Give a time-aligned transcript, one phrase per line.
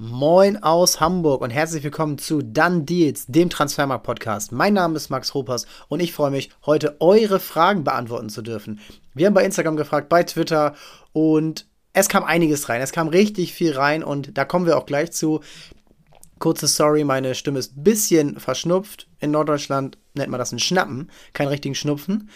[0.00, 4.52] Moin aus Hamburg und herzlich willkommen zu Done Deals, dem Transfermarkt Podcast.
[4.52, 8.78] Mein Name ist Max Ropers und ich freue mich, heute eure Fragen beantworten zu dürfen.
[9.14, 10.76] Wir haben bei Instagram gefragt, bei Twitter
[11.12, 12.80] und es kam einiges rein.
[12.80, 15.40] Es kam richtig viel rein und da kommen wir auch gleich zu.
[16.38, 19.08] Kurze Sorry, meine Stimme ist ein bisschen verschnupft.
[19.18, 22.30] In Norddeutschland nennt man das einen Schnappen, keinen richtigen Schnupfen.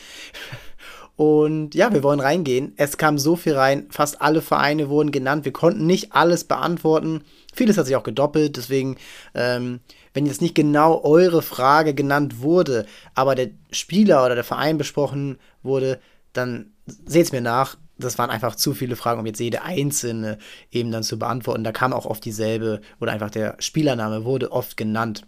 [1.14, 2.72] Und ja, wir wollen reingehen.
[2.76, 5.44] Es kam so viel rein, fast alle Vereine wurden genannt.
[5.44, 7.22] Wir konnten nicht alles beantworten.
[7.52, 8.96] Vieles hat sich auch gedoppelt, deswegen,
[9.34, 9.80] ähm,
[10.14, 15.38] wenn jetzt nicht genau eure Frage genannt wurde, aber der Spieler oder der Verein besprochen
[15.62, 16.00] wurde,
[16.32, 17.76] dann seht es mir nach.
[17.98, 20.38] Das waren einfach zu viele Fragen, um jetzt jede einzelne
[20.70, 21.62] eben dann zu beantworten.
[21.62, 25.22] Da kam auch oft dieselbe oder einfach der Spielername wurde oft genannt.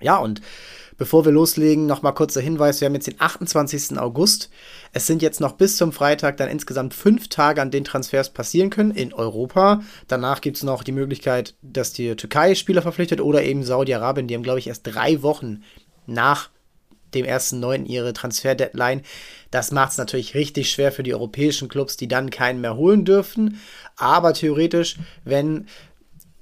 [0.00, 0.40] Ja, und
[1.00, 2.82] Bevor wir loslegen, nochmal kurzer Hinweis.
[2.82, 3.98] Wir haben jetzt den 28.
[3.98, 4.50] August.
[4.92, 8.68] Es sind jetzt noch bis zum Freitag dann insgesamt fünf Tage, an denen Transfers passieren
[8.68, 9.80] können in Europa.
[10.08, 14.28] Danach gibt es noch die Möglichkeit, dass die Türkei Spieler verpflichtet oder eben Saudi-Arabien.
[14.28, 15.62] Die haben, glaube ich, erst drei Wochen
[16.04, 16.50] nach
[17.14, 17.86] dem 1.9.
[17.86, 19.00] ihre Transfer-Deadline.
[19.50, 23.06] Das macht es natürlich richtig schwer für die europäischen Clubs, die dann keinen mehr holen
[23.06, 23.58] dürfen.
[23.96, 25.66] Aber theoretisch, wenn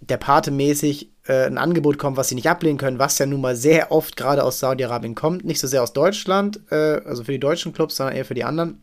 [0.00, 3.40] der Pate mäßig äh, ein Angebot kommt, was sie nicht ablehnen können, was ja nun
[3.40, 7.32] mal sehr oft gerade aus Saudi-Arabien kommt, nicht so sehr aus Deutschland, äh, also für
[7.32, 8.80] die deutschen Clubs, sondern eher für die anderen,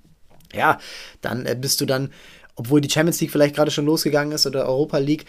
[0.53, 0.79] ja,
[1.21, 2.11] dann äh, bist du dann,
[2.55, 5.25] obwohl die Champions League vielleicht gerade schon losgegangen ist oder Europa League,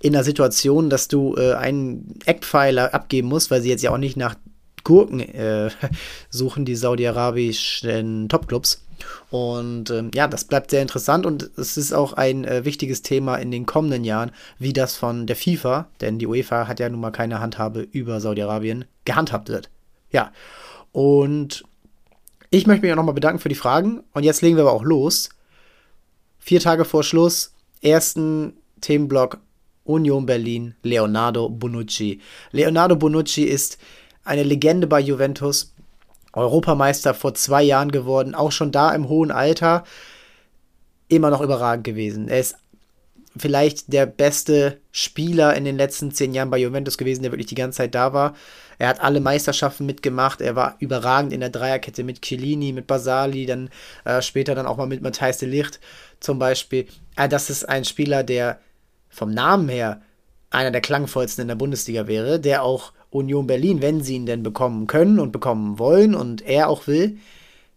[0.00, 3.98] in der Situation, dass du äh, einen Eckpfeiler abgeben musst, weil sie jetzt ja auch
[3.98, 4.34] nicht nach
[4.82, 5.70] Gurken äh,
[6.30, 8.85] suchen, die saudi-arabischen Topclubs.
[9.30, 13.36] Und ähm, ja, das bleibt sehr interessant und es ist auch ein äh, wichtiges Thema
[13.36, 17.00] in den kommenden Jahren, wie das von der FIFA, denn die UEFA hat ja nun
[17.00, 19.70] mal keine Handhabe über Saudi-Arabien, gehandhabt wird.
[20.10, 20.32] Ja,
[20.92, 21.64] und
[22.50, 24.84] ich möchte mich auch nochmal bedanken für die Fragen und jetzt legen wir aber auch
[24.84, 25.30] los.
[26.38, 27.52] Vier Tage vor Schluss,
[27.82, 29.38] ersten Themenblock
[29.84, 32.20] Union Berlin, Leonardo Bonucci.
[32.52, 33.78] Leonardo Bonucci ist
[34.24, 35.74] eine Legende bei Juventus
[36.36, 39.84] Europameister vor zwei Jahren geworden, auch schon da im hohen Alter,
[41.08, 42.28] immer noch überragend gewesen.
[42.28, 42.56] Er ist
[43.36, 47.54] vielleicht der beste Spieler in den letzten zehn Jahren bei Juventus gewesen, der wirklich die
[47.54, 48.34] ganze Zeit da war.
[48.78, 50.40] Er hat alle Meisterschaften mitgemacht.
[50.40, 53.70] Er war überragend in der Dreierkette mit Chiellini, mit Basali, dann
[54.04, 55.80] äh, später dann auch mal mit Matthijs de Licht
[56.20, 56.86] zum Beispiel.
[57.16, 58.58] Äh, das ist ein Spieler, der
[59.08, 60.02] vom Namen her
[60.50, 64.42] einer der klangvollsten in der Bundesliga wäre, der auch Union Berlin, wenn sie ihn denn
[64.42, 67.18] bekommen können und bekommen wollen und er auch will,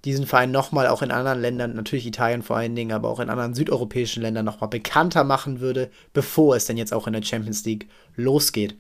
[0.06, 3.29] diesen Verein nochmal auch in anderen Ländern, natürlich Italien vor allen Dingen, aber auch in
[3.29, 7.66] anderen südeuropäischen Ländern nochmal bekannter machen würde, bevor es denn jetzt auch in der Champions
[7.66, 8.78] League losgeht.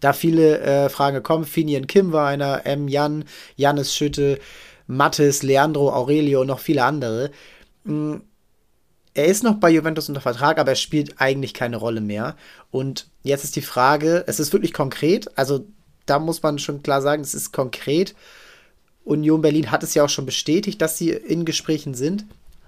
[0.00, 2.88] Da viele äh, Fragen kommen, Finian Kim war einer, M.
[2.88, 3.24] Jan,
[3.56, 4.38] Janis Schütte,
[4.86, 7.30] Mattes, Leandro, Aurelio und noch viele andere.
[7.84, 8.22] Hm,
[9.16, 12.36] er ist noch bei Juventus unter Vertrag, aber er spielt eigentlich keine Rolle mehr.
[12.70, 15.64] Und jetzt ist die Frage, es ist wirklich konkret, also
[16.04, 18.14] da muss man schon klar sagen, es ist konkret.
[19.04, 22.26] Union Berlin hat es ja auch schon bestätigt, dass sie in Gesprächen sind.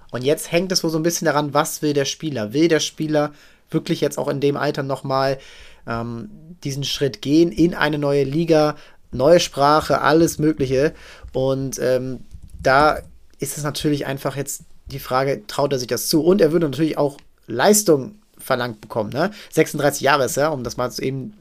[0.09, 2.51] Und jetzt hängt es wohl so ein bisschen daran, was will der Spieler?
[2.51, 3.31] Will der Spieler
[3.69, 5.37] wirklich jetzt auch in dem Alter nochmal
[5.85, 6.31] ähm,
[6.63, 8.75] diesen Schritt gehen in eine neue Liga,
[9.11, 10.95] neue Sprache, alles Mögliche?
[11.31, 12.21] Und ähm,
[12.59, 13.01] da
[13.37, 16.23] ist es natürlich einfach jetzt die Frage, traut er sich das zu?
[16.23, 17.17] Und er würde natürlich auch
[17.47, 19.11] Leistung verlangt bekommen.
[19.11, 19.31] Ne?
[19.51, 21.33] 36 Jahre ist er, um das mal eben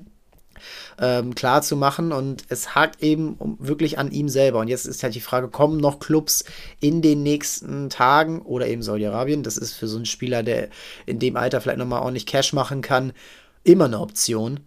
[0.99, 2.13] ähm, klar zu machen.
[2.13, 4.61] Und es hakt eben wirklich an ihm selber.
[4.61, 6.45] Und jetzt ist halt die Frage, kommen noch Clubs
[6.81, 9.43] in den nächsten Tagen oder eben Saudi-Arabien?
[9.43, 10.69] Das ist für so einen Spieler, der
[11.07, 13.13] in dem Alter vielleicht nochmal ordentlich Cash machen kann,
[13.65, 14.61] immer eine Option.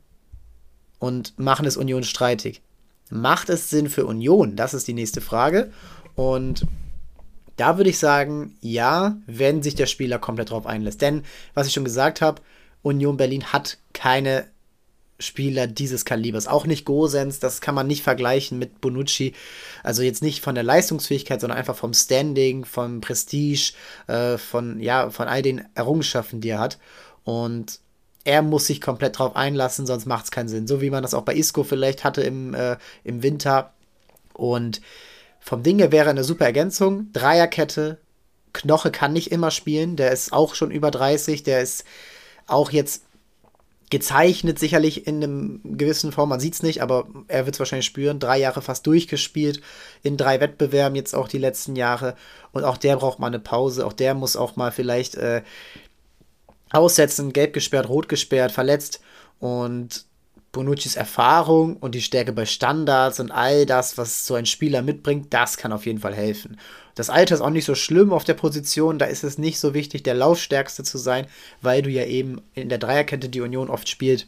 [1.00, 2.62] Und machen es Union streitig.
[3.10, 4.56] Macht es Sinn für Union?
[4.56, 5.72] Das ist die nächste Frage.
[6.16, 6.68] Und
[7.58, 11.02] da würde ich sagen, ja, wenn sich der Spieler komplett drauf einlässt.
[11.02, 11.24] Denn,
[11.54, 12.42] was ich schon gesagt habe,
[12.82, 14.46] Union Berlin hat keine
[15.22, 16.48] Spieler dieses Kalibers.
[16.48, 19.34] Auch nicht Gosens, das kann man nicht vergleichen mit Bonucci.
[19.84, 23.74] Also jetzt nicht von der Leistungsfähigkeit, sondern einfach vom Standing, vom Prestige,
[24.08, 26.80] äh, von, ja, von all den Errungenschaften, die er hat.
[27.24, 27.80] Und
[28.24, 30.68] er muss sich komplett drauf einlassen, sonst macht es keinen Sinn.
[30.68, 33.74] So wie man das auch bei Isco vielleicht hatte im, äh, im Winter.
[34.34, 34.82] Und
[35.42, 37.12] vom Ding her wäre eine super Ergänzung.
[37.12, 37.98] Dreierkette.
[38.54, 39.96] Knoche kann nicht immer spielen.
[39.96, 41.44] Der ist auch schon über 30.
[41.44, 41.84] Der ist
[42.48, 43.04] auch jetzt
[43.90, 46.30] gezeichnet, sicherlich in einem gewissen Form.
[46.30, 48.20] Man sieht es nicht, aber er wird es wahrscheinlich spüren.
[48.20, 49.62] Drei Jahre fast durchgespielt.
[50.04, 52.16] In drei Wettbewerben jetzt auch die letzten Jahre.
[52.54, 53.86] Und auch der braucht mal eine Pause.
[53.86, 55.42] Auch der muss auch mal vielleicht äh,
[56.72, 57.34] aussetzen.
[57.34, 59.02] Gelb gesperrt, rot gesperrt, verletzt.
[59.40, 60.06] Und
[60.52, 65.34] Bonuccis Erfahrung und die Stärke bei Standards und all das, was so ein Spieler mitbringt,
[65.34, 66.58] das kann auf jeden Fall helfen.
[66.96, 69.74] Das Alter ist auch nicht so schlimm auf der Position, da ist es nicht so
[69.74, 71.26] wichtig, der Laufstärkste zu sein,
[71.62, 74.28] weil du ja eben in der Dreierkette, die Union oft spielt,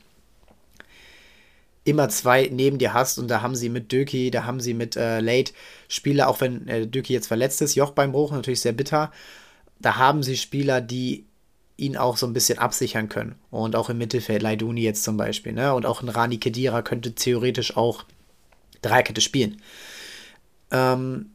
[1.84, 3.19] immer zwei neben dir hast.
[3.19, 5.52] Und da haben sie mit Döki, da haben sie mit äh, Late
[5.90, 9.12] Spieler, auch wenn äh, Döki jetzt verletzt ist, Jochbeinbruch natürlich sehr bitter,
[9.80, 11.26] da haben sie Spieler, die
[11.78, 13.36] ihn auch so ein bisschen absichern können.
[13.50, 15.74] Und auch im Mittelfeld, Leiduni jetzt zum Beispiel, ne?
[15.74, 18.06] Und auch ein Rani Kedira könnte theoretisch auch
[18.81, 19.62] Dreikette spielen.
[20.72, 21.31] Ähm,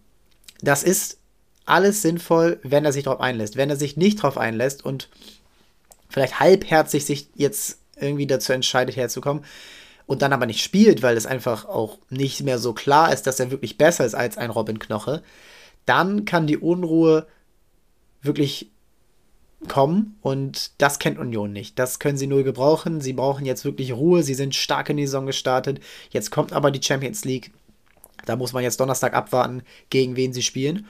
[0.61, 1.19] das ist
[1.65, 3.57] alles sinnvoll, wenn er sich darauf einlässt.
[3.57, 5.09] Wenn er sich nicht darauf einlässt und
[6.09, 9.45] vielleicht halbherzig sich jetzt irgendwie dazu entscheidet, herzukommen
[10.07, 13.41] und dann aber nicht spielt, weil es einfach auch nicht mehr so klar ist, dass
[13.41, 15.23] er wirklich besser ist als ein Robin Knoche,
[15.85, 17.27] dann kann die Unruhe
[18.23, 18.71] wirklich
[19.67, 21.79] kommen und das kennt Union nicht.
[21.79, 23.01] Das können sie null gebrauchen.
[23.01, 24.23] Sie brauchen jetzt wirklich Ruhe.
[24.23, 25.81] Sie sind stark in die Saison gestartet.
[26.11, 27.51] Jetzt kommt aber die Champions League.
[28.25, 30.87] Da muss man jetzt Donnerstag abwarten, gegen wen sie spielen.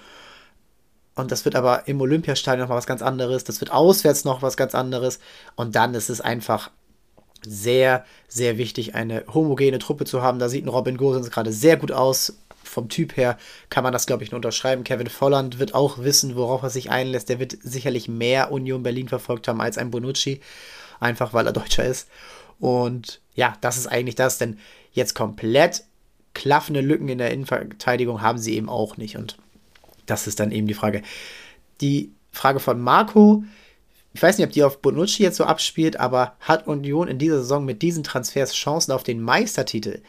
[1.14, 3.44] Und das wird aber im Olympiastadion noch mal was ganz anderes.
[3.44, 5.18] Das wird auswärts noch was ganz anderes.
[5.56, 6.70] Und dann ist es einfach
[7.46, 10.38] sehr, sehr wichtig, eine homogene Truppe zu haben.
[10.38, 12.38] Da sieht ein Robin Gosens gerade sehr gut aus
[12.68, 13.38] vom Typ her
[13.70, 14.84] kann man das, glaube ich, nur unterschreiben.
[14.84, 17.28] Kevin Volland wird auch wissen, worauf er sich einlässt.
[17.28, 20.40] Der wird sicherlich mehr Union Berlin verfolgt haben als ein Bonucci,
[21.00, 22.08] einfach weil er Deutscher ist.
[22.58, 24.58] Und ja, das ist eigentlich das, denn
[24.92, 25.84] jetzt komplett
[26.34, 29.16] klaffende Lücken in der Innenverteidigung haben sie eben auch nicht.
[29.16, 29.36] Und
[30.06, 31.02] das ist dann eben die Frage.
[31.80, 33.44] Die Frage von Marco,
[34.12, 37.38] ich weiß nicht, ob die auf Bonucci jetzt so abspielt, aber hat Union in dieser
[37.38, 40.00] Saison mit diesen Transfers Chancen auf den Meistertitel?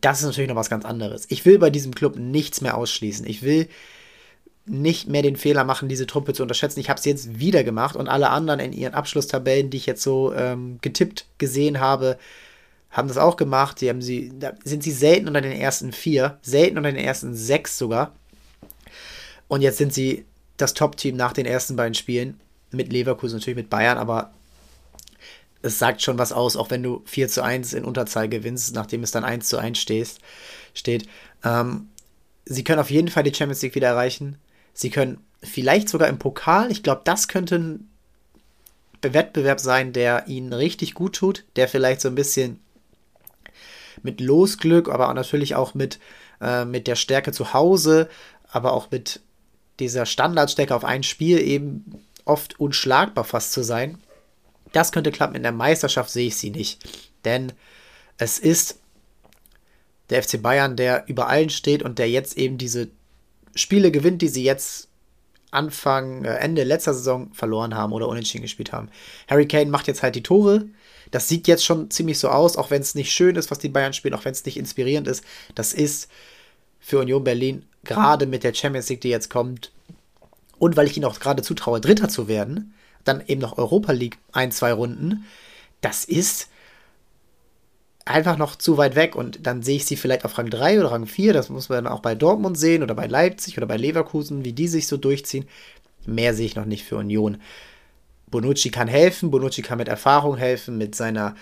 [0.00, 1.26] Das ist natürlich noch was ganz anderes.
[1.28, 3.26] Ich will bei diesem Club nichts mehr ausschließen.
[3.26, 3.68] Ich will
[4.66, 6.80] nicht mehr den Fehler machen, diese Truppe zu unterschätzen.
[6.80, 10.02] Ich habe es jetzt wieder gemacht und alle anderen in ihren Abschlusstabellen, die ich jetzt
[10.02, 12.18] so ähm, getippt gesehen habe,
[12.90, 13.80] haben das auch gemacht.
[13.80, 17.34] Die haben sie, da sind sie selten unter den ersten vier, selten unter den ersten
[17.34, 18.12] sechs sogar.
[19.48, 20.24] Und jetzt sind sie
[20.56, 22.40] das Top-Team nach den ersten beiden Spielen.
[22.70, 24.32] Mit Leverkusen, natürlich mit Bayern, aber
[25.62, 29.02] es sagt schon was aus, auch wenn du 4 zu 1 in Unterzahl gewinnst, nachdem
[29.02, 30.20] es dann 1 zu 1 stehst,
[30.72, 31.08] steht.
[31.44, 31.88] Ähm,
[32.44, 34.38] sie können auf jeden Fall die Champions League wieder erreichen.
[34.72, 37.90] Sie können vielleicht sogar im Pokal, ich glaube, das könnte ein
[39.02, 42.60] Wettbewerb sein, der ihnen richtig gut tut, der vielleicht so ein bisschen
[44.02, 45.98] mit Losglück, aber natürlich auch mit,
[46.40, 48.08] äh, mit der Stärke zu Hause,
[48.50, 49.20] aber auch mit
[49.80, 53.98] dieser Standardstärke auf ein Spiel eben oft unschlagbar fast zu sein
[54.72, 55.36] das könnte klappen.
[55.36, 56.80] In der Meisterschaft sehe ich sie nicht.
[57.24, 57.52] Denn
[58.16, 58.78] es ist
[60.10, 62.88] der FC Bayern, der über allen steht und der jetzt eben diese
[63.54, 64.88] Spiele gewinnt, die sie jetzt
[65.50, 68.90] Anfang, äh, Ende letzter Saison verloren haben oder unentschieden gespielt haben.
[69.28, 70.66] Harry Kane macht jetzt halt die Tore.
[71.10, 73.70] Das sieht jetzt schon ziemlich so aus, auch wenn es nicht schön ist, was die
[73.70, 75.24] Bayern spielen, auch wenn es nicht inspirierend ist.
[75.54, 76.10] Das ist
[76.80, 79.72] für Union Berlin gerade mit der Champions League, die jetzt kommt,
[80.58, 82.74] und weil ich ihnen auch gerade zutraue, Dritter zu werden,
[83.04, 85.24] dann eben noch Europa League ein, zwei Runden.
[85.80, 86.48] Das ist
[88.04, 90.92] einfach noch zu weit weg und dann sehe ich sie vielleicht auf Rang 3 oder
[90.92, 91.32] Rang 4.
[91.32, 94.52] Das muss man dann auch bei Dortmund sehen oder bei Leipzig oder bei Leverkusen, wie
[94.52, 95.46] die sich so durchziehen.
[96.06, 97.38] Mehr sehe ich noch nicht für Union.
[98.30, 101.34] Bonucci kann helfen, Bonucci kann mit Erfahrung helfen, mit seiner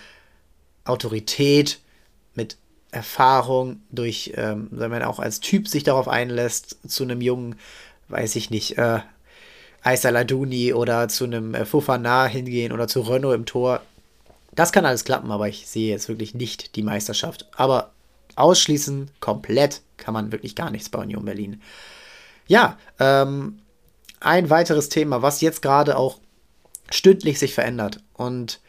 [0.85, 1.79] Autorität,
[2.33, 2.57] mit
[2.91, 7.55] Erfahrung, durch, ähm, wenn man auch als Typ sich darauf einlässt, zu einem jungen,
[8.07, 8.99] weiß ich nicht, äh,
[9.87, 13.81] Aisaladuni oder zu einem äh, Fofana hingehen oder zu Renault im Tor.
[14.53, 17.47] Das kann alles klappen, aber ich sehe jetzt wirklich nicht die Meisterschaft.
[17.55, 17.91] Aber
[18.35, 21.61] ausschließen, komplett, kann man wirklich gar nichts bei Union Berlin.
[22.47, 23.59] Ja, ähm,
[24.19, 26.19] ein weiteres Thema, was jetzt gerade auch
[26.89, 28.59] stündlich sich verändert und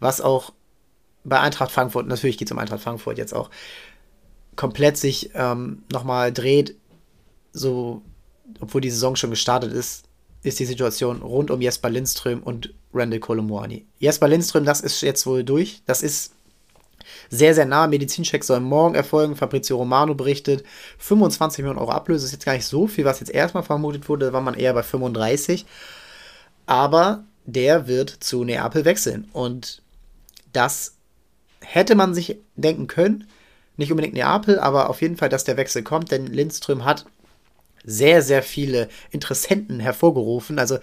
[0.00, 0.52] was auch
[1.24, 3.50] bei Eintracht Frankfurt, natürlich geht es um Eintracht Frankfurt jetzt auch,
[4.56, 6.76] komplett sich ähm, nochmal dreht,
[7.52, 8.02] so,
[8.60, 10.07] obwohl die Saison schon gestartet ist,
[10.42, 13.86] ist die Situation rund um Jesper Lindström und Randall Colomuani.
[13.98, 15.82] Jesper Lindström, das ist jetzt wohl durch.
[15.86, 16.32] Das ist
[17.30, 17.86] sehr, sehr nah.
[17.86, 19.36] Medizincheck soll morgen erfolgen.
[19.36, 20.64] Fabrizio Romano berichtet.
[20.98, 24.26] 25 Millionen Euro Ablöse ist jetzt gar nicht so viel, was jetzt erstmal vermutet wurde.
[24.26, 25.66] Da war man eher bei 35.
[26.66, 29.28] Aber der wird zu Neapel wechseln.
[29.32, 29.82] Und
[30.52, 30.96] das
[31.60, 33.26] hätte man sich denken können.
[33.76, 37.06] Nicht unbedingt Neapel, aber auf jeden Fall, dass der Wechsel kommt, denn Lindström hat
[37.88, 40.58] sehr, sehr viele Interessenten hervorgerufen.
[40.58, 40.78] Also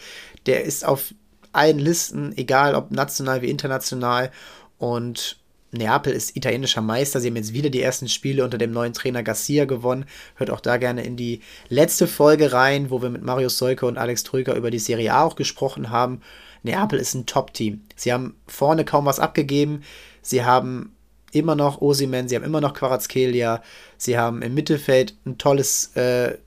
[0.45, 1.13] der ist auf
[1.53, 4.31] allen Listen, egal ob national wie international.
[4.77, 5.37] Und
[5.71, 7.19] Neapel ist italienischer Meister.
[7.19, 10.05] Sie haben jetzt wieder die ersten Spiele unter dem neuen Trainer Garcia gewonnen.
[10.35, 13.97] Hört auch da gerne in die letzte Folge rein, wo wir mit Mario Seuke und
[13.97, 16.21] Alex Trüger über die Serie A auch gesprochen haben.
[16.63, 17.83] Neapel ist ein Top-Team.
[17.95, 19.83] Sie haben vorne kaum was abgegeben.
[20.21, 20.95] Sie haben
[21.31, 23.61] immer noch Osimen, sie haben immer noch Quarazkelia,
[23.97, 26.37] sie haben im Mittelfeld ein tolles äh,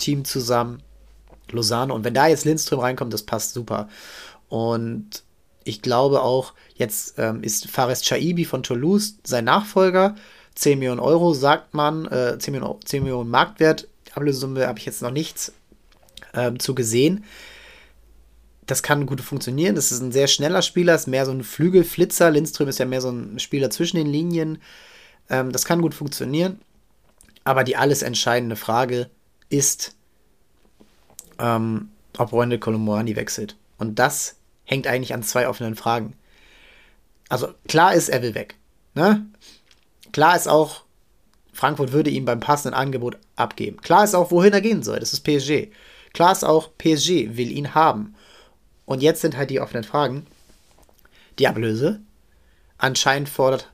[0.00, 0.82] Team zusammen,
[1.50, 1.94] Lozano.
[1.94, 3.88] Und wenn da jetzt Lindström reinkommt, das passt super.
[4.48, 5.22] Und
[5.64, 10.16] ich glaube auch, jetzt ähm, ist Fares Chaibi von Toulouse sein Nachfolger.
[10.56, 13.88] 10 Millionen Euro, sagt man, äh, 10, Millionen, 10 Millionen Marktwert.
[14.14, 15.52] Ablösesumme habe ich jetzt noch nichts
[16.34, 17.24] ähm, zu gesehen.
[18.66, 19.74] Das kann gut funktionieren.
[19.74, 22.30] Das ist ein sehr schneller Spieler, ist mehr so ein Flügelflitzer.
[22.30, 24.58] Lindström ist ja mehr so ein Spieler zwischen den Linien.
[25.28, 26.60] Ähm, das kann gut funktionieren.
[27.44, 29.10] Aber die alles entscheidende Frage
[29.50, 29.94] ist,
[31.38, 33.56] ähm, ob Ronald Colomboani wechselt.
[33.78, 36.14] Und das hängt eigentlich an zwei offenen Fragen.
[37.28, 38.56] Also klar ist, er will weg.
[38.94, 39.26] Ne?
[40.12, 40.82] Klar ist auch,
[41.52, 43.80] Frankfurt würde ihm beim passenden Angebot abgeben.
[43.80, 44.98] Klar ist auch, wohin er gehen soll.
[45.00, 45.68] Das ist PSG.
[46.12, 48.14] Klar ist auch, PSG will ihn haben.
[48.84, 50.26] Und jetzt sind halt die offenen Fragen.
[51.38, 52.00] Die Ablöse.
[52.78, 53.70] Anscheinend fordert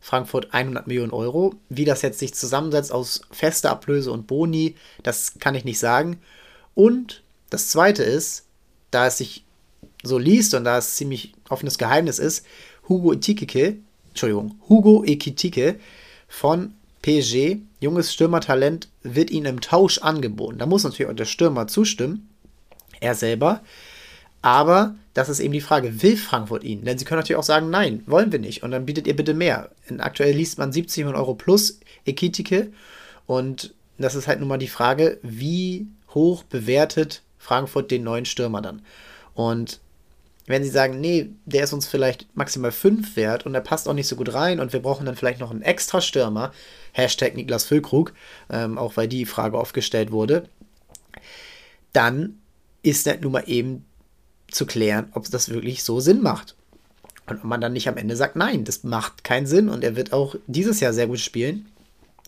[0.00, 1.54] Frankfurt 100 Millionen Euro.
[1.68, 6.20] Wie das jetzt sich zusammensetzt aus fester Ablöse und Boni, das kann ich nicht sagen.
[6.74, 8.46] Und das Zweite ist,
[8.90, 9.44] da es sich
[10.02, 12.46] so liest und da es ziemlich offenes Geheimnis ist,
[12.88, 13.76] Hugo Ekitike,
[14.08, 15.78] Entschuldigung, Hugo Ekitike
[16.28, 20.58] von PSG, junges Stürmertalent, wird ihnen im Tausch angeboten.
[20.58, 22.28] Da muss natürlich auch der Stürmer zustimmen,
[23.00, 23.62] er selber.
[24.42, 26.84] Aber das ist eben die Frage, will Frankfurt ihn?
[26.84, 28.62] Denn sie können natürlich auch sagen, nein, wollen wir nicht.
[28.62, 29.70] Und dann bietet ihr bitte mehr.
[29.88, 32.72] Und aktuell liest man 70 Millionen Euro plus Ekitike.
[33.26, 38.62] Und das ist halt nun mal die Frage, wie hoch bewertet Frankfurt den neuen Stürmer
[38.62, 38.82] dann?
[39.34, 39.80] Und
[40.46, 43.94] wenn sie sagen, nee, der ist uns vielleicht maximal 5 wert und der passt auch
[43.94, 46.52] nicht so gut rein und wir brauchen dann vielleicht noch einen extra Stürmer,
[46.92, 48.14] Hashtag Niklas Füllkrug,
[48.50, 50.48] ähm, auch weil die Frage aufgestellt wurde,
[51.92, 52.40] dann
[52.82, 53.84] ist das nun mal eben
[54.54, 56.56] zu klären, ob das wirklich so Sinn macht.
[57.26, 59.96] Und ob man dann nicht am Ende sagt, nein, das macht keinen Sinn und er
[59.96, 61.66] wird auch dieses Jahr sehr gut spielen.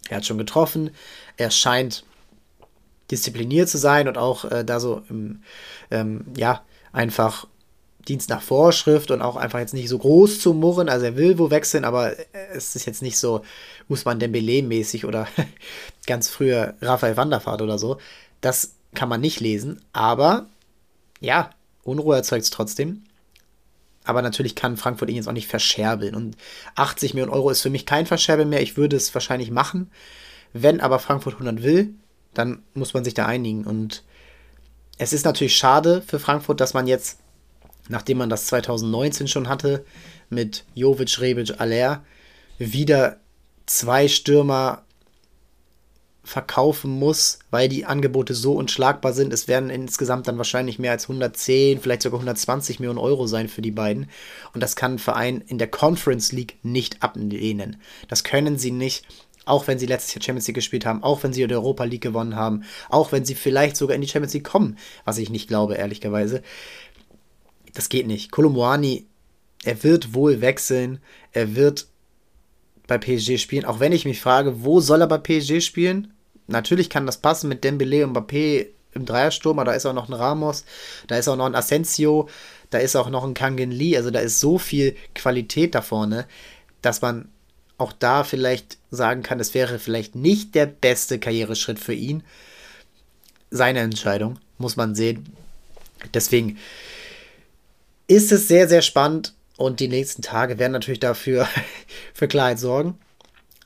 [0.08, 0.90] Er hat schon getroffen,
[1.36, 2.04] er scheint
[3.10, 5.42] diszipliniert zu sein und auch äh, da so im,
[5.90, 6.62] ähm, ja,
[6.92, 7.46] einfach
[8.08, 10.88] Dienst nach Vorschrift und auch einfach jetzt nicht so groß zu murren.
[10.88, 12.14] Also er will wo wechseln, aber
[12.52, 13.42] es ist jetzt nicht so
[13.88, 15.28] Usman Dembele-mäßig oder
[16.06, 17.98] ganz früher Raphael Wanderfahrt oder so.
[18.40, 20.46] Das kann man nicht lesen, aber
[21.20, 21.50] ja,
[21.82, 23.04] Unruhe erzeugt es trotzdem.
[24.04, 26.14] Aber natürlich kann Frankfurt ihn jetzt auch nicht verscherbeln.
[26.14, 26.36] Und
[26.74, 28.62] 80 Millionen Euro ist für mich kein Verscherbeln mehr.
[28.62, 29.90] Ich würde es wahrscheinlich machen.
[30.52, 31.94] Wenn aber Frankfurt 100 will,
[32.34, 33.64] dann muss man sich da einigen.
[33.64, 34.02] Und
[34.98, 37.18] es ist natürlich schade für Frankfurt, dass man jetzt
[37.88, 39.84] nachdem man das 2019 schon hatte,
[40.30, 42.04] mit Jovic, Rebic, Aller,
[42.58, 43.20] wieder
[43.66, 44.84] zwei Stürmer
[46.24, 49.32] verkaufen muss, weil die Angebote so unschlagbar sind.
[49.32, 53.62] Es werden insgesamt dann wahrscheinlich mehr als 110, vielleicht sogar 120 Millionen Euro sein für
[53.62, 54.08] die beiden.
[54.54, 57.76] Und das kann ein Verein in der Conference League nicht ablehnen.
[58.08, 59.04] Das können sie nicht,
[59.44, 62.02] auch wenn sie letztes Jahr Champions League gespielt haben, auch wenn sie die Europa League
[62.02, 65.48] gewonnen haben, auch wenn sie vielleicht sogar in die Champions League kommen, was ich nicht
[65.48, 66.42] glaube, ehrlicherweise
[67.74, 68.30] das geht nicht.
[68.30, 69.06] Kolomoani,
[69.64, 71.00] er wird wohl wechseln,
[71.32, 71.88] er wird
[72.86, 76.12] bei PSG spielen, auch wenn ich mich frage, wo soll er bei PSG spielen?
[76.46, 80.08] Natürlich kann das passen mit Dembele und Mbappé im Dreiersturm, aber da ist auch noch
[80.08, 80.64] ein Ramos,
[81.06, 82.28] da ist auch noch ein Asensio,
[82.70, 86.26] da ist auch noch ein Kangen Lee, also da ist so viel Qualität da vorne,
[86.82, 87.28] dass man
[87.78, 92.22] auch da vielleicht sagen kann, es wäre vielleicht nicht der beste Karriereschritt für ihn.
[93.50, 95.34] Seine Entscheidung, muss man sehen.
[96.14, 96.58] Deswegen,
[98.06, 101.46] ist es sehr, sehr spannend und die nächsten Tage werden natürlich dafür
[102.14, 102.98] für Klarheit sorgen.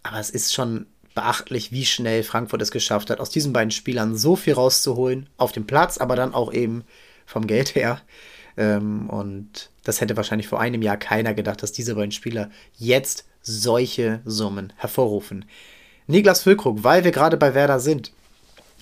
[0.03, 4.15] Aber es ist schon beachtlich, wie schnell Frankfurt es geschafft hat, aus diesen beiden Spielern
[4.15, 6.85] so viel rauszuholen, auf dem Platz, aber dann auch eben
[7.25, 8.03] vom Geld her.
[8.59, 13.25] Ähm, und das hätte wahrscheinlich vor einem Jahr keiner gedacht, dass diese beiden Spieler jetzt
[13.41, 15.47] solche Summen hervorrufen.
[16.07, 18.13] Niklas Füllkrug, weil wir gerade bei Werder sind,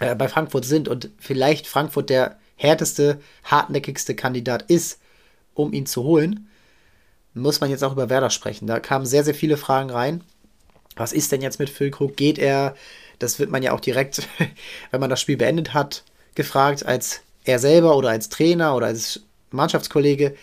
[0.00, 4.98] äh, bei Frankfurt sind und vielleicht Frankfurt der härteste, hartnäckigste Kandidat ist,
[5.54, 6.48] um ihn zu holen,
[7.34, 8.66] muss man jetzt auch über Werder sprechen.
[8.66, 10.22] Da kamen sehr, sehr viele Fragen rein.
[10.96, 12.16] Was ist denn jetzt mit Füllkrug?
[12.16, 12.76] Geht er?
[13.18, 14.28] Das wird man ja auch direkt,
[14.90, 19.20] wenn man das Spiel beendet hat, gefragt, als er selber oder als Trainer oder als
[19.50, 20.36] Mannschaftskollege.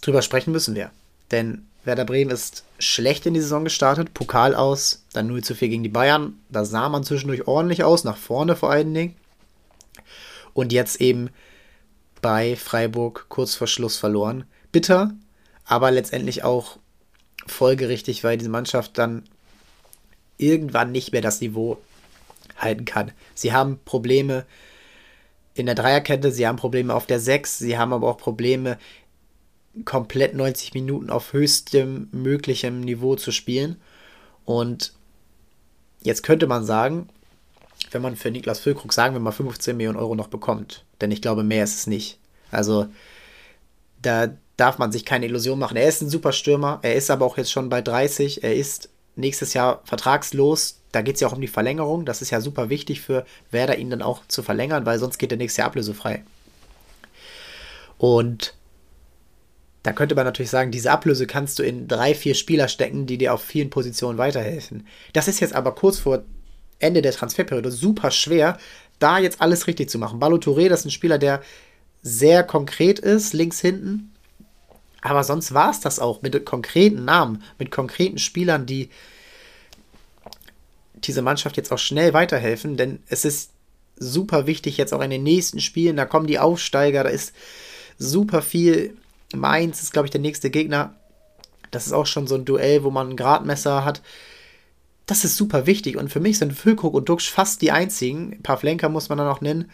[0.00, 0.90] Drüber sprechen müssen wir.
[1.30, 4.14] Denn Werder Bremen ist schlecht in die Saison gestartet.
[4.14, 6.38] Pokal aus, dann 0 zu 4 gegen die Bayern.
[6.48, 9.16] Da sah man zwischendurch ordentlich aus, nach vorne vor allen Dingen.
[10.54, 11.30] Und jetzt eben
[12.22, 14.44] bei Freiburg kurz vor Schluss verloren.
[14.72, 15.12] Bitter,
[15.64, 16.78] aber letztendlich auch
[17.46, 19.24] folgerichtig, weil diese Mannschaft dann
[20.36, 21.78] irgendwann nicht mehr das Niveau
[22.56, 23.12] halten kann.
[23.34, 24.46] Sie haben Probleme
[25.54, 28.78] in der Dreierkette, sie haben Probleme auf der 6, sie haben aber auch Probleme
[29.84, 33.80] komplett 90 Minuten auf höchstem möglichem Niveau zu spielen.
[34.44, 34.92] Und
[36.02, 37.08] jetzt könnte man sagen,
[37.90, 41.22] wenn man für Niklas Füllkrug, sagen wir mal, 15 Millionen Euro noch bekommt, denn ich
[41.22, 42.18] glaube, mehr ist es nicht.
[42.50, 42.86] Also
[44.00, 45.76] da darf man sich keine Illusion machen.
[45.76, 48.88] Er ist ein super Stürmer, er ist aber auch jetzt schon bei 30, er ist
[49.16, 50.80] nächstes Jahr vertragslos.
[50.92, 52.04] Da geht es ja auch um die Verlängerung.
[52.04, 55.30] Das ist ja super wichtig für Werder, ihn dann auch zu verlängern, weil sonst geht
[55.30, 56.24] der nächste Jahr ablösefrei.
[57.98, 58.54] Und
[59.82, 63.18] da könnte man natürlich sagen, diese Ablöse kannst du in drei, vier Spieler stecken, die
[63.18, 64.86] dir auf vielen Positionen weiterhelfen.
[65.12, 66.22] Das ist jetzt aber kurz vor
[66.78, 68.58] Ende der Transferperiode super schwer,
[68.98, 70.20] da jetzt alles richtig zu machen.
[70.20, 71.42] Balo Touré, das ist ein Spieler, der
[72.02, 74.13] sehr konkret ist, links hinten.
[75.04, 78.88] Aber sonst war es das auch mit konkreten Namen, mit konkreten Spielern, die
[80.94, 83.50] diese Mannschaft jetzt auch schnell weiterhelfen, denn es ist
[83.96, 87.34] super wichtig jetzt auch in den nächsten Spielen, da kommen die Aufsteiger, da ist
[87.98, 88.96] super viel.
[89.34, 90.94] Mainz ist, glaube ich, der nächste Gegner.
[91.70, 94.00] Das ist auch schon so ein Duell, wo man ein Gradmesser hat.
[95.04, 98.88] Das ist super wichtig und für mich sind Füllkrug und Duxch fast die einzigen, Pavlenka
[98.88, 99.70] muss man dann auch nennen,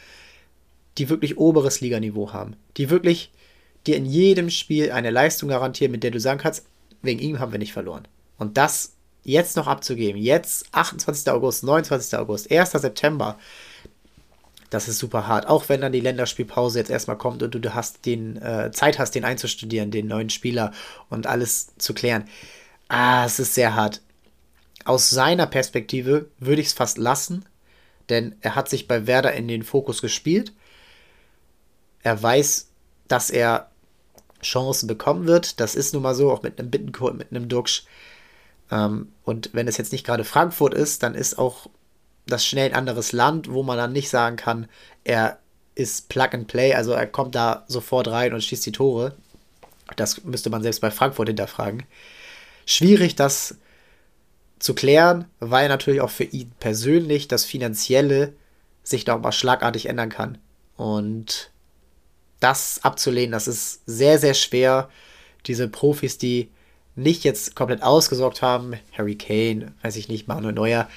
[0.99, 2.56] die wirklich oberes Liganiveau haben.
[2.78, 3.30] Die wirklich
[3.87, 6.66] dir in jedem Spiel eine Leistung garantieren, mit der du sagen kannst,
[7.02, 8.06] wegen ihm haben wir nicht verloren.
[8.38, 11.30] Und das jetzt noch abzugeben, jetzt 28.
[11.30, 12.18] August, 29.
[12.18, 12.72] August, 1.
[12.72, 13.38] September,
[14.70, 15.49] das ist super hart.
[15.49, 19.14] Auch wenn dann die Länderspielpause jetzt erstmal kommt und du hast den äh, Zeit hast,
[19.14, 20.72] den einzustudieren, den neuen Spieler
[21.08, 22.25] und alles zu klären.
[22.88, 24.00] Ah, es ist sehr hart.
[24.84, 27.44] Aus seiner Perspektive würde ich es fast lassen,
[28.08, 30.52] denn er hat sich bei Werder in den Fokus gespielt.
[32.02, 32.68] Er weiß,
[33.08, 33.69] dass er
[34.42, 35.61] Chancen bekommen wird.
[35.61, 37.85] Das ist nun mal so, auch mit einem Bittenkurt, mit einem Duxch.
[38.70, 41.68] Ähm, und wenn es jetzt nicht gerade Frankfurt ist, dann ist auch
[42.26, 44.68] das schnell ein anderes Land, wo man dann nicht sagen kann,
[45.04, 45.38] er
[45.75, 49.14] ist Plug and Play, also er kommt da sofort rein und schießt die Tore.
[49.97, 51.85] Das müsste man selbst bei Frankfurt hinterfragen.
[52.66, 53.56] Schwierig, das
[54.59, 58.35] zu klären, weil natürlich auch für ihn persönlich das Finanzielle
[58.82, 60.38] sich da mal schlagartig ändern kann.
[60.76, 61.50] Und
[62.40, 64.88] das abzulehnen, das ist sehr, sehr schwer.
[65.47, 66.49] Diese Profis, die
[66.97, 70.88] nicht jetzt komplett ausgesorgt haben, Harry Kane, weiß ich nicht, Manuel Neuer,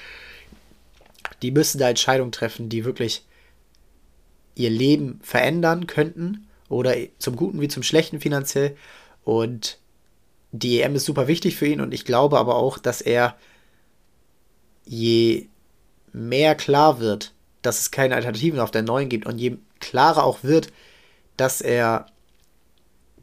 [1.42, 3.24] die müssen da Entscheidungen treffen, die wirklich
[4.54, 8.76] ihr Leben verändern könnten oder zum Guten wie zum Schlechten finanziell.
[9.24, 9.78] Und
[10.52, 13.36] die EM ist super wichtig für ihn und ich glaube aber auch, dass er
[14.84, 15.48] je
[16.12, 20.44] mehr klar wird, dass es keine Alternativen auf der neuen gibt und je klarer auch
[20.44, 20.72] wird,
[21.36, 22.06] dass er,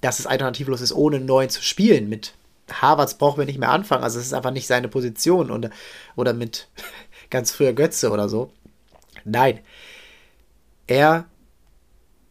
[0.02, 2.10] dass es alternativlos ist, ohne neuen zu spielen.
[2.10, 2.34] Mit
[2.72, 4.04] Harvards brauchen wir nicht mehr anfangen.
[4.04, 5.70] Also es ist einfach nicht seine Position und,
[6.16, 6.68] oder mit
[7.30, 8.52] ganz früher Götze oder so.
[9.24, 9.60] Nein.
[10.88, 11.26] Er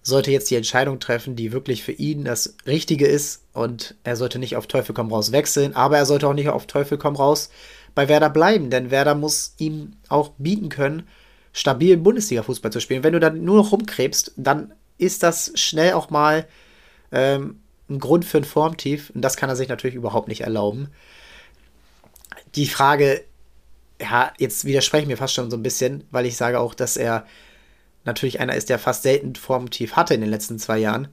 [0.03, 3.45] sollte jetzt die Entscheidung treffen, die wirklich für ihn das Richtige ist.
[3.53, 6.67] Und er sollte nicht auf Teufel komm raus wechseln, aber er sollte auch nicht auf
[6.67, 7.51] Teufel komm raus
[7.95, 11.09] bei Werder bleiben, denn Werder muss ihm auch bieten können,
[11.53, 13.03] stabilen Bundesliga-Fußball zu spielen.
[13.03, 16.47] Wenn du dann nur noch rumkrebst, dann ist das schnell auch mal
[17.13, 19.11] ähm, ein Grund für ein Formtief.
[19.11, 20.89] Und das kann er sich natürlich überhaupt nicht erlauben.
[22.55, 23.25] Die Frage
[24.01, 27.27] ja, jetzt widersprechen wir fast schon so ein bisschen, weil ich sage auch, dass er
[28.05, 31.09] natürlich einer ist, der fast selten Formtief hatte in den letzten zwei Jahren.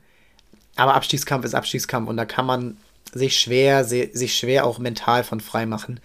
[0.75, 2.77] Aber Abstiegskampf ist Abstiegskampf und da kann man
[3.13, 5.99] sich schwer, sich schwer auch mental von frei machen.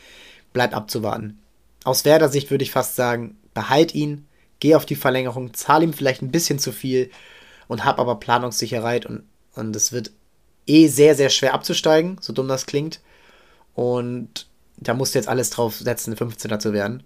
[0.53, 1.39] Bleibt abzuwarten.
[1.85, 4.27] Aus Werder-Sicht würde ich fast sagen, behalt ihn,
[4.61, 7.11] geh auf die Verlängerung, zahl ihm vielleicht ein bisschen zu viel
[7.73, 9.23] und hab aber Planungssicherheit und,
[9.55, 10.11] und es wird
[10.67, 13.01] eh sehr, sehr schwer abzusteigen, so dumm das klingt.
[13.75, 17.03] Und da musst du jetzt alles drauf setzen, 15er zu werden.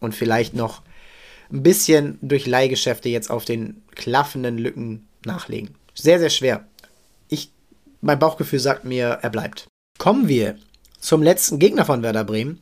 [0.00, 0.82] Und vielleicht noch
[1.52, 5.76] ein bisschen durch Leihgeschäfte jetzt auf den klaffenden Lücken nachlegen.
[5.94, 6.66] Sehr, sehr schwer.
[7.28, 7.52] Ich,
[8.00, 9.68] mein Bauchgefühl sagt mir, er bleibt.
[9.98, 10.58] Kommen wir
[10.98, 12.60] zum letzten Gegner von Werder Bremen.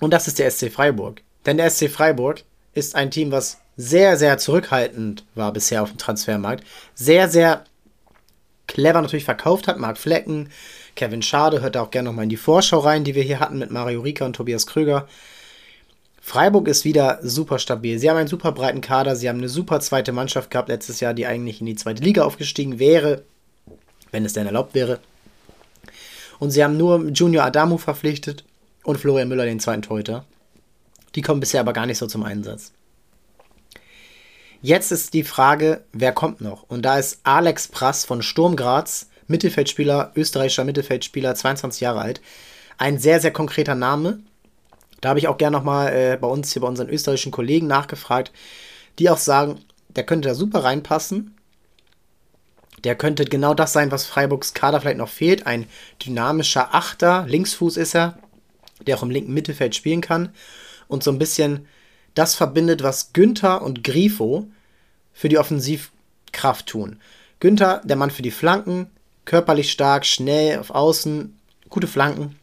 [0.00, 1.20] Und das ist der SC Freiburg.
[1.44, 5.98] Denn der SC Freiburg ist ein Team, was sehr, sehr zurückhaltend war bisher auf dem
[5.98, 6.64] Transfermarkt.
[6.94, 7.64] Sehr, sehr
[8.66, 9.78] clever natürlich verkauft hat.
[9.78, 10.50] Marc Flecken,
[10.96, 13.58] Kevin Schade, hört da auch gerne nochmal in die Vorschau rein, die wir hier hatten
[13.58, 15.06] mit Mario Rika und Tobias Kröger.
[16.20, 18.00] Freiburg ist wieder super stabil.
[18.00, 21.14] Sie haben einen super breiten Kader, sie haben eine super zweite Mannschaft gehabt letztes Jahr,
[21.14, 23.22] die eigentlich in die zweite Liga aufgestiegen wäre,
[24.10, 24.98] wenn es denn erlaubt wäre.
[26.40, 28.44] Und sie haben nur Junior Adamu verpflichtet
[28.82, 30.24] und Florian Müller, den zweiten Torhüter.
[31.14, 32.72] Die kommen bisher aber gar nicht so zum Einsatz.
[34.60, 36.64] Jetzt ist die Frage, wer kommt noch?
[36.64, 42.20] Und da ist Alex Prass von Sturm Graz Mittelfeldspieler, österreichischer Mittelfeldspieler, 22 Jahre alt.
[42.76, 44.20] Ein sehr, sehr konkreter Name.
[45.00, 48.32] Da habe ich auch gerne nochmal äh, bei uns hier bei unseren österreichischen Kollegen nachgefragt,
[48.98, 51.36] die auch sagen, der könnte da super reinpassen.
[52.82, 55.46] Der könnte genau das sein, was Freiburgs Kader vielleicht noch fehlt.
[55.46, 55.66] Ein
[56.04, 58.18] dynamischer Achter, Linksfuß ist er,
[58.86, 60.30] der auch im linken Mittelfeld spielen kann
[60.88, 61.66] und so ein bisschen
[62.14, 64.48] das verbindet, was Günther und Grifo
[65.12, 67.00] für die Offensivkraft tun.
[67.40, 68.90] Günther, der Mann für die Flanken,
[69.24, 72.38] körperlich stark, schnell auf Außen, gute Flanken.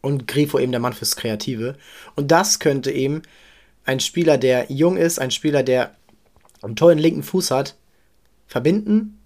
[0.00, 1.76] Und Grifo eben der Mann fürs Kreative.
[2.16, 3.22] Und das könnte eben
[3.84, 5.94] ein Spieler, der jung ist, ein Spieler, der
[6.60, 7.76] einen tollen linken Fuß hat,
[8.46, 9.18] verbinden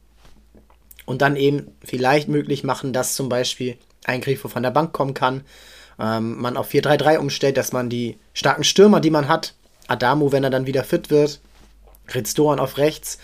[1.04, 5.14] und dann eben vielleicht möglich machen, dass zum Beispiel ein Grifo von der Bank kommen
[5.14, 5.44] kann,
[5.98, 9.54] ähm, man auf 4-3-3 umstellt, dass man die starken Stürmer, die man hat,
[9.88, 11.40] Adamo, wenn er dann wieder fit wird,
[12.14, 13.18] Ritz-Doan auf rechts,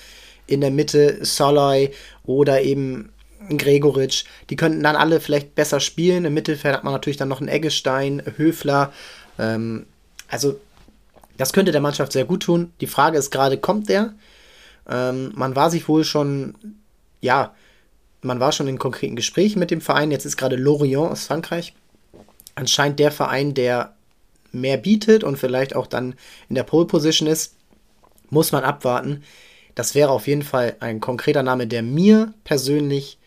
[0.46, 1.90] in der Mitte Soloy
[2.24, 3.12] oder eben
[3.48, 6.24] Gregoritsch, die könnten dann alle vielleicht besser spielen.
[6.24, 8.92] Im Mittelfeld hat man natürlich dann noch einen Eggestein, Höfler.
[9.38, 9.86] Ähm,
[10.28, 10.58] also,
[11.38, 12.72] das könnte der Mannschaft sehr gut tun.
[12.80, 14.14] Die Frage ist gerade, kommt der?
[14.88, 16.54] Ähm, man war sich wohl schon,
[17.20, 17.54] ja,
[18.20, 20.10] man war schon in konkreten Gesprächen mit dem Verein.
[20.10, 21.74] Jetzt ist gerade Lorient aus Frankreich
[22.54, 23.94] anscheinend der Verein, der
[24.52, 26.14] mehr bietet und vielleicht auch dann
[26.48, 27.56] in der Pole Position ist.
[28.30, 29.22] Muss man abwarten.
[29.74, 33.18] Das wäre auf jeden Fall ein konkreter Name, der mir persönlich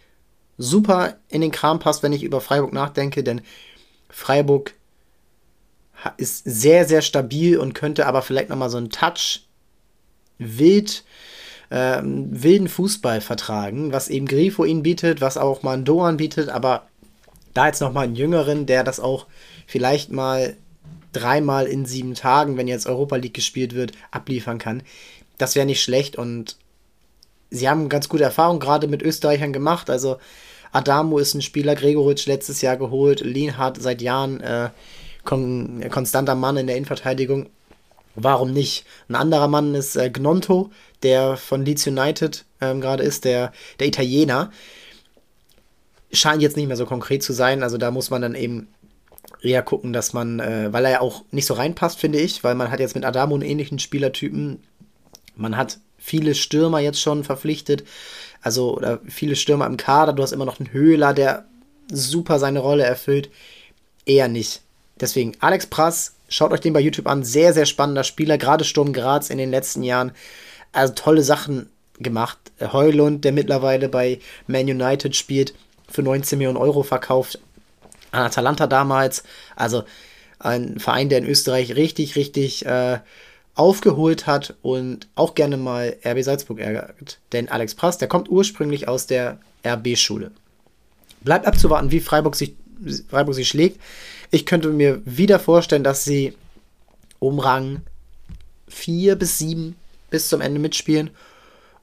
[0.57, 3.41] super in den Kram passt, wenn ich über Freiburg nachdenke, denn
[4.09, 4.73] Freiburg
[6.17, 9.41] ist sehr, sehr stabil und könnte aber vielleicht nochmal so einen Touch
[10.38, 11.03] wild,
[11.69, 16.49] äh, wilden Fußball vertragen, was eben Grifo ihnen bietet, was auch mal ein Doan bietet,
[16.49, 16.88] aber
[17.55, 19.25] da jetzt nochmal einen Jüngeren, der das auch
[19.65, 20.55] vielleicht mal
[21.11, 24.83] dreimal in sieben Tagen, wenn jetzt Europa League gespielt wird, abliefern kann.
[25.37, 26.57] Das wäre nicht schlecht und
[27.49, 29.89] sie haben ganz gute Erfahrungen gerade mit Österreichern gemacht.
[29.89, 30.17] Also
[30.71, 34.69] Adamo ist ein Spieler, Gregoritsch letztes Jahr geholt, Lienhardt seit Jahren äh,
[35.23, 37.47] kon konstanter Mann in der Innenverteidigung.
[38.15, 38.85] Warum nicht?
[39.09, 40.71] Ein anderer Mann ist äh, Gnonto,
[41.03, 44.51] der von Leeds United ähm, gerade ist, der, der Italiener.
[46.11, 48.67] Scheint jetzt nicht mehr so konkret zu sein, also da muss man dann eben
[49.41, 52.55] eher gucken, dass man, äh, weil er ja auch nicht so reinpasst, finde ich, weil
[52.55, 54.63] man hat jetzt mit Adamo einen ähnlichen Spielertypen.
[55.35, 57.83] Man hat viele Stürmer jetzt schon verpflichtet.
[58.41, 60.13] Also, oder viele Stürmer im Kader.
[60.13, 61.45] Du hast immer noch einen Höhler, der
[61.91, 63.29] super seine Rolle erfüllt.
[64.05, 64.61] Eher nicht.
[64.99, 67.23] Deswegen, Alex Prass, schaut euch den bei YouTube an.
[67.23, 68.37] Sehr, sehr spannender Spieler.
[68.37, 70.11] Gerade Sturm Graz in den letzten Jahren.
[70.71, 72.37] Also tolle Sachen gemacht.
[72.61, 75.53] Heulund, der mittlerweile bei Man United spielt,
[75.89, 77.39] für 19 Millionen Euro verkauft.
[78.12, 79.24] An Atalanta damals.
[79.56, 79.84] Also
[80.39, 83.00] ein Verein, der in Österreich richtig, richtig äh,
[83.56, 87.19] aufgeholt hat und auch gerne mal RB Salzburg ärgert.
[87.32, 90.32] Denn Alex Prass, der kommt ursprünglich aus der RB-Schule.
[91.21, 92.56] Bleibt abzuwarten, wie Freiburg sich,
[93.10, 93.80] Freiburg sich schlägt.
[94.30, 96.36] Ich könnte mir wieder vorstellen, dass sie
[97.19, 97.82] um Rang
[98.67, 99.76] 4 bis 7
[100.10, 101.12] bis zum Ende mitspielen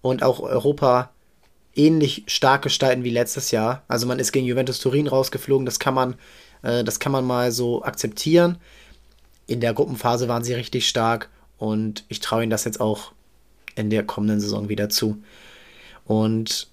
[0.03, 1.11] und auch Europa
[1.75, 3.83] ähnlich stark gestalten wie letztes Jahr.
[3.89, 6.15] Also man ist gegen Juventus Turin rausgeflogen, das kann man,
[6.63, 8.59] äh, das kann man mal so akzeptieren.
[9.47, 13.13] In der Gruppenphase waren sie richtig stark und ich traue ihnen das jetzt auch
[13.75, 15.23] in der kommenden Saison wieder zu.
[16.05, 16.69] Und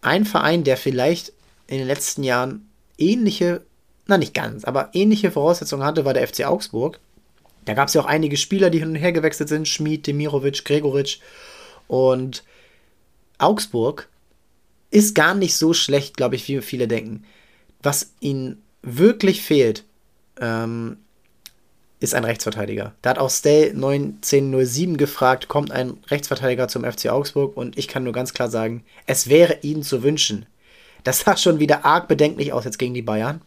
[0.00, 1.32] ein Verein, der vielleicht
[1.66, 2.68] in den letzten Jahren
[2.98, 3.62] ähnliche,
[4.06, 6.98] na nicht ganz, aber ähnliche Voraussetzungen hatte, war der FC Augsburg.
[7.64, 10.64] Da gab es ja auch einige Spieler, die hin und her gewechselt sind: Schmid, Demirovic,
[10.64, 11.18] Gregoritsch.
[11.86, 12.42] Und
[13.38, 14.08] Augsburg
[14.92, 17.24] ist gar nicht so schlecht, glaube ich, wie viele denken.
[17.82, 19.84] Was ihnen wirklich fehlt,
[20.40, 20.98] ähm,
[21.98, 22.92] ist ein Rechtsverteidiger.
[23.00, 28.04] Da hat auch Stay 1907 gefragt, kommt ein Rechtsverteidiger zum FC Augsburg und ich kann
[28.04, 30.46] nur ganz klar sagen, es wäre ihnen zu wünschen.
[31.04, 33.40] Das sah schon wieder arg bedenklich aus jetzt gegen die Bayern.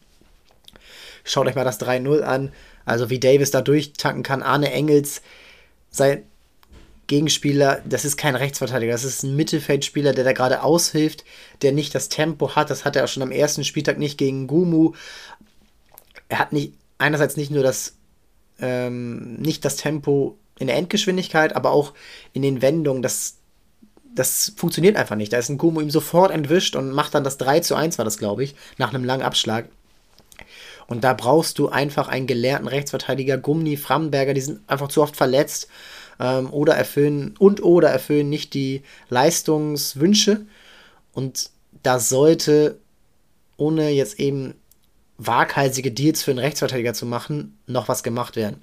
[1.23, 2.51] Schaut euch mal das 3-0 an.
[2.85, 4.43] Also wie Davis da durchtanken kann.
[4.43, 5.21] Arne Engels,
[5.89, 6.23] sein
[7.07, 11.23] Gegenspieler, das ist kein Rechtsverteidiger, das ist ein Mittelfeldspieler, der da gerade aushilft,
[11.61, 12.69] der nicht das Tempo hat.
[12.69, 14.93] Das hat er auch schon am ersten Spieltag nicht gegen Gumu.
[16.29, 17.95] Er hat nicht einerseits nicht nur das
[18.59, 21.93] ähm, nicht das Tempo in der Endgeschwindigkeit, aber auch
[22.33, 23.01] in den Wendungen.
[23.01, 23.37] Das,
[24.13, 25.33] das funktioniert einfach nicht.
[25.33, 28.05] Da ist ein Kumo ihm sofort entwischt und macht dann das 3 zu 1, war
[28.05, 29.67] das, glaube ich, nach einem langen Abschlag.
[30.87, 33.37] Und da brauchst du einfach einen gelernten Rechtsverteidiger.
[33.37, 35.67] Gumni, Framberger, die sind einfach zu oft verletzt
[36.19, 40.45] ähm, oder erfüllen und oder erfüllen nicht die Leistungswünsche.
[41.13, 41.49] Und
[41.83, 42.79] da sollte,
[43.57, 44.55] ohne jetzt eben
[45.17, 48.61] waghalsige Deals für einen Rechtsverteidiger zu machen, noch was gemacht werden.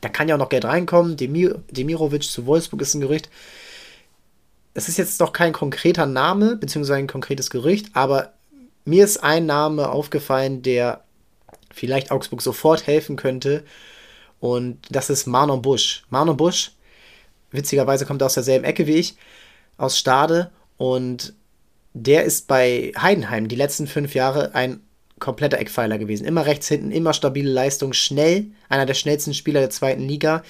[0.00, 1.16] Da kann ja auch noch Geld reinkommen.
[1.16, 3.30] Demir Demirovic zu Wolfsburg ist ein Gerücht.
[4.74, 8.34] Es ist jetzt noch kein konkreter Name, beziehungsweise ein konkretes Gerücht, aber
[8.84, 11.02] mir ist ein Name aufgefallen, der
[11.72, 13.64] vielleicht Augsburg sofort helfen könnte.
[14.38, 16.04] Und das ist Marlon Busch.
[16.10, 16.72] Marlon Busch,
[17.56, 19.16] witzigerweise kommt er aus derselben Ecke wie ich,
[19.76, 20.50] aus Stade.
[20.76, 21.34] Und
[21.94, 24.80] der ist bei Heidenheim die letzten fünf Jahre ein
[25.18, 26.26] kompletter Eckpfeiler gewesen.
[26.26, 30.42] Immer rechts hinten, immer stabile Leistung, schnell, einer der schnellsten Spieler der zweiten Liga.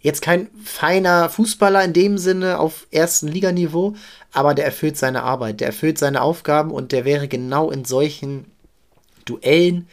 [0.00, 3.94] Jetzt kein feiner Fußballer in dem Sinne auf ersten Liganiveau,
[4.32, 8.46] aber der erfüllt seine Arbeit, der erfüllt seine Aufgaben und der wäre genau in solchen
[9.26, 9.86] Duellen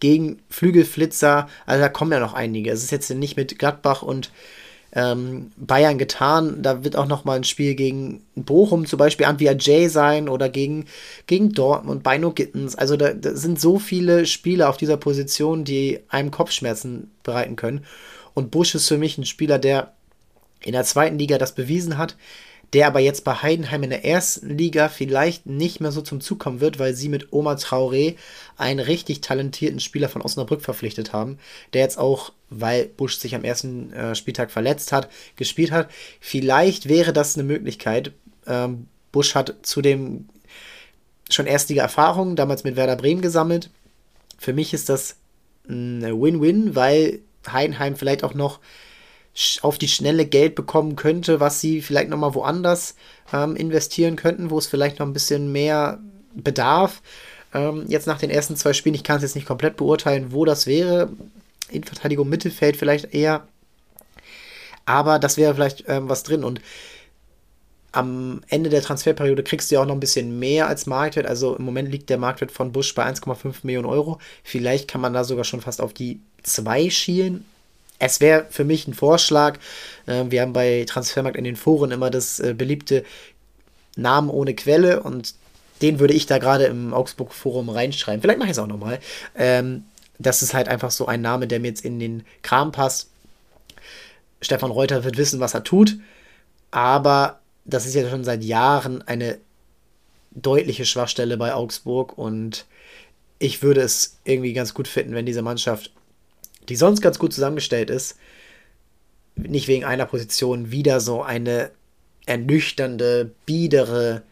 [0.00, 2.70] gegen Flügelflitzer, also da kommen ja noch einige.
[2.70, 4.30] Es ist jetzt nicht mit Gladbach und
[4.96, 6.62] ähm, Bayern getan.
[6.62, 10.48] Da wird auch noch mal ein Spiel gegen Bochum zum Beispiel Antwia Jay sein oder
[10.48, 10.86] gegen,
[11.26, 12.74] gegen Dortmund, Beino Gittens.
[12.74, 17.84] Also da, da sind so viele Spieler auf dieser Position, die einem Kopfschmerzen bereiten können.
[18.32, 19.92] Und Busch ist für mich ein Spieler, der
[20.62, 22.16] in der zweiten Liga das bewiesen hat,
[22.72, 26.38] der aber jetzt bei Heidenheim in der ersten Liga vielleicht nicht mehr so zum Zug
[26.38, 28.16] kommen wird, weil sie mit Oma Traoré
[28.56, 31.38] einen richtig talentierten Spieler von Osnabrück verpflichtet haben,
[31.72, 35.90] der jetzt auch, weil Busch sich am ersten äh, Spieltag verletzt hat, gespielt hat.
[36.20, 38.12] Vielleicht wäre das eine Möglichkeit.
[38.46, 40.28] Ähm, Busch hat zudem
[41.30, 43.70] schon erstige Erfahrungen damals mit Werder Bremen gesammelt.
[44.38, 45.16] Für mich ist das
[45.68, 48.60] eine Win-Win, weil Heidenheim vielleicht auch noch
[49.62, 52.94] auf die schnelle Geld bekommen könnte, was sie vielleicht nochmal woanders
[53.32, 55.98] ähm, investieren könnten, wo es vielleicht noch ein bisschen mehr
[56.34, 57.02] bedarf.
[57.52, 60.44] Ähm, jetzt nach den ersten zwei Spielen, ich kann es jetzt nicht komplett beurteilen, wo
[60.44, 61.10] das wäre.
[61.70, 63.46] Innenverteidigung, Mittelfeld vielleicht eher.
[64.84, 66.44] Aber das wäre vielleicht ähm, was drin.
[66.44, 66.60] Und
[67.92, 71.26] am Ende der Transferperiode kriegst du ja auch noch ein bisschen mehr als Marktwert.
[71.26, 74.18] Also im Moment liegt der Marktwert von Busch bei 1,5 Millionen Euro.
[74.44, 77.44] Vielleicht kann man da sogar schon fast auf die 2 schielen
[77.98, 79.58] es wäre für mich ein Vorschlag.
[80.06, 83.04] Äh, wir haben bei Transfermarkt in den Foren immer das äh, beliebte
[83.96, 85.34] Namen ohne Quelle und
[85.82, 88.22] den würde ich da gerade im Augsburg-Forum reinschreiben.
[88.22, 88.98] Vielleicht mache ich es auch nochmal.
[89.36, 89.84] Ähm,
[90.18, 93.10] das ist halt einfach so ein Name, der mir jetzt in den Kram passt.
[94.40, 95.98] Stefan Reuter wird wissen, was er tut,
[96.70, 99.38] aber das ist ja schon seit Jahren eine
[100.30, 102.66] deutliche Schwachstelle bei Augsburg und
[103.38, 105.90] ich würde es irgendwie ganz gut finden, wenn diese Mannschaft
[106.68, 108.16] die sonst ganz gut zusammengestellt ist,
[109.36, 111.70] nicht wegen einer Position wieder so eine
[112.24, 114.22] ernüchternde, biedere,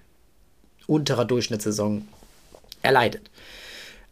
[0.87, 2.07] unterer Durchschnittssaison
[2.83, 3.31] erleidet.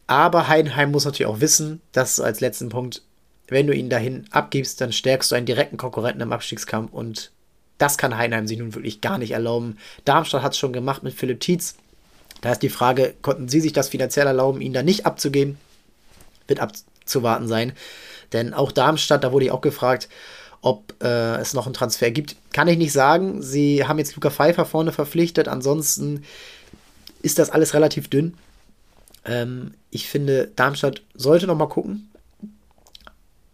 [0.06, 3.02] Aber Heidenheim muss natürlich auch wissen, dass als letzten Punkt,
[3.48, 7.32] wenn du ihn dahin abgibst, dann stärkst du einen direkten Konkurrenten im Abstiegskampf und
[7.78, 9.78] das kann Heidenheim sich nun wirklich gar nicht erlauben.
[10.04, 11.74] Darmstadt hat es schon gemacht mit Philipp Tietz.
[12.40, 15.58] Da ist die Frage, konnten sie sich das finanziell erlauben, ihn da nicht abzugeben?
[16.46, 17.72] Wird abzuwarten sein.
[18.32, 20.08] Denn auch Darmstadt, da wurde ich auch gefragt,
[20.62, 22.36] ob äh, es noch einen Transfer gibt.
[22.52, 23.42] Kann ich nicht sagen.
[23.42, 25.48] Sie haben jetzt Luca Pfeiffer vorne verpflichtet.
[25.48, 26.24] Ansonsten
[27.20, 28.34] ist das alles relativ dünn.
[29.24, 32.10] Ähm, ich finde, Darmstadt sollte noch mal gucken.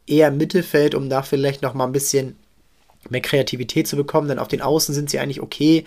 [0.06, 2.36] Eher Mittelfeld, um da vielleicht noch mal ein bisschen
[3.08, 4.28] mehr Kreativität zu bekommen.
[4.28, 5.84] Denn auf den Außen sind sie eigentlich okay.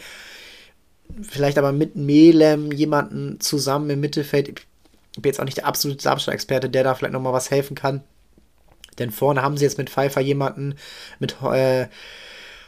[1.22, 4.48] Vielleicht aber mit Melem jemanden zusammen im Mittelfeld.
[4.50, 7.76] Ich bin jetzt auch nicht der absolute Darmstadt-Experte, der da vielleicht noch mal was helfen
[7.76, 8.02] kann.
[9.00, 10.76] Denn vorne haben sie jetzt mit Pfeiffer jemanden,
[11.20, 11.88] mit äh,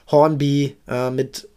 [0.07, 1.47] Hornby, äh, mit,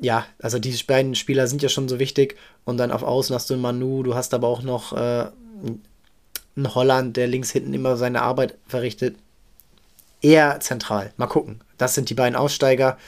[0.00, 2.36] ja, also diese beiden Spieler sind ja schon so wichtig.
[2.64, 5.26] Und dann auf Außen hast du einen Manu, du hast aber auch noch äh,
[6.56, 9.16] einen Holland, der links hinten immer seine Arbeit verrichtet.
[10.20, 11.12] Eher zentral.
[11.16, 11.60] Mal gucken.
[11.76, 12.98] Das sind die beiden Aussteiger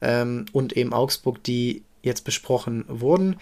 [0.00, 3.36] ähm, und eben Augsburg, die jetzt besprochen wurden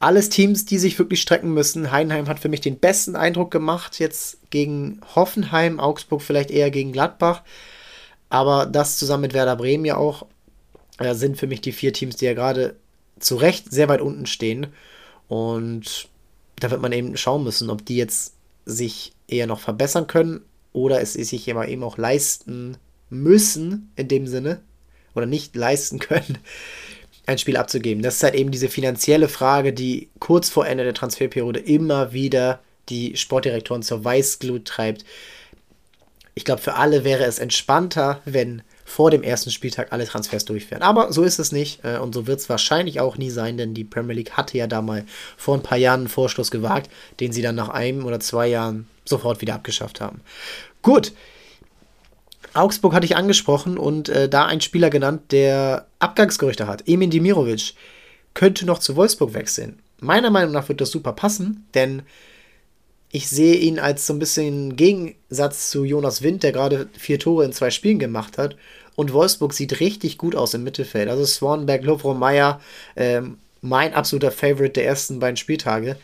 [0.00, 1.92] alles Teams, die sich wirklich strecken müssen.
[1.92, 6.90] Heidenheim hat für mich den besten Eindruck gemacht, jetzt gegen Hoffenheim, Augsburg vielleicht eher gegen
[6.90, 7.42] Gladbach.
[8.30, 10.26] Aber das zusammen mit Werder Bremen ja auch
[10.98, 12.76] äh, sind für mich die vier Teams, die ja gerade
[13.18, 14.68] zu Recht sehr weit unten stehen.
[15.28, 16.08] Und
[16.58, 18.34] da wird man eben schauen müssen, ob die jetzt
[18.64, 20.40] sich eher noch verbessern können
[20.72, 22.78] oder es sich eben auch leisten
[23.10, 24.62] müssen, in dem Sinne,
[25.14, 26.38] oder nicht leisten können,
[27.26, 28.02] ein Spiel abzugeben.
[28.02, 32.60] Das ist halt eben diese finanzielle Frage, die kurz vor Ende der Transferperiode immer wieder
[32.88, 35.04] die Sportdirektoren zur Weißglut treibt.
[36.34, 40.82] Ich glaube, für alle wäre es entspannter, wenn vor dem ersten Spieltag alle Transfers durchführen.
[40.82, 43.72] Aber so ist es nicht äh, und so wird es wahrscheinlich auch nie sein, denn
[43.72, 45.04] die Premier League hatte ja da mal
[45.36, 48.88] vor ein paar Jahren einen Vorstoß gewagt, den sie dann nach einem oder zwei Jahren
[49.04, 50.22] sofort wieder abgeschafft haben.
[50.82, 51.12] Gut,
[52.54, 56.88] Augsburg hatte ich angesprochen und äh, da ein Spieler genannt, der Abgangsgerüchte hat.
[56.88, 57.74] Emin Dimirovic
[58.34, 59.78] könnte noch zu Wolfsburg wechseln.
[60.00, 62.02] Meiner Meinung nach wird das super passen, denn
[63.12, 67.44] ich sehe ihn als so ein bisschen Gegensatz zu Jonas Wind, der gerade vier Tore
[67.44, 68.56] in zwei Spielen gemacht hat.
[68.94, 71.08] Und Wolfsburg sieht richtig gut aus im Mittelfeld.
[71.08, 72.60] Also Swanberg, Lovro Meyer,
[72.96, 75.96] ähm, mein absoluter Favorite der ersten beiden Spieltage.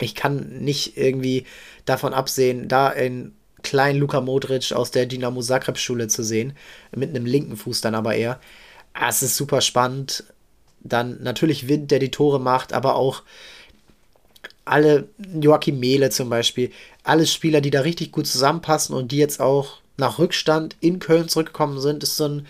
[0.00, 1.44] Ich kann nicht irgendwie
[1.84, 6.54] davon absehen, da in kleinen Luka Modric aus der Dynamo Zagreb Schule zu sehen.
[6.94, 8.40] Mit einem linken Fuß dann aber eher.
[8.94, 10.24] Ah, es ist super spannend.
[10.80, 13.22] Dann natürlich Wind, der die Tore macht, aber auch
[14.64, 15.08] alle,
[15.40, 16.70] Joachim Mehle zum Beispiel,
[17.02, 21.28] alles Spieler, die da richtig gut zusammenpassen und die jetzt auch nach Rückstand in Köln
[21.28, 22.46] zurückgekommen sind, ist so ein,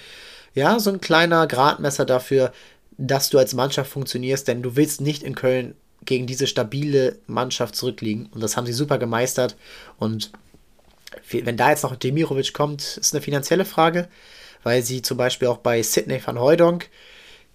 [0.54, 2.52] ja, so ein kleiner Gradmesser dafür,
[2.98, 7.76] dass du als Mannschaft funktionierst, denn du willst nicht in Köln gegen diese stabile Mannschaft
[7.76, 8.26] zurückliegen.
[8.32, 9.56] Und das haben sie super gemeistert.
[9.98, 10.30] Und
[11.30, 14.08] wenn da jetzt noch Demirovic kommt, ist eine finanzielle Frage,
[14.62, 16.88] weil sie zum Beispiel auch bei Sidney van Hooydonk,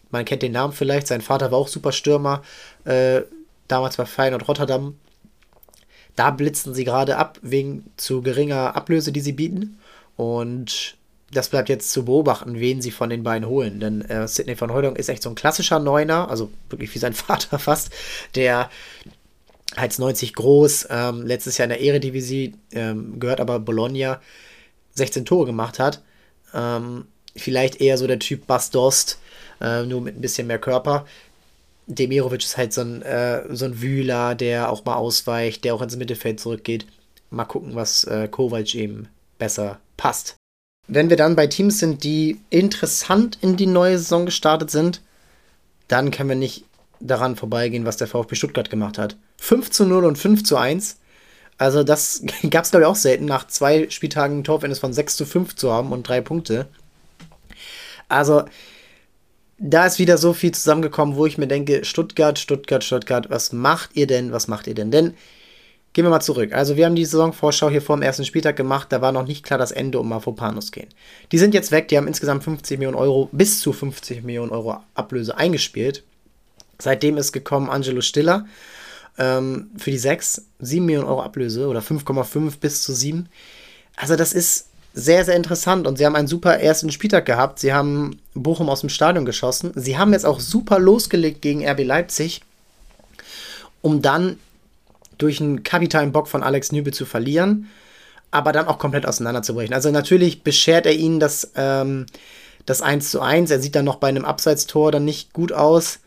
[0.09, 2.43] man kennt den Namen vielleicht, sein Vater war auch super Stürmer,
[2.85, 3.21] äh,
[3.67, 4.97] damals bei Feyenoord Rotterdam.
[6.15, 9.79] Da blitzen sie gerade ab, wegen zu geringer Ablöse, die sie bieten.
[10.15, 10.95] Und
[11.31, 13.79] das bleibt jetzt zu beobachten, wen sie von den beiden holen.
[13.79, 17.13] Denn äh, Sidney von Hooydonk ist echt so ein klassischer Neuner, also wirklich wie sein
[17.15, 17.91] Vater fast,
[18.35, 18.69] der
[19.75, 24.21] 1,90 groß, ähm, letztes Jahr in der Eredivisie, ähm, gehört aber Bologna,
[24.95, 26.01] 16 Tore gemacht hat.
[26.53, 27.05] Ähm,
[27.35, 29.19] vielleicht eher so der Typ Bas Dost,
[29.61, 31.05] äh, nur mit ein bisschen mehr Körper.
[31.87, 35.81] Demirovic ist halt so ein, äh, so ein Wühler, der auch mal ausweicht, der auch
[35.81, 36.85] ins Mittelfeld zurückgeht.
[37.29, 39.07] Mal gucken, was äh, Kovac eben
[39.37, 40.35] besser passt.
[40.87, 45.01] Wenn wir dann bei Teams sind, die interessant in die neue Saison gestartet sind,
[45.87, 46.65] dann können wir nicht
[46.99, 49.17] daran vorbeigehen, was der VfB Stuttgart gemacht hat.
[49.43, 50.95] 5 zu 0 und 5 zu 1.
[51.57, 55.17] Also das gab es, glaube ich, auch selten, nach zwei Spieltagen ein Torverhältnis von 6
[55.17, 56.67] zu 5 zu haben und drei Punkte.
[58.07, 58.43] Also
[59.57, 63.91] da ist wieder so viel zusammengekommen, wo ich mir denke, Stuttgart, Stuttgart, Stuttgart, was macht
[63.95, 64.91] ihr denn, was macht ihr denn?
[64.91, 65.13] Denn
[65.91, 66.53] Gehen wir mal zurück.
[66.53, 68.87] Also wir haben die Saisonvorschau hier vor dem ersten Spieltag gemacht.
[68.91, 70.87] Da war noch nicht klar das Ende um Mafopanos gehen.
[71.31, 71.87] Die sind jetzt weg.
[71.89, 76.03] Die haben insgesamt 50 Millionen Euro, bis zu 50 Millionen Euro Ablöse eingespielt.
[76.79, 78.47] Seitdem ist gekommen Angelo Stiller
[79.17, 80.43] ähm, für die 6.
[80.59, 83.29] 7 Millionen Euro Ablöse oder 5,5 bis zu 7.
[83.95, 87.59] Also das ist sehr, sehr interessant und sie haben einen super ersten Spieltag gehabt.
[87.59, 89.71] Sie haben Bochum aus dem Stadion geschossen.
[89.75, 92.41] Sie haben jetzt auch super losgelegt gegen RB Leipzig,
[93.81, 94.37] um dann
[95.17, 97.69] durch einen kapitalen Bock von Alex Nübel zu verlieren,
[98.29, 99.73] aber dann auch komplett auseinanderzubrechen.
[99.73, 102.05] Also natürlich beschert er ihnen das, ähm,
[102.65, 103.49] das 1 zu 1.
[103.51, 105.99] Er sieht dann noch bei einem Abseitstor dann nicht gut aus.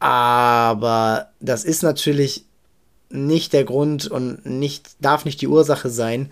[0.00, 2.44] Aber das ist natürlich
[3.10, 6.30] nicht der Grund und nicht, darf nicht die Ursache sein,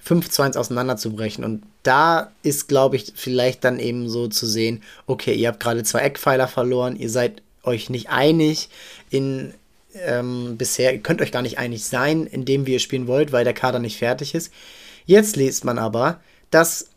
[0.00, 1.44] 5 zu 1 auseinanderzubrechen.
[1.44, 5.82] Und da ist, glaube ich, vielleicht dann eben so zu sehen, okay, ihr habt gerade
[5.82, 8.68] zwei Eckpfeiler verloren, ihr seid euch nicht einig
[9.10, 9.52] in
[9.94, 13.32] ähm, bisher, ihr könnt euch gar nicht einig sein, in dem wie ihr spielen wollt,
[13.32, 14.52] weil der Kader nicht fertig ist.
[15.06, 16.88] Jetzt liest man aber, dass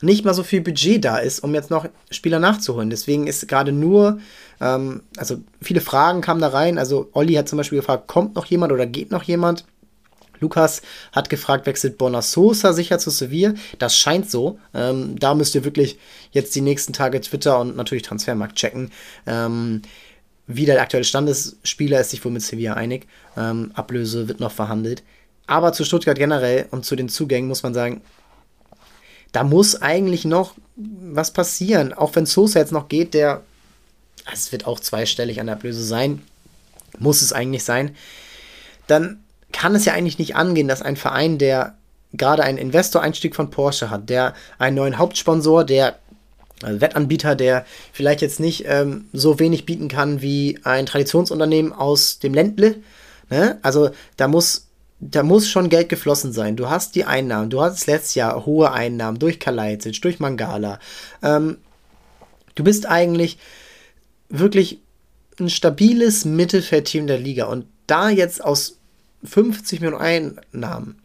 [0.00, 2.90] nicht mal so viel Budget da ist, um jetzt noch Spieler nachzuholen.
[2.90, 4.20] Deswegen ist gerade nur,
[4.60, 6.78] ähm, also viele Fragen kamen da rein.
[6.78, 9.64] Also Olli hat zum Beispiel gefragt, kommt noch jemand oder geht noch jemand?
[10.40, 13.54] Lukas hat gefragt, wechselt Bonner Sosa sicher zu Sevilla?
[13.78, 14.58] Das scheint so.
[14.74, 15.98] Ähm, da müsst ihr wirklich
[16.30, 18.90] jetzt die nächsten Tage Twitter und natürlich Transfermarkt checken.
[19.26, 19.82] Ähm,
[20.46, 23.06] wie der aktuelle Stand ist, Spieler ist sich wohl mit Sevilla einig.
[23.36, 25.02] Ähm, Ablöse wird noch verhandelt.
[25.46, 28.02] Aber zu Stuttgart generell und zu den Zugängen muss man sagen,
[29.32, 31.92] da muss eigentlich noch was passieren.
[31.92, 33.42] Auch wenn Sosa jetzt noch geht, der,
[34.32, 36.22] es wird auch zweistellig an der Ablöse sein,
[36.98, 37.94] muss es eigentlich sein,
[38.86, 39.20] dann
[39.52, 41.76] kann es ja eigentlich nicht angehen, dass ein Verein, der
[42.12, 45.98] gerade einen Investoreinstieg von Porsche hat, der einen neuen Hauptsponsor, der
[46.62, 52.18] also Wettanbieter, der vielleicht jetzt nicht ähm, so wenig bieten kann wie ein Traditionsunternehmen aus
[52.18, 52.76] dem Ländle.
[53.28, 53.58] Ne?
[53.62, 54.68] Also da muss,
[55.00, 56.56] da muss schon Geld geflossen sein.
[56.56, 60.78] Du hast die Einnahmen, du hattest letztes Jahr hohe Einnahmen durch Kalajdzic, durch Mangala.
[61.22, 61.58] Ähm,
[62.54, 63.38] du bist eigentlich
[64.28, 64.80] wirklich
[65.38, 68.78] ein stabiles Mittelfeldteam der Liga und da jetzt aus
[69.24, 70.98] 50 Millionen Einnahmen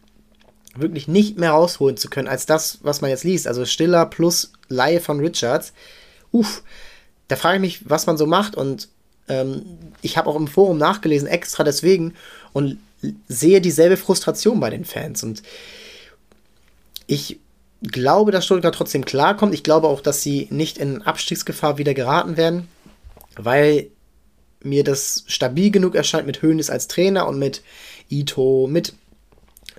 [0.76, 3.48] wirklich nicht mehr rausholen zu können, als das, was man jetzt liest.
[3.48, 5.74] Also Stiller plus Laie von Richards.
[6.32, 6.64] Uff,
[7.28, 8.56] da frage ich mich, was man so macht.
[8.56, 8.88] Und
[9.28, 9.64] ähm,
[10.02, 12.14] ich habe auch im Forum nachgelesen, extra deswegen,
[12.54, 12.78] und
[13.28, 15.24] sehe dieselbe Frustration bei den Fans.
[15.24, 15.44] Und
[17.08, 17.40] ich
[17.82, 19.54] glaube, dass Stuttgart trotzdem klarkommt.
[19.54, 22.68] Ich glaube auch, dass sie nicht in Abstiegsgefahr wieder geraten werden,
[23.46, 23.88] weil
[24.64, 27.64] mir das stabil genug erscheint mit Höhnes als Trainer und mit
[28.10, 28.94] Ito, mit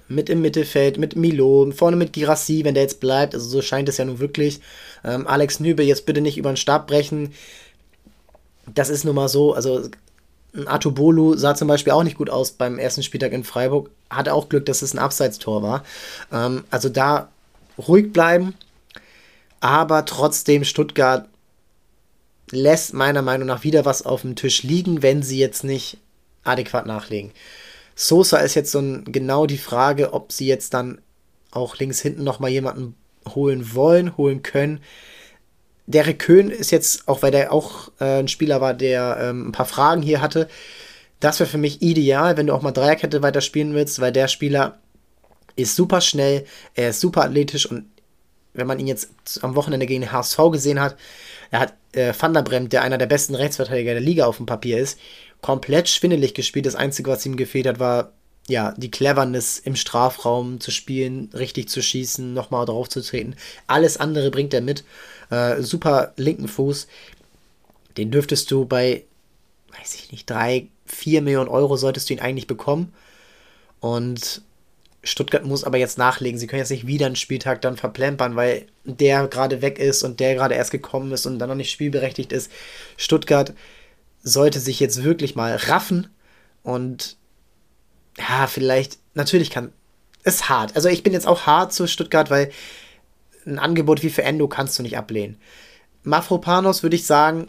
[0.08, 3.34] mit im Mittelfeld, mit Milo, vorne mit Girassi, wenn der jetzt bleibt.
[3.34, 4.60] Also so scheint es ja nun wirklich.
[5.04, 7.32] Ähm, Alex Nübel jetzt bitte nicht über den Stab brechen.
[8.72, 9.54] Das ist nun mal so.
[9.54, 9.88] Also
[10.54, 13.90] ein Atubolu sah zum Beispiel auch nicht gut aus beim ersten Spieltag in Freiburg.
[14.10, 15.84] Hatte auch Glück, dass es ein Abseitstor war.
[16.30, 17.28] Ähm, also da
[17.78, 18.54] ruhig bleiben.
[19.60, 21.28] Aber trotzdem, Stuttgart
[22.52, 25.98] lässt meiner Meinung nach wieder was auf dem Tisch liegen, wenn sie jetzt nicht
[26.44, 27.32] adäquat nachlegen.
[27.94, 31.00] Sosa ist jetzt so ein, genau die Frage, ob sie jetzt dann
[31.50, 32.94] auch links hinten nochmal jemanden
[33.34, 34.80] holen wollen, holen können.
[35.86, 39.52] Derek Köhn ist jetzt, auch weil der auch äh, ein Spieler war, der ähm, ein
[39.52, 40.48] paar Fragen hier hatte,
[41.20, 44.78] das wäre für mich ideal, wenn du auch mal Dreierkette weiterspielen willst, weil der Spieler
[45.54, 46.44] ist super schnell,
[46.74, 47.86] er ist super athletisch und
[48.54, 49.08] wenn man ihn jetzt
[49.42, 50.96] am Wochenende gegen den HSV gesehen hat,
[51.52, 54.46] er hat äh, Van der Bremt, der einer der besten Rechtsverteidiger der Liga auf dem
[54.46, 54.98] Papier ist,
[55.42, 56.66] komplett schwindelig gespielt.
[56.66, 58.12] Das Einzige, was ihm gefehlt hat, war
[58.48, 63.36] ja die Cleverness im Strafraum zu spielen, richtig zu schießen, nochmal drauf zu treten.
[63.66, 64.82] Alles andere bringt er mit.
[65.30, 66.88] Äh, super linken Fuß.
[67.98, 69.04] Den dürftest du bei,
[69.78, 72.94] weiß ich nicht, drei, vier Millionen Euro solltest du ihn eigentlich bekommen.
[73.80, 74.40] Und
[75.04, 76.38] Stuttgart muss aber jetzt nachlegen.
[76.38, 80.20] Sie können jetzt nicht wieder einen Spieltag dann verplempern, weil der gerade weg ist und
[80.20, 82.50] der gerade erst gekommen ist und dann noch nicht spielberechtigt ist.
[82.96, 83.52] Stuttgart
[84.22, 86.08] sollte sich jetzt wirklich mal raffen
[86.62, 87.16] und
[88.16, 89.72] ja, vielleicht, natürlich kann,
[90.22, 90.76] ist hart.
[90.76, 92.52] Also ich bin jetzt auch hart zu Stuttgart, weil
[93.44, 95.36] ein Angebot wie für Endo kannst du nicht ablehnen.
[96.04, 97.48] Mafropanos würde ich sagen,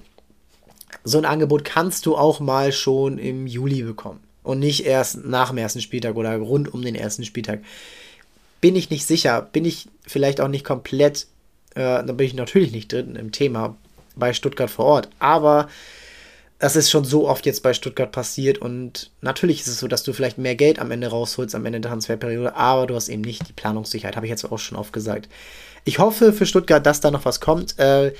[1.04, 5.50] so ein Angebot kannst du auch mal schon im Juli bekommen und nicht erst nach
[5.50, 7.62] dem ersten Spieltag oder rund um den ersten Spieltag.
[8.62, 11.28] Bin ich nicht sicher, bin ich vielleicht auch nicht komplett,
[11.76, 13.76] äh, da bin ich natürlich nicht drin im Thema
[14.16, 15.68] bei Stuttgart vor Ort, aber
[16.60, 20.04] das ist schon so oft jetzt bei Stuttgart passiert und natürlich ist es so, dass
[20.04, 23.22] du vielleicht mehr Geld am Ende rausholst, am Ende der Transferperiode, aber du hast eben
[23.22, 25.28] nicht die Planungssicherheit, habe ich jetzt auch schon oft gesagt.
[25.84, 27.78] Ich hoffe für Stuttgart, dass da noch was kommt.
[27.80, 28.14] Äh,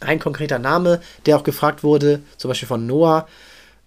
[0.00, 3.28] ein konkreter Name, der auch gefragt wurde, zum Beispiel von Noah,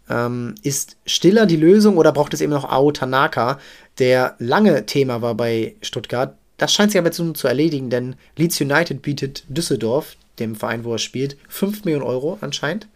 [0.09, 3.59] ähm, ist Stiller die Lösung oder braucht es eben noch Ao Tanaka,
[3.99, 6.35] der lange Thema war bei Stuttgart?
[6.57, 10.83] Das scheint sich aber jetzt nun zu erledigen, denn Leeds United bietet Düsseldorf, dem Verein,
[10.83, 12.87] wo er spielt, 5 Millionen Euro anscheinend.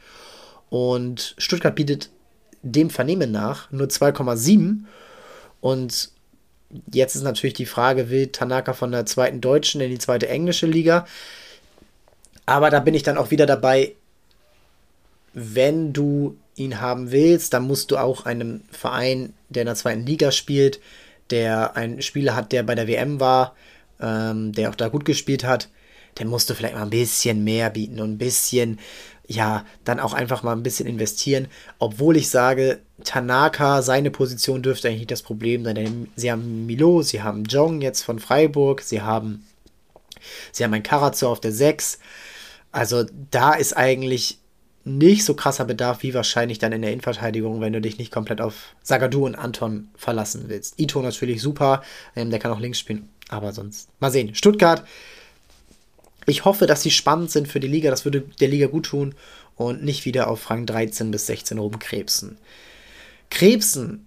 [0.69, 2.09] Und Stuttgart bietet
[2.61, 4.83] dem Vernehmen nach nur 2,7.
[5.61, 6.11] Und
[6.93, 10.67] jetzt ist natürlich die Frage, will Tanaka von der zweiten deutschen in die zweite englische
[10.67, 11.05] Liga?
[12.45, 13.95] Aber da bin ich dann auch wieder dabei,
[15.33, 20.05] wenn du ihn haben willst, dann musst du auch einem Verein, der in der zweiten
[20.05, 20.79] Liga spielt,
[21.29, 23.55] der einen Spieler hat, der bei der WM war,
[23.99, 25.69] ähm, der auch da gut gespielt hat,
[26.17, 28.79] den musst du vielleicht mal ein bisschen mehr bieten und ein bisschen,
[29.27, 31.47] ja, dann auch einfach mal ein bisschen investieren.
[31.77, 35.75] Obwohl ich sage, Tanaka, seine Position dürfte eigentlich nicht das Problem sein.
[35.75, 39.45] Denn sie haben Milo, sie haben Jong jetzt von Freiburg, sie haben,
[40.51, 41.99] sie haben ein Karazor auf der 6.
[42.71, 44.38] Also da ist eigentlich
[44.97, 48.41] nicht so krasser Bedarf wie wahrscheinlich dann in der Innenverteidigung, wenn du dich nicht komplett
[48.41, 50.79] auf Sagadu und Anton verlassen willst.
[50.79, 51.83] Ito natürlich super,
[52.15, 54.35] ähm, der kann auch links spielen, aber sonst mal sehen.
[54.35, 54.83] Stuttgart,
[56.25, 59.15] ich hoffe, dass sie spannend sind für die Liga, das würde der Liga gut tun
[59.55, 62.37] und nicht wieder auf Rang 13 bis 16 rumkrebsen.
[63.29, 64.05] Krebsen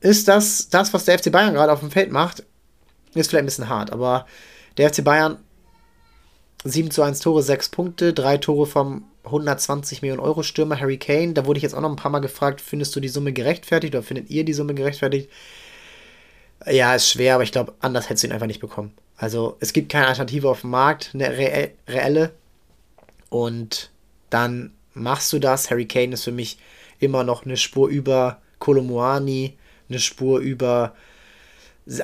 [0.00, 2.44] ist das, das, was der FC Bayern gerade auf dem Feld macht,
[3.14, 4.26] ist vielleicht ein bisschen hart, aber
[4.76, 5.38] der FC Bayern
[6.64, 11.34] 7 zu 1 Tore, 6 Punkte, 3 Tore vom 120 Millionen Euro Stürmer Harry Kane.
[11.34, 13.94] Da wurde ich jetzt auch noch ein paar Mal gefragt, findest du die Summe gerechtfertigt
[13.94, 15.28] oder findet ihr die Summe gerechtfertigt?
[16.66, 18.92] Ja, ist schwer, aber ich glaube, anders hättest du ihn einfach nicht bekommen.
[19.16, 22.32] Also es gibt keine Alternative auf dem Markt, eine re reelle.
[23.28, 23.90] Und
[24.30, 25.70] dann machst du das.
[25.70, 26.58] Harry Kane ist für mich
[26.98, 29.56] immer noch eine Spur über Kolomuani,
[29.88, 30.94] eine Spur über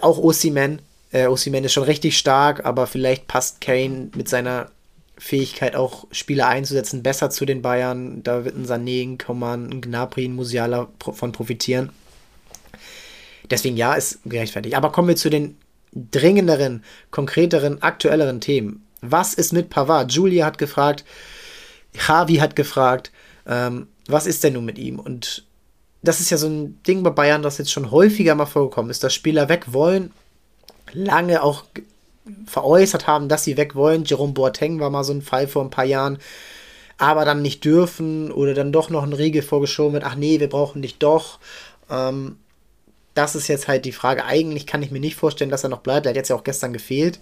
[0.00, 0.80] auch Osimen.
[1.12, 4.70] Äh, Osimen ist schon richtig stark, aber vielleicht passt Kane mit seiner
[5.18, 8.22] Fähigkeit, auch Spieler einzusetzen, besser zu den Bayern.
[8.22, 11.90] Da wird ein Sané, ein Coman, ein Gnabry, ein Musiala von profitieren.
[13.50, 14.76] Deswegen ja, ist gerechtfertigt.
[14.76, 15.56] Aber kommen wir zu den
[15.92, 18.84] dringenderen, konkreteren, aktuelleren Themen.
[19.00, 20.12] Was ist mit Pavard?
[20.12, 21.04] Julia hat gefragt,
[22.06, 23.12] Javi hat gefragt,
[23.46, 24.98] ähm, was ist denn nun mit ihm?
[24.98, 25.44] Und
[26.02, 29.02] das ist ja so ein Ding bei Bayern, das jetzt schon häufiger mal vorgekommen ist,
[29.02, 30.12] dass Spieler weg wollen,
[30.92, 31.64] lange auch
[32.47, 34.05] veräußert haben, dass sie weg wollen.
[34.05, 36.18] Jerome Boateng war mal so ein Fall vor ein paar Jahren,
[36.99, 40.49] aber dann nicht dürfen oder dann doch noch ein Riegel vorgeschoben wird, ach nee, wir
[40.49, 41.39] brauchen dich doch.
[41.91, 42.39] Ähm,
[43.14, 44.24] das ist jetzt halt die Frage.
[44.24, 46.07] Eigentlich kann ich mir nicht vorstellen, dass er noch bleibt.
[46.07, 47.20] Er hat jetzt ja auch gestern gefehlt.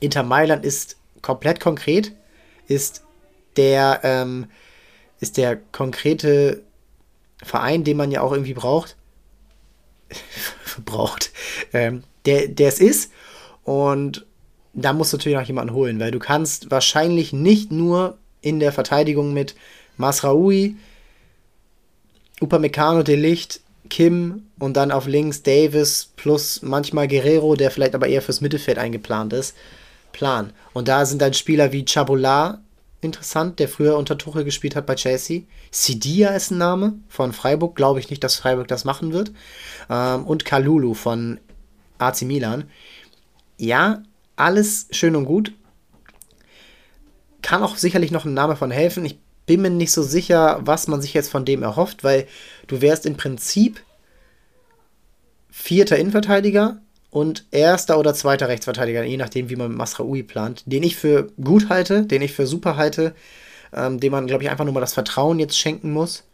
[0.00, 2.12] Inter Mailand ist komplett konkret,
[2.66, 3.02] ist
[3.56, 4.48] der, ähm,
[5.18, 6.62] ist der konkrete
[7.42, 8.96] Verein, den man ja auch irgendwie braucht.
[10.84, 11.30] braucht.
[11.72, 13.12] Ähm, der, der es ist.
[13.64, 14.26] Und
[14.72, 18.72] da musst du natürlich noch jemanden holen, weil du kannst wahrscheinlich nicht nur in der
[18.72, 19.54] Verteidigung mit
[19.96, 20.76] Masraoui,
[22.40, 28.22] Upamecano, Delicht, Kim und dann auf links Davis plus manchmal Guerrero, der vielleicht aber eher
[28.22, 29.56] fürs Mittelfeld eingeplant ist,
[30.12, 30.52] plan.
[30.72, 32.60] Und da sind dann Spieler wie Chabola
[33.02, 35.42] interessant, der früher unter Tuchel gespielt hat bei Chelsea.
[35.70, 39.32] Sidia ist ein Name von Freiburg, glaube ich nicht, dass Freiburg das machen wird.
[39.88, 41.40] Ähm, und Kalulu von
[41.98, 42.64] AC Milan
[43.60, 44.02] ja,
[44.36, 45.52] alles schön und gut.
[47.42, 49.04] kann auch sicherlich noch ein Name von helfen.
[49.04, 52.26] Ich bin mir nicht so sicher, was man sich jetzt von dem erhofft, weil
[52.68, 53.80] du wärst im Prinzip
[55.50, 56.80] vierter Innenverteidiger
[57.10, 61.32] und erster oder zweiter Rechtsverteidiger, je nachdem, wie man mit Masraoui plant, den ich für
[61.42, 63.14] gut halte, den ich für super halte,
[63.72, 66.24] ähm, dem man, glaube ich, einfach nur mal das Vertrauen jetzt schenken muss.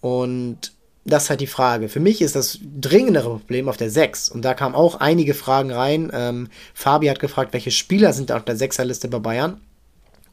[0.00, 0.75] Und
[1.06, 1.88] das ist halt die Frage.
[1.88, 4.28] Für mich ist das dringendere Problem auf der 6.
[4.28, 6.10] Und da kamen auch einige Fragen rein.
[6.12, 9.60] Ähm, Fabi hat gefragt, welche Spieler sind da auf der 6er-Liste bei Bayern?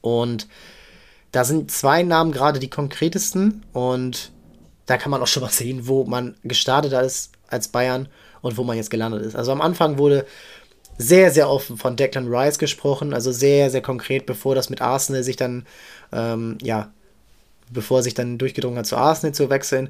[0.01, 0.47] Und
[1.31, 3.63] da sind zwei Namen gerade die konkretesten.
[3.71, 4.31] Und
[4.87, 8.09] da kann man auch schon mal sehen, wo man gestartet ist als Bayern
[8.41, 9.35] und wo man jetzt gelandet ist.
[9.35, 10.25] Also am Anfang wurde
[10.97, 15.23] sehr, sehr offen von Declan Rice gesprochen, also sehr, sehr konkret, bevor das mit Arsenal
[15.23, 15.65] sich dann,
[16.11, 16.91] ähm, ja,
[17.71, 19.89] bevor sich dann durchgedrungen hat, zu Arsenal zu wechseln.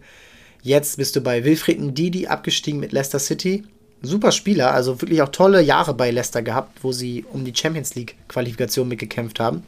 [0.65, 3.65] Jetzt bist du bei Wilfried Ndidi abgestiegen mit Leicester City.
[4.01, 7.95] Super Spieler, also wirklich auch tolle Jahre bei Leicester gehabt, wo sie um die Champions
[7.95, 9.63] League Qualifikation mitgekämpft haben.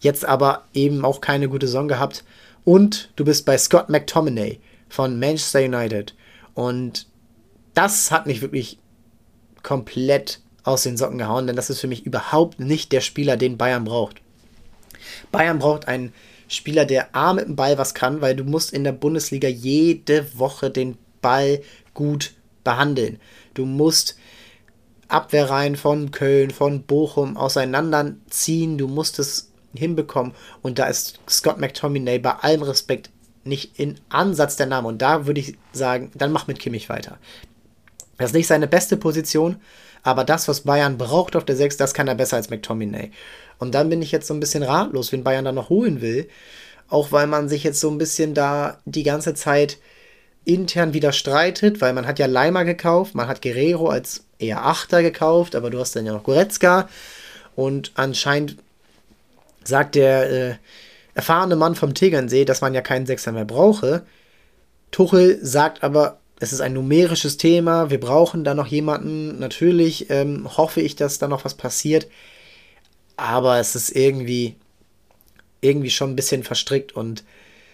[0.00, 2.24] Jetzt aber eben auch keine gute Saison gehabt.
[2.64, 4.58] Und du bist bei Scott McTominay
[4.88, 6.14] von Manchester United.
[6.54, 7.06] Und
[7.74, 8.78] das hat mich wirklich
[9.62, 13.58] komplett aus den Socken gehauen, denn das ist für mich überhaupt nicht der Spieler, den
[13.58, 14.22] Bayern braucht.
[15.30, 16.14] Bayern braucht einen
[16.50, 20.38] Spieler, der A mit dem Ball was kann, weil du musst in der Bundesliga jede
[20.38, 21.62] Woche den Ball
[21.94, 22.34] gut
[22.64, 23.20] behandeln.
[23.54, 24.16] Du musst
[25.08, 28.78] Abwehrreihen von Köln, von Bochum auseinanderziehen.
[28.78, 30.32] Du musst es hinbekommen.
[30.62, 33.10] Und da ist Scott McTominay bei allem Respekt
[33.44, 34.88] nicht in Ansatz der Name.
[34.88, 37.18] Und da würde ich sagen, dann mach mit Kimmich weiter.
[38.18, 39.56] Das ist nicht seine beste Position,
[40.02, 43.12] aber das, was Bayern braucht auf der 6, das kann er besser als McTominay.
[43.60, 46.28] Und dann bin ich jetzt so ein bisschen ratlos, wen Bayern da noch holen will.
[46.88, 49.78] Auch weil man sich jetzt so ein bisschen da die ganze Zeit
[50.44, 55.02] intern wieder streitet, weil man hat ja Leimer gekauft, man hat Guerrero als eher Achter
[55.02, 56.88] gekauft, aber du hast dann ja noch Goretzka
[57.54, 58.56] und anscheinend
[59.62, 60.54] sagt der äh,
[61.14, 64.02] erfahrene Mann vom Tegernsee, dass man ja keinen Sechser mehr brauche.
[64.90, 69.38] Tuchel sagt aber, es ist ein numerisches Thema, wir brauchen da noch jemanden.
[69.38, 72.08] Natürlich ähm, hoffe ich, dass da noch was passiert,
[73.20, 74.56] aber es ist irgendwie,
[75.60, 76.92] irgendwie schon ein bisschen verstrickt.
[76.92, 77.22] Und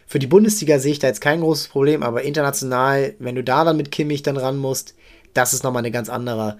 [0.07, 3.65] für die Bundesliga sehe ich da jetzt kein großes Problem, aber international, wenn du da
[3.65, 4.95] dann mit Kimmich dann ran musst,
[5.35, 6.59] das ist nochmal eine ganz anderer,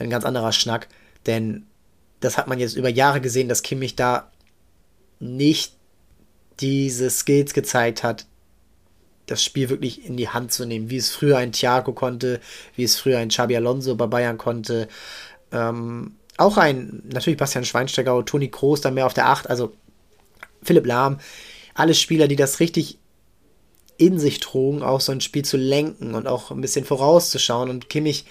[0.00, 0.88] ein ganz anderer Schnack,
[1.26, 1.66] denn
[2.18, 4.32] das hat man jetzt über Jahre gesehen, dass Kimmich da
[5.20, 5.74] nicht
[6.58, 8.26] diese Skills gezeigt hat,
[9.26, 12.40] das Spiel wirklich in die Hand zu nehmen, wie es früher ein Thiago konnte,
[12.74, 14.88] wie es früher ein Xabi Alonso bei Bayern konnte.
[15.52, 19.72] Ähm, auch ein, natürlich Bastian Schweinsteiger, Toni Kroos dann mehr auf der Acht, also
[20.62, 21.18] Philipp Lahm,
[21.74, 22.98] alle Spieler, die das richtig
[23.96, 27.70] in sich trugen, auch so ein Spiel zu lenken und auch ein bisschen vorauszuschauen.
[27.70, 28.24] Und Kimmich,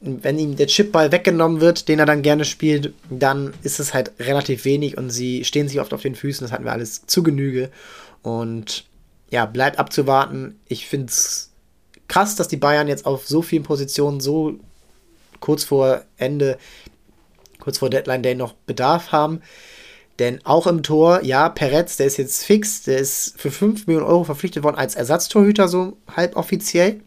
[0.00, 4.12] wenn ihm der Chipball weggenommen wird, den er dann gerne spielt, dann ist es halt
[4.18, 6.44] relativ wenig und sie stehen sich oft auf den Füßen.
[6.44, 7.70] Das hatten wir alles zu Genüge.
[8.22, 8.84] Und
[9.30, 10.60] ja, bleibt abzuwarten.
[10.68, 11.50] Ich finde es
[12.08, 14.58] krass, dass die Bayern jetzt auf so vielen Positionen so
[15.40, 16.58] kurz vor Ende,
[17.64, 19.40] kurz vor Deadline Day noch Bedarf haben.
[20.18, 24.06] Denn auch im Tor, ja, Peretz, der ist jetzt fix, der ist für 5 Millionen
[24.06, 27.00] Euro verpflichtet worden als Ersatztorhüter, so halboffiziell.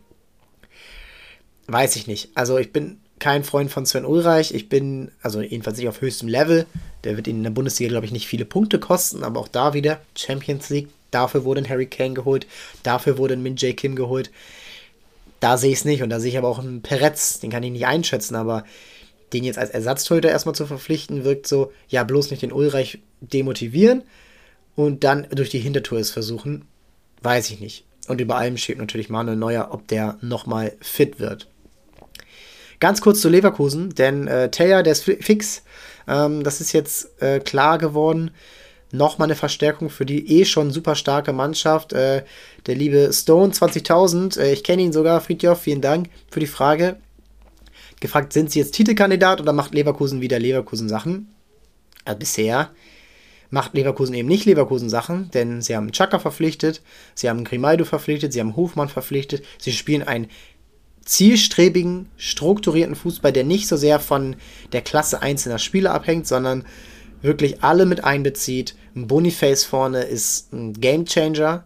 [1.68, 2.32] Weiß ich nicht.
[2.36, 4.54] Also ich bin kein Freund von Sven Ulreich.
[4.54, 6.66] Ich bin, also jedenfalls nicht auf höchstem Level.
[7.04, 10.02] Der wird in der Bundesliga, glaube ich, nicht viele Punkte kosten, aber auch da wieder
[10.16, 10.90] Champions League.
[11.12, 12.46] Dafür wurde ein Harry Kane geholt.
[12.84, 14.32] Dafür wurde ein Min Jae Kim geholt.
[15.40, 16.04] Da sehe ich es nicht.
[16.04, 18.66] Und da sehe ich aber auch einen Peretz, den kann ich nicht einschätzen, aber
[19.34, 24.04] den jetzt als Ersatztorhüter erstmal zu verpflichten, wirkt so, ja, bloß nicht den Ulreich demotivieren
[24.76, 26.66] und dann durch die Hintertour es versuchen,
[27.22, 27.86] weiß ich nicht.
[28.08, 31.48] Und über allem steht natürlich Manuel Neuer, ob der nochmal fit wird.
[32.80, 35.64] Ganz kurz zu Leverkusen, denn äh, Taylor, der ist fix.
[36.08, 38.32] Ähm, das ist jetzt äh, klar geworden.
[38.92, 41.92] Nochmal eine Verstärkung für die eh schon super starke Mannschaft.
[41.92, 42.24] Äh,
[42.68, 46.98] der liebe Stone 20.000, äh, ich kenne ihn sogar, Friedjof, vielen Dank für die Frage
[48.00, 51.34] gefragt, sind sie jetzt Titelkandidat oder macht Leverkusen wieder Leverkusen-Sachen?
[52.06, 52.72] Also bisher
[53.50, 56.82] macht Leverkusen eben nicht Leverkusen-Sachen, denn sie haben Chaka verpflichtet,
[57.16, 60.28] sie haben Grimaldo verpflichtet, sie haben Hofmann verpflichtet, sie spielen einen
[61.06, 64.36] zielstrebigen, strukturierten Fußball, der nicht so sehr von
[64.74, 66.66] der Klasse einzelner Spieler abhängt, sondern
[67.22, 68.76] wirklich alle mit einbezieht.
[68.96, 71.66] Ein Boniface vorne ist ein Gamechanger.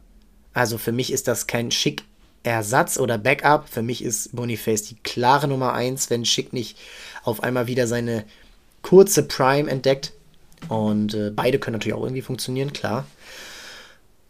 [0.54, 2.04] Also für mich ist das kein schick
[2.44, 3.70] Ersatz oder Backup.
[3.70, 6.78] Für mich ist Boniface die klare Nummer 1, wenn Schick nicht
[7.24, 8.26] auf einmal wieder seine
[8.82, 10.14] kurze Prime entdeckt.
[10.70, 13.06] Und äh, beide können natürlich auch irgendwie funktionieren, klar.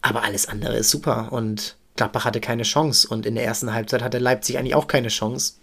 [0.00, 1.32] Aber alles andere ist super.
[1.32, 3.08] Und Gladbach hatte keine Chance.
[3.08, 5.54] Und in der ersten Halbzeit hatte Leipzig eigentlich auch keine Chance.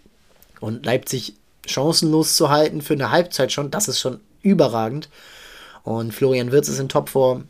[0.59, 1.35] Und Leipzig
[1.65, 5.09] chancenlos zu halten für eine Halbzeit schon, das ist schon überragend.
[5.83, 7.47] Und Florian Wirtz ist in Topform.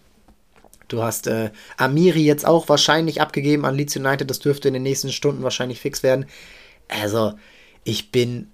[0.90, 4.30] Du hast äh, Amiri jetzt auch wahrscheinlich abgegeben an Leeds United.
[4.30, 6.26] Das dürfte in den nächsten Stunden wahrscheinlich fix werden.
[6.90, 7.34] Also,
[7.84, 8.50] ich bin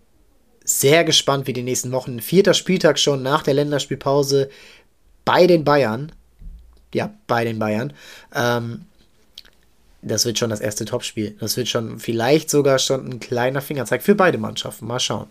[0.64, 2.20] sehr gespannt, wie die nächsten Wochen.
[2.20, 4.50] Vierter Spieltag schon nach der Länderspielpause
[5.24, 6.12] bei den Bayern.
[6.94, 7.94] Ja, bei den Bayern.
[8.34, 8.86] Ähm,
[10.02, 11.36] das wird schon das erste Topspiel.
[11.40, 14.86] Das wird schon vielleicht sogar schon ein kleiner Fingerzeig für beide Mannschaften.
[14.86, 15.28] Mal schauen.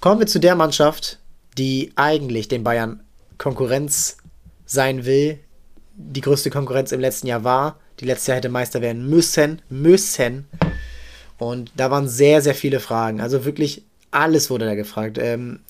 [0.00, 1.18] Kommen wir zu der Mannschaft,
[1.56, 3.02] die eigentlich den Bayern
[3.38, 4.18] Konkurrenz
[4.66, 5.38] sein will.
[5.94, 7.80] Die größte Konkurrenz im letzten Jahr war.
[8.00, 9.62] Die letzte Jahr hätte Meister werden müssen.
[9.70, 10.46] Müssen.
[11.38, 13.20] Und da waren sehr, sehr viele Fragen.
[13.20, 15.18] Also wirklich alles wurde da gefragt.
[15.18, 15.60] Ähm,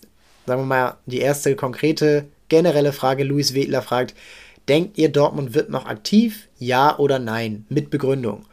[0.46, 4.14] sagen wir mal, die erste konkrete, generelle Frage, Luis Wedler fragt,
[4.68, 6.48] denkt ihr, Dortmund wird noch aktiv?
[6.58, 7.66] Ja oder nein?
[7.68, 8.44] Mit Begründung.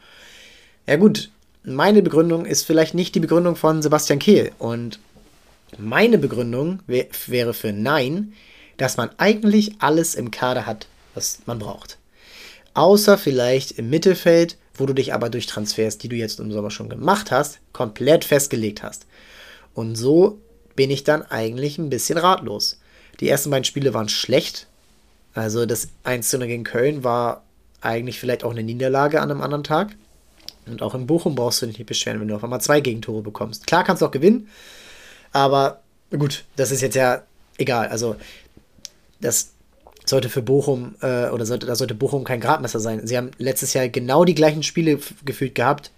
[0.86, 1.30] Ja gut,
[1.64, 4.52] meine Begründung ist vielleicht nicht die Begründung von Sebastian Kehl.
[4.58, 4.98] Und
[5.78, 8.34] meine Begründung wär, wäre für Nein,
[8.76, 11.98] dass man eigentlich alles im Kader hat, was man braucht.
[12.74, 16.70] Außer vielleicht im Mittelfeld wo du dich aber durch Transfers, die du jetzt im Sommer
[16.70, 19.06] schon gemacht hast, komplett festgelegt hast.
[19.72, 20.40] Und so
[20.74, 22.80] bin ich dann eigentlich ein bisschen ratlos.
[23.20, 24.66] Die ersten beiden Spiele waren schlecht.
[25.32, 27.44] Also das 1 gegen Köln war
[27.80, 29.94] eigentlich vielleicht auch eine Niederlage an einem anderen Tag.
[30.66, 33.22] Und auch in Bochum brauchst du dich nicht beschweren, wenn du auf einmal zwei Gegentore
[33.22, 33.66] bekommst.
[33.66, 34.48] Klar kannst du auch gewinnen,
[35.32, 37.22] aber gut, das ist jetzt ja
[37.58, 37.88] egal.
[37.88, 38.16] Also
[39.24, 39.50] das
[40.06, 43.06] sollte für Bochum, äh, oder sollte, da sollte Bochum kein Gradmesser sein.
[43.06, 45.90] Sie haben letztes Jahr genau die gleichen Spiele gefühlt gehabt.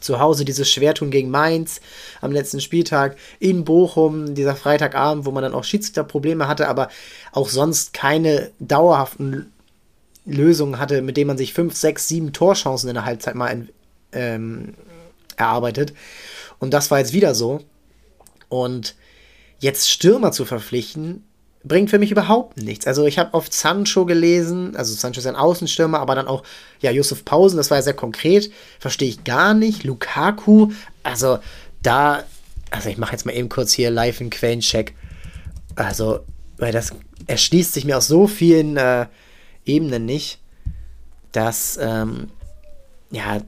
[0.00, 1.80] Zu Hause dieses Schwertun gegen Mainz
[2.20, 6.88] am letzten Spieltag, in Bochum, dieser Freitagabend, wo man dann auch Schiedsrichterprobleme hatte, aber
[7.32, 9.52] auch sonst keine dauerhaften
[10.24, 13.66] Lösungen hatte, mit denen man sich fünf, sechs, sieben Torchancen in der Halbzeit mal
[14.12, 14.74] ähm,
[15.36, 15.94] erarbeitet.
[16.60, 17.60] Und das war jetzt wieder so.
[18.48, 18.94] Und
[19.58, 21.24] jetzt Stürmer zu verpflichten,
[21.64, 22.86] bringt für mich überhaupt nichts.
[22.86, 26.44] Also ich habe oft Sancho gelesen, also Sancho ist ein Außenstürmer, aber dann auch,
[26.80, 29.84] ja, Josef Pausen, das war ja sehr konkret, verstehe ich gar nicht.
[29.84, 30.70] Lukaku,
[31.02, 31.38] also
[31.82, 32.22] da,
[32.70, 34.94] also ich mache jetzt mal eben kurz hier live einen Quellencheck.
[35.74, 36.20] Also,
[36.58, 36.92] weil das
[37.26, 39.06] erschließt sich mir aus so vielen äh,
[39.64, 40.38] Ebenen nicht,
[41.32, 42.30] dass, ähm,
[43.10, 43.40] ja,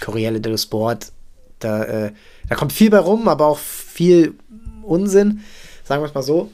[0.00, 1.12] Corriere dello Sport,
[1.58, 2.12] da, äh,
[2.48, 4.34] da kommt viel bei rum, aber auch viel
[4.82, 5.40] Unsinn,
[5.84, 6.50] sagen wir es mal so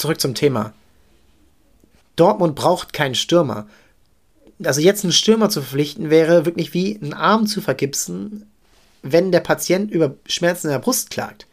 [0.00, 0.72] zurück zum Thema.
[2.16, 3.66] Dortmund braucht keinen Stürmer.
[4.62, 8.46] Also jetzt einen Stürmer zu verpflichten, wäre wirklich wie einen Arm zu vergipsen,
[9.02, 11.46] wenn der Patient über Schmerzen in der Brust klagt.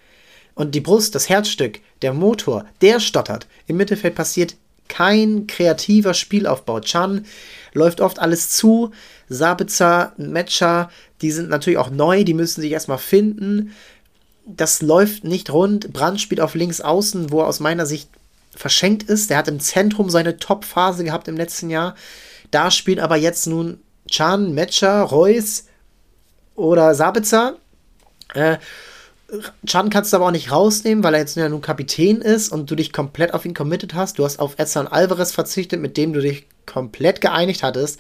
[0.56, 3.48] Und die Brust, das Herzstück, der Motor, der stottert.
[3.68, 4.56] Im Mittelfeld passiert
[4.88, 6.80] kein kreativer Spielaufbau.
[6.80, 7.26] Chan
[7.74, 8.92] läuft oft alles zu.
[9.30, 10.90] Sabitzer, Metscher,
[11.22, 13.74] die sind natürlich auch neu, die müssen sich erstmal finden.
[14.46, 15.94] Das läuft nicht rund.
[15.94, 18.10] Brand spielt auf links außen, wo er aus meiner Sicht
[18.58, 19.30] verschenkt ist.
[19.30, 21.96] Der hat im Zentrum seine Top-Phase gehabt im letzten Jahr.
[22.52, 23.80] Da spielt aber jetzt nun
[24.10, 25.66] Chan, Metscher, Reus
[26.56, 27.58] oder Sabitzer.
[28.34, 28.58] Äh,
[29.66, 32.72] Chan kannst du aber auch nicht rausnehmen, weil er jetzt ja nun Kapitän ist und
[32.72, 34.18] du dich komplett auf ihn committed hast.
[34.20, 38.00] Du hast auf Edson Alvarez verzichtet, mit dem du dich komplett geeinigt hattest.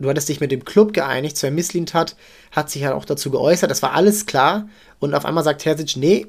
[0.00, 1.36] Du hattest dich mit dem Club geeinigt.
[1.36, 2.16] Sven Mislint hat,
[2.50, 3.70] hat sich ja auch dazu geäußert.
[3.70, 4.68] Das war alles klar.
[5.00, 6.26] Und auf einmal sagt Terzic, nee,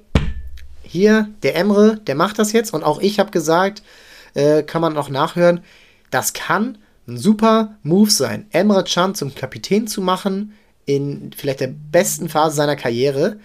[0.90, 2.74] hier, der Emre, der macht das jetzt.
[2.74, 3.84] Und auch ich habe gesagt,
[4.34, 5.62] äh, kann man auch nachhören,
[6.10, 10.54] das kann ein super Move sein, Emre Can zum Kapitän zu machen
[10.86, 13.40] in vielleicht der besten Phase seiner Karriere.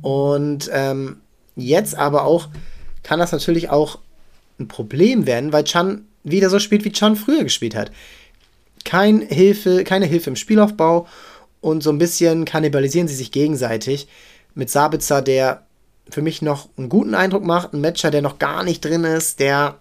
[0.00, 1.20] Und ähm,
[1.56, 2.48] jetzt aber auch
[3.02, 3.98] kann das natürlich auch
[4.60, 7.90] ein Problem werden, weil Chan wieder so spielt, wie Chan früher gespielt hat.
[8.84, 11.08] Kein Hilfe, keine Hilfe im Spielaufbau
[11.60, 14.06] und so ein bisschen kannibalisieren sie sich gegenseitig.
[14.54, 15.65] Mit Sabitzer, der
[16.08, 17.72] für mich noch einen guten Eindruck macht.
[17.72, 19.78] Ein Matcher, der noch gar nicht drin ist, der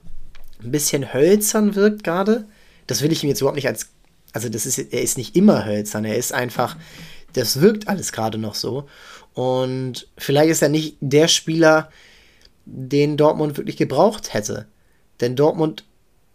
[0.63, 2.45] ein bisschen hölzern wirkt gerade.
[2.87, 3.89] Das will ich ihm jetzt überhaupt nicht als.
[4.33, 6.75] Also, das ist, er ist nicht immer hölzern, er ist einfach.
[7.33, 8.87] Das wirkt alles gerade noch so.
[9.33, 11.89] Und vielleicht ist er nicht der Spieler,
[12.65, 14.65] den Dortmund wirklich gebraucht hätte.
[15.21, 15.83] Denn Dortmund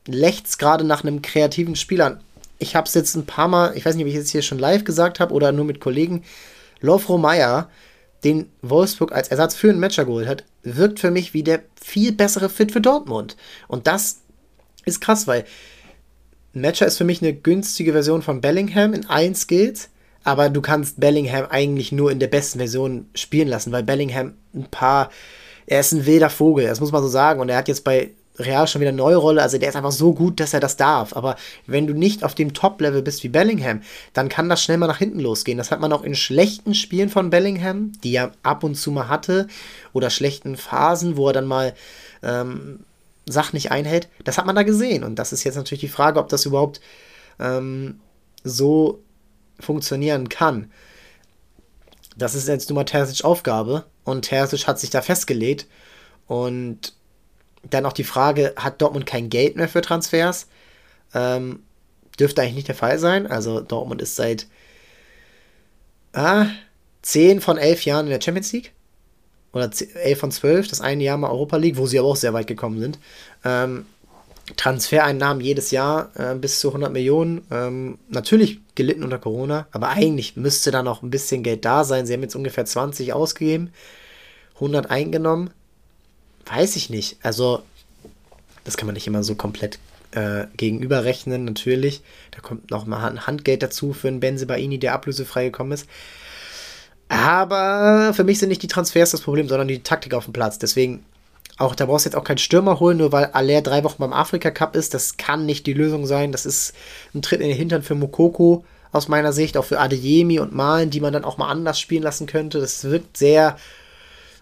[0.07, 2.21] lächzt gerade nach einem kreativen Spieler.
[2.59, 4.43] Ich habe es jetzt ein paar Mal, ich weiß nicht, ob ich es jetzt hier
[4.43, 6.25] schon live gesagt habe oder nur mit Kollegen.
[6.81, 7.71] Lovro Meyer
[8.25, 12.13] den Wolfsburg als Ersatz für einen Matcher geholt hat, wirkt für mich wie der viel
[12.13, 13.37] bessere Fit für Dortmund.
[13.69, 14.21] Und das
[14.85, 15.45] ist krass, weil
[16.53, 19.89] Matcher ist für mich eine günstige Version von Bellingham in allen Skills,
[20.25, 24.67] aber du kannst Bellingham eigentlich nur in der besten Version spielen lassen, weil Bellingham ein
[24.71, 25.11] paar,
[25.67, 27.41] er ist ein wilder Vogel, das muss man so sagen.
[27.41, 28.11] Und er hat jetzt bei
[28.41, 29.43] Real schon wieder eine neue Rolle.
[29.43, 31.15] Also der ist einfach so gut, dass er das darf.
[31.17, 31.37] Aber
[31.67, 33.83] wenn du nicht auf dem Top-Level bist wie Bellingham,
[34.13, 35.59] dann kann das schnell mal nach hinten losgehen.
[35.59, 39.09] Das hat man auch in schlechten Spielen von Bellingham, die er ab und zu mal
[39.09, 39.47] hatte,
[39.93, 41.75] oder schlechten Phasen, wo er dann mal
[42.23, 42.81] ähm,
[43.29, 45.05] Sachen nicht einhält, das hat man da gesehen.
[45.05, 46.81] Und das ist jetzt natürlich die Frage, ob das überhaupt
[47.39, 48.01] ähm,
[48.45, 49.03] so
[49.59, 50.71] funktionieren kann.
[52.17, 55.67] Das ist jetzt nun mal Terzic Aufgabe und Terzic hat sich da festgelegt.
[56.27, 56.95] Und
[57.63, 60.47] dann auch die Frage, hat Dortmund kein Geld mehr für Transfers?
[61.15, 61.63] Ähm,
[62.19, 63.27] dürfte eigentlich nicht der Fall sein.
[63.27, 64.47] Also Dortmund ist seit
[66.13, 66.47] ah,
[67.03, 68.73] 10 von 11 Jahren in der Champions League.
[69.53, 72.33] Oder 11 von 12, das eine Jahr mal Europa League, wo sie aber auch sehr
[72.33, 72.99] weit gekommen sind.
[73.45, 73.85] Ähm,
[74.57, 77.43] Transfereinnahmen jedes Jahr äh, bis zu 100 Millionen.
[77.51, 82.07] Ähm, natürlich gelitten unter Corona, aber eigentlich müsste da noch ein bisschen Geld da sein.
[82.07, 83.73] Sie haben jetzt ungefähr 20 ausgegeben,
[84.57, 85.51] 100 eingenommen.
[86.53, 87.19] Weiß ich nicht.
[87.23, 87.63] Also,
[88.65, 89.79] das kann man nicht immer so komplett
[90.13, 92.03] äh, gegenüberrechnen, natürlich.
[92.33, 95.87] Da kommt noch mal ein Handgeld dazu für einen Benzebaini, der ablösefrei gekommen ist.
[97.09, 100.59] Aber für mich sind nicht die Transfers das Problem, sondern die Taktik auf dem Platz.
[100.59, 101.05] Deswegen
[101.61, 104.15] auch da brauchst du jetzt auch keinen Stürmer holen, nur weil Aller drei Wochen beim
[104.15, 104.95] Afrika Cup ist.
[104.95, 106.33] Das kann nicht die Lösung sein.
[106.33, 106.73] Das ist
[107.15, 110.89] ein Tritt in den Hintern für Mokoko aus meiner Sicht, auch für Adeyemi und Malen,
[110.89, 112.61] die man dann auch mal anders spielen lassen könnte.
[112.61, 113.59] Das wirkt sehr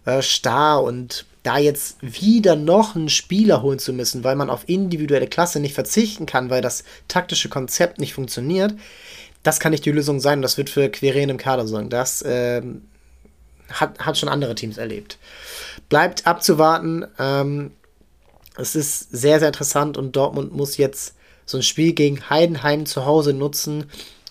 [0.05, 4.69] äh, starr und da jetzt wieder noch einen Spieler holen zu müssen, weil man auf
[4.69, 8.75] individuelle Klasse nicht verzichten kann, weil das taktische Konzept nicht funktioniert,
[9.43, 10.43] das kann nicht die Lösung sein.
[10.43, 11.91] Das wird für Querien im Kader sorgen.
[11.91, 12.83] Das ähm,
[13.71, 15.19] hat, hat schon andere Teams erlebt.
[15.89, 17.07] Bleibt abzuwarten.
[17.19, 17.71] Ähm,
[18.57, 21.15] es ist sehr, sehr interessant und Dortmund muss jetzt
[21.47, 23.87] so ein Spiel gegen Heidenheim zu Hause nutzen,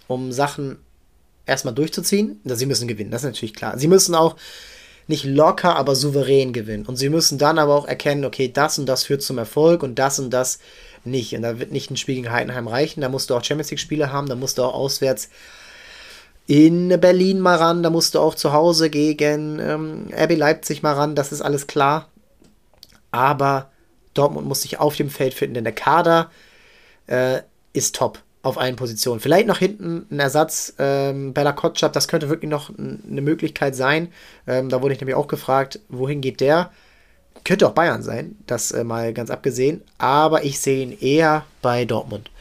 [0.08, 0.78] um Sachen
[1.45, 2.39] erstmal durchzuziehen.
[2.43, 3.80] Sie müssen gewinnen, das ist natürlich klar.
[3.80, 4.36] Sie müssen auch
[5.08, 6.86] nicht locker, aber souverän gewinnen.
[6.86, 9.97] Und sie müssen dann aber auch erkennen, okay, das und das führt zum Erfolg und
[9.97, 10.60] das und das
[11.05, 11.34] nicht.
[11.34, 13.01] Und da wird nicht ein Spiel gegen Heidenheim reichen.
[13.01, 15.30] Da musst du auch Champions League-Spiele haben, da musst du auch auswärts
[16.45, 20.93] in Berlin mal ran, da musst du auch zu Hause gegen ähm, RB Leipzig mal
[20.93, 22.08] ran, das ist alles klar.
[23.12, 23.70] Aber
[24.14, 26.32] Dortmund muss sich auf dem Feld finden, denn der Kader
[27.08, 27.41] äh,
[27.74, 29.19] ist top auf allen Positionen.
[29.19, 34.09] Vielleicht noch hinten ein Ersatz, ähm, Bella Kotschap, das könnte wirklich noch eine Möglichkeit sein.
[34.47, 36.71] Ähm, da wurde ich nämlich auch gefragt, wohin geht der?
[37.43, 39.81] Könnte auch Bayern sein, das äh, mal ganz abgesehen.
[39.97, 42.31] Aber ich sehe ihn eher bei Dortmund.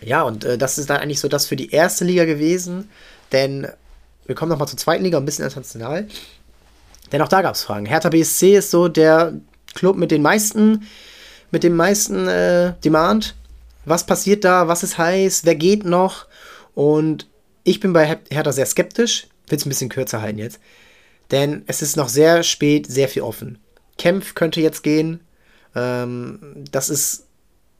[0.00, 2.90] Ja, und äh, das ist dann eigentlich so das für die erste Liga gewesen,
[3.30, 3.68] denn
[4.26, 6.06] wir kommen nochmal zur zweiten Liga, ein bisschen international.
[7.12, 7.86] Denn auch da gab es Fragen.
[7.86, 9.34] Hertha BSC ist so der
[9.74, 10.86] Club mit den meisten,
[11.50, 13.34] mit dem meisten äh, Demand.
[13.84, 14.68] Was passiert da?
[14.68, 15.44] Was ist heiß?
[15.44, 16.26] Wer geht noch?
[16.74, 17.28] Und
[17.64, 19.26] ich bin bei Hertha sehr skeptisch.
[19.48, 20.60] Will es ein bisschen kürzer halten jetzt.
[21.30, 23.58] Denn es ist noch sehr spät, sehr viel offen.
[23.98, 25.20] Kempf könnte jetzt gehen.
[25.74, 27.26] Ähm, das ist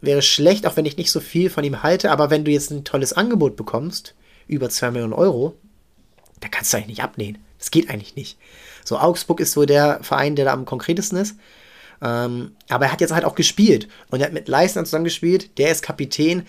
[0.03, 2.71] wäre schlecht, auch wenn ich nicht so viel von ihm halte, aber wenn du jetzt
[2.71, 4.15] ein tolles Angebot bekommst,
[4.49, 5.57] über 2 Millionen Euro,
[6.41, 7.39] da kannst du eigentlich nicht abnehmen.
[7.59, 8.37] Das geht eigentlich nicht.
[8.85, 11.37] So, Augsburg ist so der Verein, der da am konkretesten ist.
[12.03, 15.59] Ähm, aber er hat jetzt halt auch gespielt und er hat mit Leistner zusammen gespielt.
[15.59, 16.47] Der ist Kapitän.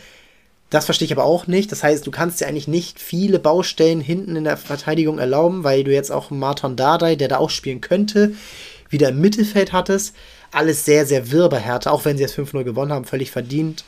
[0.69, 1.71] Das verstehe ich aber auch nicht.
[1.71, 5.83] Das heißt, du kannst dir eigentlich nicht viele Baustellen hinten in der Verteidigung erlauben, weil
[5.83, 8.33] du jetzt auch Martin Dardai, der da auch spielen könnte,
[8.89, 10.15] wieder im Mittelfeld hattest
[10.53, 13.83] alles sehr, sehr wirr bei auch wenn sie jetzt 5-0 gewonnen haben, völlig verdient.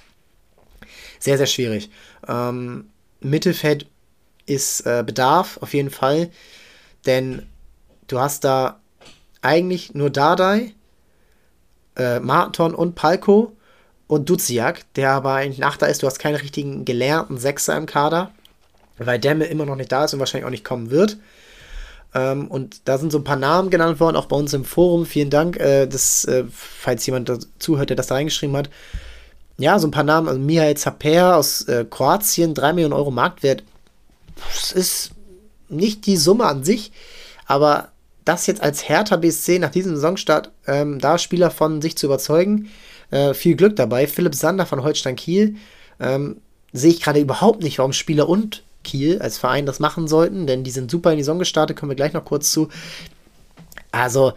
[1.19, 1.89] Sehr, sehr schwierig.
[2.27, 2.89] Ähm,
[3.21, 3.87] Mittelfeld
[4.45, 6.29] ist äh, Bedarf auf jeden Fall,
[7.05, 7.45] denn
[8.07, 8.81] du hast da
[9.41, 10.73] eigentlich nur Dardai,
[11.95, 13.55] äh, Marton und Palko
[14.07, 16.03] und Duziak, der aber eigentlich Nachter ist.
[16.03, 18.31] Du hast keinen richtigen gelernten Sechser im Kader,
[18.97, 21.17] weil Demme immer noch nicht da ist und wahrscheinlich auch nicht kommen wird.
[22.13, 25.05] Ähm, und da sind so ein paar Namen genannt worden, auch bei uns im Forum.
[25.05, 28.69] Vielen Dank, äh, dass, äh, falls jemand zuhört, der das da reingeschrieben hat.
[29.57, 30.27] Ja, so ein paar Namen.
[30.27, 33.63] Also Mihail Zaper aus äh, Kroatien, 3 Millionen Euro Marktwert.
[34.47, 35.11] Das ist
[35.69, 36.91] nicht die Summe an sich,
[37.47, 37.89] aber
[38.25, 42.69] das jetzt als Hertha BSC nach diesem Saisonstart, ähm, da Spieler von sich zu überzeugen,
[43.11, 44.07] äh, viel Glück dabei.
[44.07, 45.55] Philipp Sander von Holstein Kiel
[45.99, 46.41] ähm,
[46.73, 50.63] sehe ich gerade überhaupt nicht, warum Spieler und Kiel als Verein das machen sollten, denn
[50.63, 52.69] die sind super in die Saison gestartet, kommen wir gleich noch kurz zu.
[53.91, 54.33] Also,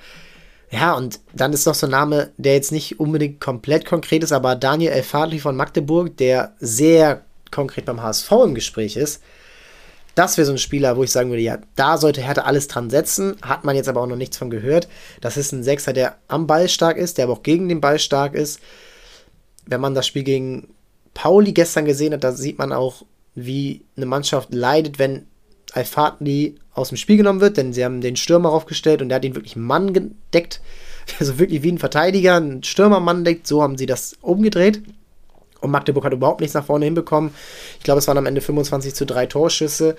[0.70, 4.32] ja, und dann ist noch so ein Name, der jetzt nicht unbedingt komplett konkret ist,
[4.32, 9.22] aber Daniel Elfadli von Magdeburg, der sehr konkret beim HSV im Gespräch ist.
[10.18, 12.90] Das wäre so ein Spieler, wo ich sagen würde, ja, da sollte Hertha alles dran
[12.90, 13.36] setzen.
[13.40, 14.88] Hat man jetzt aber auch noch nichts von gehört.
[15.20, 18.00] Das ist ein Sechser, der am Ball stark ist, der aber auch gegen den Ball
[18.00, 18.58] stark ist.
[19.64, 20.74] Wenn man das Spiel gegen
[21.14, 23.04] Pauli gestern gesehen hat, da sieht man auch,
[23.36, 25.26] wie eine Mannschaft leidet, wenn
[25.70, 29.24] Al-Fatli aus dem Spiel genommen wird, denn sie haben den Stürmer aufgestellt und der hat
[29.24, 30.60] ihn wirklich Mann gedeckt.
[31.20, 34.82] Also wirklich wie ein Verteidiger, ein Stürmermann deckt, so haben sie das umgedreht.
[35.60, 37.34] Und Magdeburg hat überhaupt nichts nach vorne hinbekommen.
[37.78, 39.96] Ich glaube, es waren am Ende 25 zu 3 Torschüsse.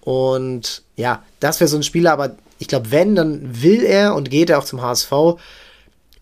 [0.00, 4.30] Und ja, das wäre so ein Spieler, aber ich glaube, wenn, dann will er und
[4.30, 5.10] geht er auch zum HSV.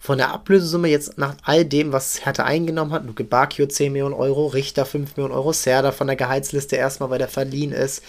[0.01, 4.15] von der Ablösesumme jetzt nach all dem, was Hertha eingenommen hat, Luke Bakio 10 Millionen
[4.15, 8.03] Euro, Richter 5 Millionen Euro, Serda von der Gehaltsliste erstmal, weil der verliehen ist.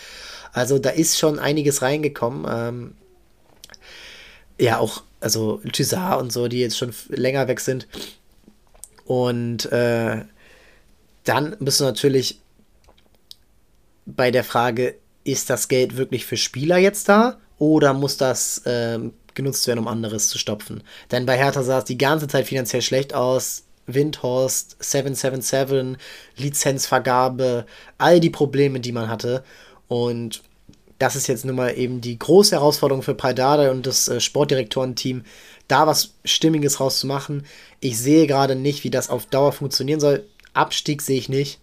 [0.53, 2.45] Also da ist schon einiges reingekommen.
[2.49, 2.93] Ähm,
[4.59, 7.87] ja, auch, also Thyssar und so, die jetzt schon länger weg sind.
[9.05, 10.25] Und äh,
[11.29, 12.41] dann bist du natürlich
[14.07, 19.13] bei der Frage, ist das Geld wirklich für Spieler jetzt da oder muss das ähm,
[19.35, 20.81] genutzt werden, um anderes zu stopfen?
[21.11, 23.63] Denn bei Hertha sah es die ganze Zeit finanziell schlecht aus.
[23.85, 25.97] Windhorst, 777,
[26.35, 27.65] Lizenzvergabe,
[27.97, 29.43] all die Probleme, die man hatte.
[29.87, 30.43] Und
[30.99, 35.23] das ist jetzt nun mal eben die große Herausforderung für Paidada und das äh, Sportdirektorenteam,
[35.67, 37.45] da was Stimmiges rauszumachen.
[37.79, 40.23] Ich sehe gerade nicht, wie das auf Dauer funktionieren soll.
[40.53, 41.59] Abstieg sehe ich nicht.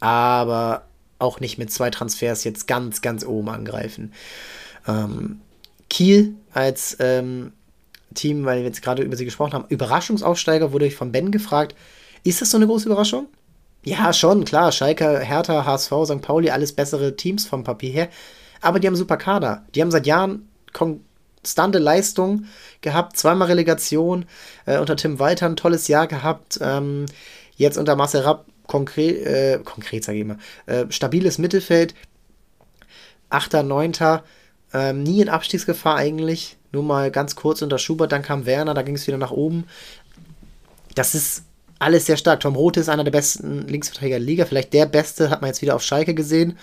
[0.00, 0.84] Aber
[1.18, 4.12] auch nicht mit zwei Transfers jetzt ganz, ganz oben angreifen.
[4.86, 5.40] Ähm,
[5.88, 7.52] Kiel als ähm,
[8.14, 11.74] Team, weil wir jetzt gerade über sie gesprochen haben, Überraschungsaufsteiger wurde ich von Ben gefragt.
[12.24, 13.28] Ist das so eine große Überraschung?
[13.84, 14.70] Ja, schon, klar.
[14.72, 16.22] Schalke, Hertha, HSV, St.
[16.22, 18.08] Pauli, alles bessere Teams vom Papier her.
[18.60, 19.64] Aber die haben super Kader.
[19.74, 22.44] Die haben seit Jahren konstante Leistung
[22.80, 24.24] gehabt, zweimal Relegation,
[24.66, 26.58] äh, unter Tim Walter ein tolles Jahr gehabt.
[26.62, 27.06] Ähm,
[27.56, 31.94] jetzt unter Marcel Rapp konkret, äh, konkret sage ich mal, äh, stabiles Mittelfeld.
[33.28, 34.24] Achter, Neunter,
[34.74, 36.56] ähm, nie in Abstiegsgefahr eigentlich.
[36.72, 39.64] Nur mal ganz kurz unter Schubert, dann kam Werner, da ging es wieder nach oben.
[40.94, 41.44] Das ist
[41.78, 42.40] alles sehr stark.
[42.40, 45.62] Tom Roth ist einer der besten Linksverteidiger der Liga, vielleicht der beste, hat man jetzt
[45.62, 46.58] wieder auf Schalke gesehen.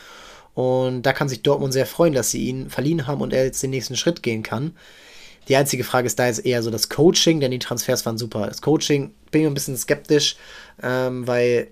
[0.54, 3.62] Und da kann sich Dortmund sehr freuen, dass sie ihn verliehen haben und er jetzt
[3.62, 4.76] den nächsten Schritt gehen kann.
[5.48, 8.48] Die einzige Frage ist da jetzt eher so das Coaching, denn die Transfers waren super.
[8.48, 10.36] Das Coaching bin ich ein bisschen skeptisch,
[10.82, 11.68] ähm, weil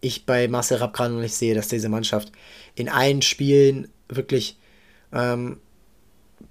[0.00, 2.32] ich bei Marcel Rapp gerade noch nicht sehe, dass diese Mannschaft
[2.74, 4.56] in allen Spielen wirklich
[5.12, 5.58] ähm,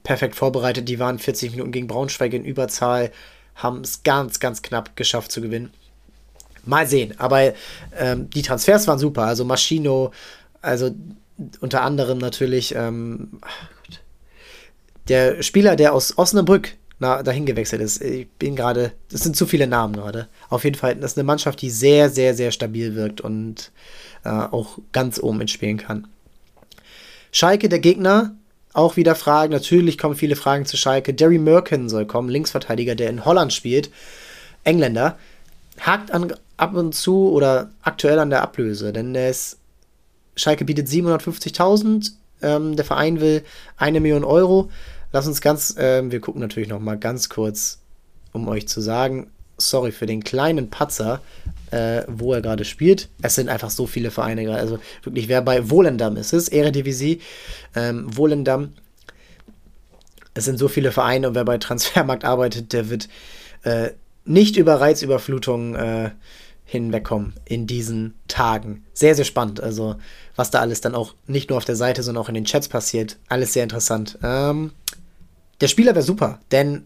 [0.03, 0.87] perfekt vorbereitet.
[0.87, 3.11] Die waren 40 Minuten gegen Braunschweig in Überzahl,
[3.55, 5.71] haben es ganz, ganz knapp geschafft zu gewinnen.
[6.65, 7.19] Mal sehen.
[7.19, 7.53] Aber
[7.97, 9.23] ähm, die Transfers waren super.
[9.23, 10.11] Also Maschino,
[10.61, 10.91] also
[11.61, 13.39] unter anderem natürlich ähm,
[15.07, 18.01] der Spieler, der aus Osnabrück na, dahin gewechselt ist.
[18.01, 20.27] Ich bin gerade, das sind zu viele Namen gerade.
[20.49, 23.71] Auf jeden Fall, das ist eine Mannschaft, die sehr, sehr, sehr stabil wirkt und
[24.25, 26.07] äh, auch ganz oben mitspielen kann.
[27.31, 28.35] Schalke, der Gegner,
[28.73, 29.53] auch wieder Fragen.
[29.53, 31.13] Natürlich kommen viele Fragen zu Schalke.
[31.13, 33.89] Derry Merkin soll kommen, Linksverteidiger, der in Holland spielt.
[34.63, 35.17] Engländer.
[35.79, 39.57] Hakt an, ab und zu oder aktuell an der Ablöse, denn der ist,
[40.35, 42.11] Schalke bietet 750.000.
[42.41, 43.43] Ähm, der Verein will
[43.77, 44.69] eine Million Euro.
[45.11, 47.79] Lass uns ganz, äh, wir gucken natürlich noch mal ganz kurz,
[48.31, 51.21] um euch zu sagen, sorry für den kleinen Patzer,
[51.71, 53.09] äh, wo er gerade spielt.
[53.21, 54.59] Es sind einfach so viele Vereine gerade.
[54.59, 57.21] Also wirklich, wer bei Volendam ist es, Eredivisie,
[57.75, 58.73] ähm, Volendam.
[60.33, 63.09] Es sind so viele Vereine und wer bei Transfermarkt arbeitet, der wird
[63.63, 63.91] äh,
[64.25, 66.11] nicht über Reizüberflutung äh,
[66.65, 68.85] hinwegkommen in diesen Tagen.
[68.93, 69.59] Sehr, sehr spannend.
[69.59, 69.95] Also,
[70.35, 72.67] was da alles dann auch nicht nur auf der Seite, sondern auch in den Chats
[72.67, 73.17] passiert.
[73.27, 74.19] Alles sehr interessant.
[74.21, 74.71] Ähm,
[75.61, 76.85] der Spieler wäre super, denn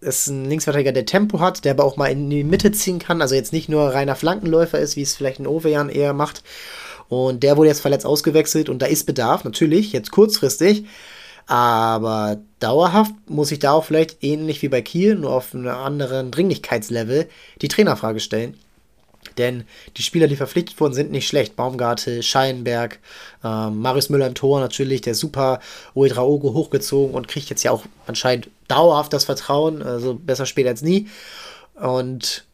[0.00, 3.22] ist ein Linksverteidiger, der Tempo hat, der aber auch mal in die Mitte ziehen kann,
[3.22, 6.42] also jetzt nicht nur reiner Flankenläufer ist, wie es vielleicht ein Ovejan eher macht.
[7.08, 10.86] Und der wurde jetzt verletzt ausgewechselt und da ist Bedarf, natürlich, jetzt kurzfristig.
[11.46, 16.30] Aber dauerhaft muss ich da auch vielleicht ähnlich wie bei Kiel, nur auf einem anderen
[16.30, 17.28] Dringlichkeitslevel,
[17.60, 18.56] die Trainerfrage stellen.
[19.38, 19.64] Denn
[19.96, 21.56] die Spieler, die verpflichtet wurden, sind nicht schlecht.
[21.56, 22.98] Baumgartel, Scheinberg,
[23.44, 25.60] ähm, Marius Müller im Tor natürlich, der super
[25.94, 29.82] Uedraogo hochgezogen und kriegt jetzt ja auch anscheinend dauerhaft das Vertrauen.
[29.82, 31.08] Also besser spät als nie.
[31.74, 32.44] Und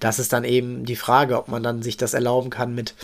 [0.00, 2.94] das ist dann eben die Frage, ob man dann sich das erlauben kann, mit,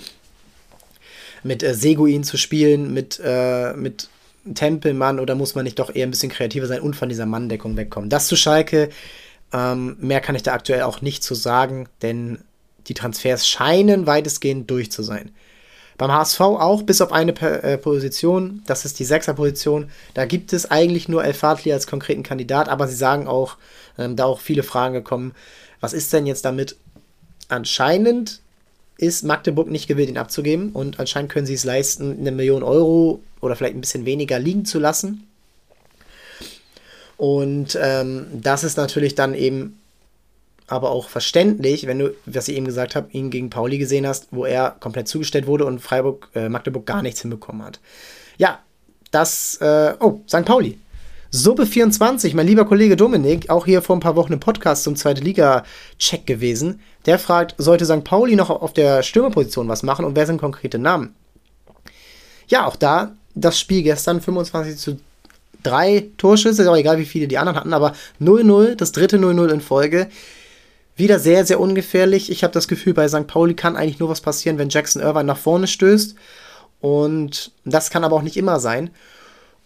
[1.42, 4.08] mit äh, Seguin zu spielen, mit, äh, mit
[4.54, 7.76] Tempelmann oder muss man nicht doch eher ein bisschen kreativer sein und von dieser Manndeckung
[7.76, 8.10] wegkommen.
[8.10, 8.90] Das zu Schalke.
[9.52, 12.40] Ähm, mehr kann ich da aktuell auch nicht zu sagen, denn
[12.88, 15.30] die Transfers scheinen weitestgehend durch zu sein.
[15.96, 19.90] Beim HSV auch bis auf eine äh, Position, das ist die Sechser-Position.
[20.14, 23.56] Da gibt es eigentlich nur El Fadli als konkreten Kandidat, aber sie sagen auch,
[23.96, 25.32] ähm, da auch viele Fragen gekommen,
[25.80, 26.76] was ist denn jetzt damit?
[27.48, 28.40] Anscheinend
[28.96, 33.20] ist Magdeburg nicht gewillt, ihn abzugeben und anscheinend können sie es leisten, eine Million Euro
[33.40, 35.28] oder vielleicht ein bisschen weniger liegen zu lassen.
[37.16, 39.78] Und ähm, das ist natürlich dann eben
[40.66, 44.28] aber auch verständlich, wenn du, was ich eben gesagt habe, ihn gegen Pauli gesehen hast,
[44.30, 47.80] wo er komplett zugestellt wurde und Freiburg, äh, Magdeburg gar nichts hinbekommen hat.
[48.38, 48.60] Ja,
[49.10, 50.44] das, äh, oh, St.
[50.44, 50.78] Pauli.
[51.30, 54.94] Suppe 24, mein lieber Kollege Dominik, auch hier vor ein paar Wochen im Podcast zum
[54.94, 56.80] zweite Liga-Check gewesen.
[57.06, 58.04] Der fragt, sollte St.
[58.04, 61.14] Pauli noch auf der Stürmerposition was machen und wer sind konkrete Namen?
[62.46, 64.98] Ja, auch da das Spiel gestern 25 zu
[65.62, 69.48] drei Torschüsse, ist auch egal, wie viele die anderen hatten, aber 0-0, das dritte 0-0
[69.52, 70.08] in Folge.
[70.96, 72.30] Wieder sehr, sehr ungefährlich.
[72.30, 73.26] Ich habe das Gefühl, bei St.
[73.26, 76.14] Pauli kann eigentlich nur was passieren, wenn Jackson Irvine nach vorne stößt.
[76.80, 78.90] Und das kann aber auch nicht immer sein.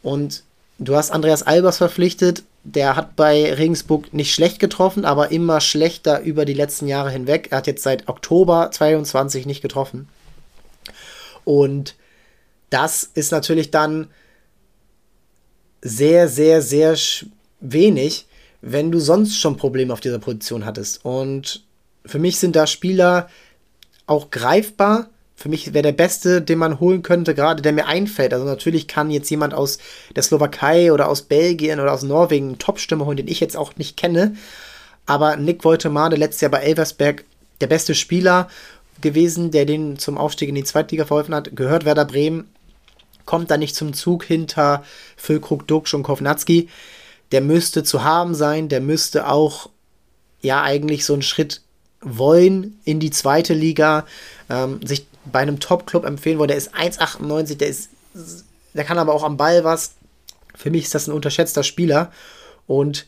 [0.03, 0.43] Und
[0.79, 2.45] du hast Andreas Albers verpflichtet.
[2.65, 7.49] Der hat bei Regensburg nicht schlecht getroffen, aber immer schlechter über die letzten Jahre hinweg.
[7.51, 10.09] Er hat jetzt seit Oktober 22 nicht getroffen.
[11.45, 11.95] Und
[12.71, 14.09] das ist natürlich dann
[15.83, 16.97] sehr, sehr, sehr
[17.61, 18.27] wenig,
[18.61, 21.05] wenn du sonst schon Probleme auf dieser Position hattest.
[21.05, 21.65] Und
[22.05, 23.29] für mich sind da Spieler
[24.07, 25.09] auch greifbar.
[25.37, 28.33] Für mich wäre der beste, den man holen könnte, gerade der mir einfällt.
[28.33, 29.79] Also natürlich kann jetzt jemand aus
[30.17, 33.77] der Slowakei oder aus Belgien oder aus Norwegen einen Top-Stürmer holen, den ich jetzt auch
[33.77, 34.37] nicht kenne.
[35.07, 37.25] Aber Nick Woltemade, letztes Jahr bei Elversberg,
[37.61, 38.49] der beste Spieler
[39.01, 42.49] gewesen, der den zum Aufstieg in die Zweitliga verholfen hat, gehört Werder Bremen,
[43.25, 44.83] kommt da nicht zum Zug hinter
[45.17, 46.69] Füllkrug, Duxch und Kovnatski
[47.33, 49.69] der müsste zu haben sein, der müsste auch
[50.41, 51.63] ja eigentlich so einen Schritt
[52.01, 54.07] wollen in die zweite Liga,
[54.49, 56.49] ähm, sich bei einem Top-Club empfehlen wollen.
[56.49, 57.91] Der ist 1,98, der ist,
[58.75, 59.93] der kann aber auch am Ball was.
[60.55, 62.13] Für mich ist das ein unterschätzter Spieler
[62.67, 63.07] und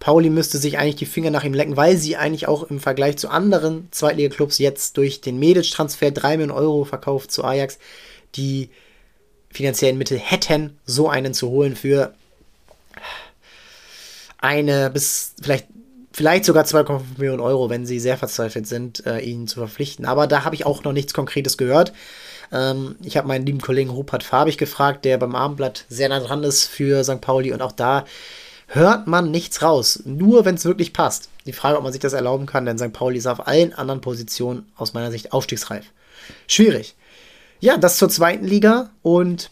[0.00, 3.16] Pauli müsste sich eigentlich die Finger nach ihm lecken, weil sie eigentlich auch im Vergleich
[3.18, 7.78] zu anderen Zweitliga-Clubs jetzt durch den Medic-Transfer 3 Millionen Euro verkauft zu Ajax
[8.36, 8.70] die
[9.50, 12.14] finanziellen Mittel hätten, so einen zu holen für
[14.38, 15.66] eine bis vielleicht
[16.12, 20.04] vielleicht sogar 2,5 Millionen Euro, wenn sie sehr verzweifelt sind, äh, ihn zu verpflichten.
[20.04, 21.92] Aber da habe ich auch noch nichts Konkretes gehört.
[22.50, 26.42] Ähm, ich habe meinen lieben Kollegen Rupert Farbig gefragt, der beim Abendblatt sehr nah dran
[26.42, 27.20] ist für St.
[27.20, 28.04] Pauli und auch da
[28.68, 30.02] hört man nichts raus.
[30.04, 31.28] Nur wenn es wirklich passt.
[31.46, 32.92] Die Frage, ob man sich das erlauben kann, denn St.
[32.92, 35.86] Pauli ist auf allen anderen Positionen aus meiner Sicht aufstiegsreif.
[36.46, 36.94] Schwierig.
[37.60, 39.50] Ja, das zur zweiten Liga und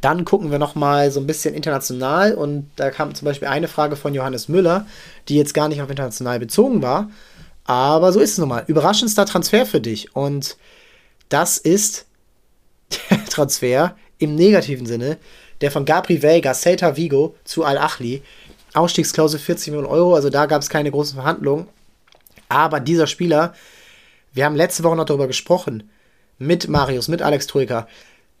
[0.00, 3.96] dann gucken wir nochmal so ein bisschen international und da kam zum Beispiel eine Frage
[3.96, 4.86] von Johannes Müller,
[5.28, 7.10] die jetzt gar nicht auf international bezogen war.
[7.64, 8.64] Aber so ist es nun mal.
[8.66, 10.14] Überraschendster Transfer für dich.
[10.16, 10.56] Und
[11.28, 12.06] das ist
[13.10, 15.18] der Transfer im negativen Sinne,
[15.60, 18.22] der von Gabri Vega, Celta Vigo zu Al-Achli.
[18.74, 21.66] Ausstiegsklausel 40 Millionen Euro, also da gab es keine großen Verhandlungen.
[22.48, 23.54] Aber dieser Spieler,
[24.32, 25.90] wir haben letzte Woche noch darüber gesprochen,
[26.38, 27.88] mit Marius, mit Alex Troika,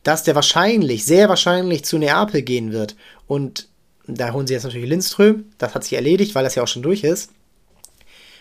[0.02, 2.96] dass der wahrscheinlich, sehr wahrscheinlich zu Neapel gehen wird.
[3.26, 3.68] Und
[4.06, 5.46] da holen sie jetzt natürlich Lindström.
[5.58, 7.30] Das hat sich erledigt, weil das ja auch schon durch ist.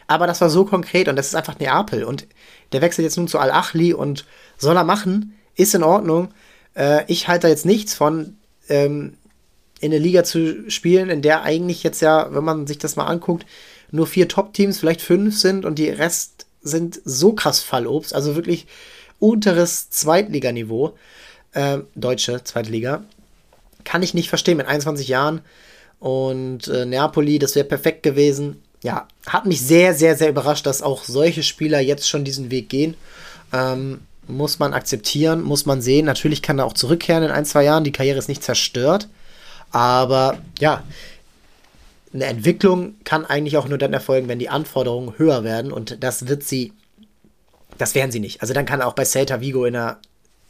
[0.07, 2.03] Aber das war so konkret und das ist einfach Neapel.
[2.03, 2.27] Und
[2.71, 4.25] der wechselt jetzt nun zu Al-Achli und
[4.57, 6.29] soll er machen, ist in Ordnung.
[6.75, 8.37] Äh, ich halte da jetzt nichts von,
[8.69, 9.17] ähm,
[9.79, 13.05] in der Liga zu spielen, in der eigentlich jetzt ja, wenn man sich das mal
[13.05, 13.45] anguckt,
[13.91, 18.67] nur vier Top-Teams, vielleicht fünf sind und die Rest sind so krass Fallobst, also wirklich
[19.19, 20.95] unteres Zweitliganiveau
[21.57, 23.03] äh, deutsche zweite Liga.
[23.83, 25.41] Kann ich nicht verstehen mit 21 Jahren.
[25.99, 28.61] Und äh, Neapoli, das wäre perfekt gewesen.
[28.83, 32.69] Ja, hat mich sehr, sehr, sehr überrascht, dass auch solche Spieler jetzt schon diesen Weg
[32.69, 32.95] gehen.
[33.51, 36.05] Ähm, muss man akzeptieren, muss man sehen.
[36.05, 37.83] Natürlich kann er auch zurückkehren in ein, zwei Jahren.
[37.83, 39.07] Die Karriere ist nicht zerstört.
[39.71, 40.83] Aber ja,
[42.13, 45.71] eine Entwicklung kann eigentlich auch nur dann erfolgen, wenn die Anforderungen höher werden.
[45.71, 46.73] Und das wird sie,
[47.79, 48.41] das werden sie nicht.
[48.41, 49.97] Also dann kann er auch bei Celta Vigo in der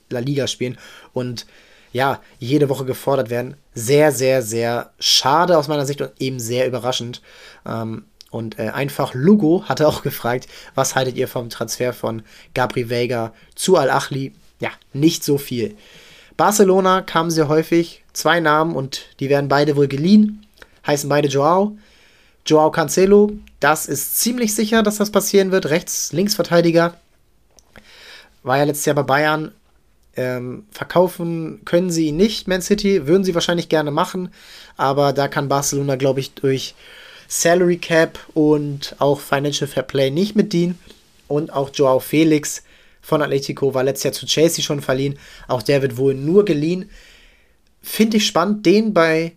[0.10, 0.78] La Liga spielen
[1.14, 1.46] und
[1.94, 3.56] ja, jede Woche gefordert werden.
[3.74, 7.22] Sehr, sehr, sehr schade aus meiner Sicht und eben sehr überraschend.
[7.66, 12.90] Ähm, und äh, einfach Lugo hatte auch gefragt, was haltet ihr vom Transfer von Gabri
[12.90, 14.34] Vega zu Al-Achli?
[14.60, 15.76] Ja, nicht so viel.
[16.36, 20.46] Barcelona kam sehr häufig, zwei Namen und die werden beide wohl geliehen,
[20.86, 21.78] heißen beide Joao.
[22.46, 25.66] Joao Cancelo, das ist ziemlich sicher, dass das passieren wird.
[25.66, 26.96] Rechts-Linksverteidiger.
[28.44, 29.52] War ja letztes Jahr bei Bayern,
[30.18, 34.30] ähm, verkaufen können sie ihn nicht, Man City, würden sie wahrscheinlich gerne machen,
[34.76, 36.76] aber da kann Barcelona, glaube ich, durch
[37.28, 40.78] Salary Cap und auch Financial Fair Play nicht mit dienen.
[41.28, 42.64] Und auch Joao Felix
[43.02, 45.20] von Atletico war letztes Jahr zu Chelsea schon verliehen.
[45.48, 46.90] Auch der wird wohl nur geliehen.
[47.82, 49.34] Finde ich spannend, den bei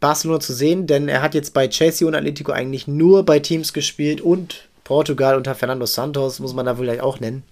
[0.00, 3.72] Barcelona zu sehen, denn er hat jetzt bei Chelsea und Atletico eigentlich nur bei Teams
[3.72, 7.42] gespielt und Portugal unter Fernando Santos, muss man da vielleicht auch nennen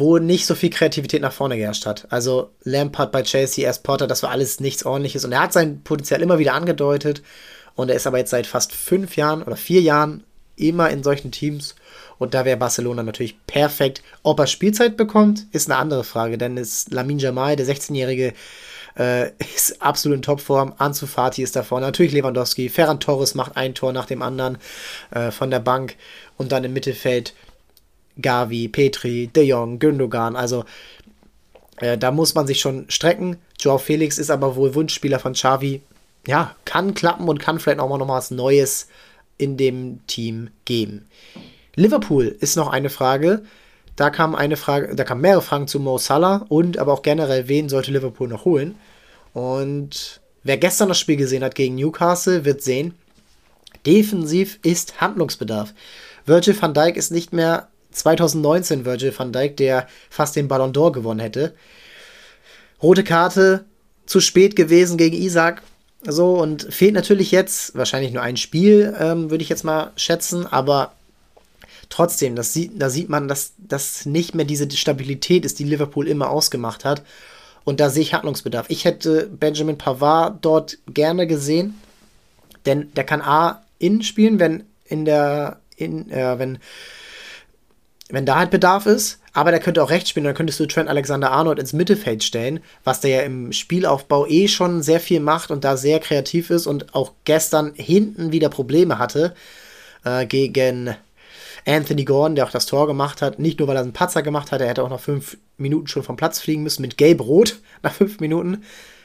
[0.00, 2.06] wo nicht so viel Kreativität nach vorne geherrscht hat.
[2.10, 5.82] Also Lampard bei Chelsea, erst Potter, das war alles nichts ordentliches und er hat sein
[5.84, 7.22] Potenzial immer wieder angedeutet
[7.76, 10.24] und er ist aber jetzt seit fast fünf Jahren oder vier Jahren
[10.56, 11.76] immer in solchen Teams
[12.18, 14.02] und da wäre Barcelona natürlich perfekt.
[14.22, 18.34] Ob er Spielzeit bekommt, ist eine andere Frage, denn ist Lamin Jamal, der 16-Jährige,
[18.98, 20.74] äh, ist absolut in Topform.
[20.78, 21.80] Ansu Fati ist davor.
[21.80, 22.68] Natürlich Lewandowski.
[22.68, 24.58] Ferran Torres macht ein Tor nach dem anderen
[25.10, 25.96] äh, von der Bank.
[26.36, 27.34] Und dann im Mittelfeld
[28.22, 30.36] Gavi, Petri, De Jong, Gündogan.
[30.36, 30.64] Also
[31.80, 33.36] äh, da muss man sich schon strecken.
[33.58, 35.82] Joao Felix ist aber wohl Wunschspieler von Xavi.
[36.26, 38.88] Ja, kann klappen und kann vielleicht auch mal noch was Neues
[39.38, 41.06] in dem Team geben.
[41.74, 43.42] Liverpool ist noch eine Frage.
[43.96, 47.48] Da kam eine Frage, da kamen mehrere Fragen zu Mo Salah und aber auch generell,
[47.48, 48.76] wen sollte Liverpool noch holen?
[49.32, 52.94] Und wer gestern das Spiel gesehen hat gegen Newcastle, wird sehen,
[53.86, 55.74] defensiv ist Handlungsbedarf.
[56.26, 60.92] Virgil van Dijk ist nicht mehr 2019 Virgil van Dijk, der fast den Ballon d'Or
[60.92, 61.54] gewonnen hätte.
[62.82, 63.64] Rote Karte,
[64.06, 65.62] zu spät gewesen gegen Isaac.
[66.02, 70.46] So, und fehlt natürlich jetzt wahrscheinlich nur ein Spiel, ähm, würde ich jetzt mal schätzen,
[70.46, 70.92] aber
[71.90, 76.08] trotzdem, das sieht, da sieht man, dass das nicht mehr diese Stabilität ist, die Liverpool
[76.08, 77.02] immer ausgemacht hat.
[77.64, 78.66] Und da sehe ich Handlungsbedarf.
[78.70, 81.78] Ich hätte Benjamin Pavard dort gerne gesehen,
[82.64, 86.58] denn der kann A innen spielen, wenn in der, in, äh, wenn,
[88.12, 90.88] wenn da halt Bedarf ist, aber der könnte auch rechts spielen, dann könntest du Trent
[90.88, 95.50] Alexander Arnold ins Mittelfeld stellen, was der ja im Spielaufbau eh schon sehr viel macht
[95.50, 99.34] und da sehr kreativ ist und auch gestern hinten wieder Probleme hatte
[100.04, 100.94] äh, gegen
[101.66, 103.38] Anthony Gordon, der auch das Tor gemacht hat.
[103.38, 106.02] Nicht nur, weil er einen Patzer gemacht hat, er hätte auch nach fünf Minuten schon
[106.02, 108.64] vom Platz fliegen müssen mit Gelb-Rot nach fünf Minuten.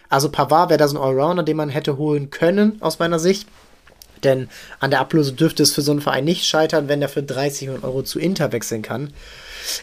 [0.10, 3.48] Also Pavard wäre da so ein Allrounder, den man hätte holen können, aus meiner Sicht.
[4.26, 4.50] Denn
[4.80, 7.68] an der Ablöse dürfte es für so einen Verein nicht scheitern, wenn er für 30
[7.68, 9.14] Millionen Euro zu Inter wechseln kann.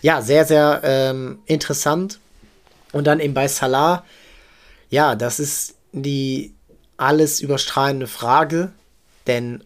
[0.02, 2.18] Ja, sehr, sehr ähm, interessant.
[2.92, 4.04] Und dann eben bei Salah,
[4.90, 6.52] ja, das ist die
[6.98, 8.72] alles überstrahlende Frage.
[9.26, 9.64] Denn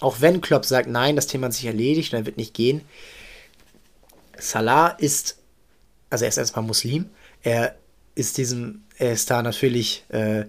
[0.00, 2.82] auch wenn Klopp sagt, nein, das Thema hat sich erledigt er wird nicht gehen,
[4.38, 5.38] Salah ist,
[6.10, 7.08] also er ist erstmal Muslim,
[7.42, 7.74] er
[8.14, 10.44] ist diesem, er ist da natürlich äh,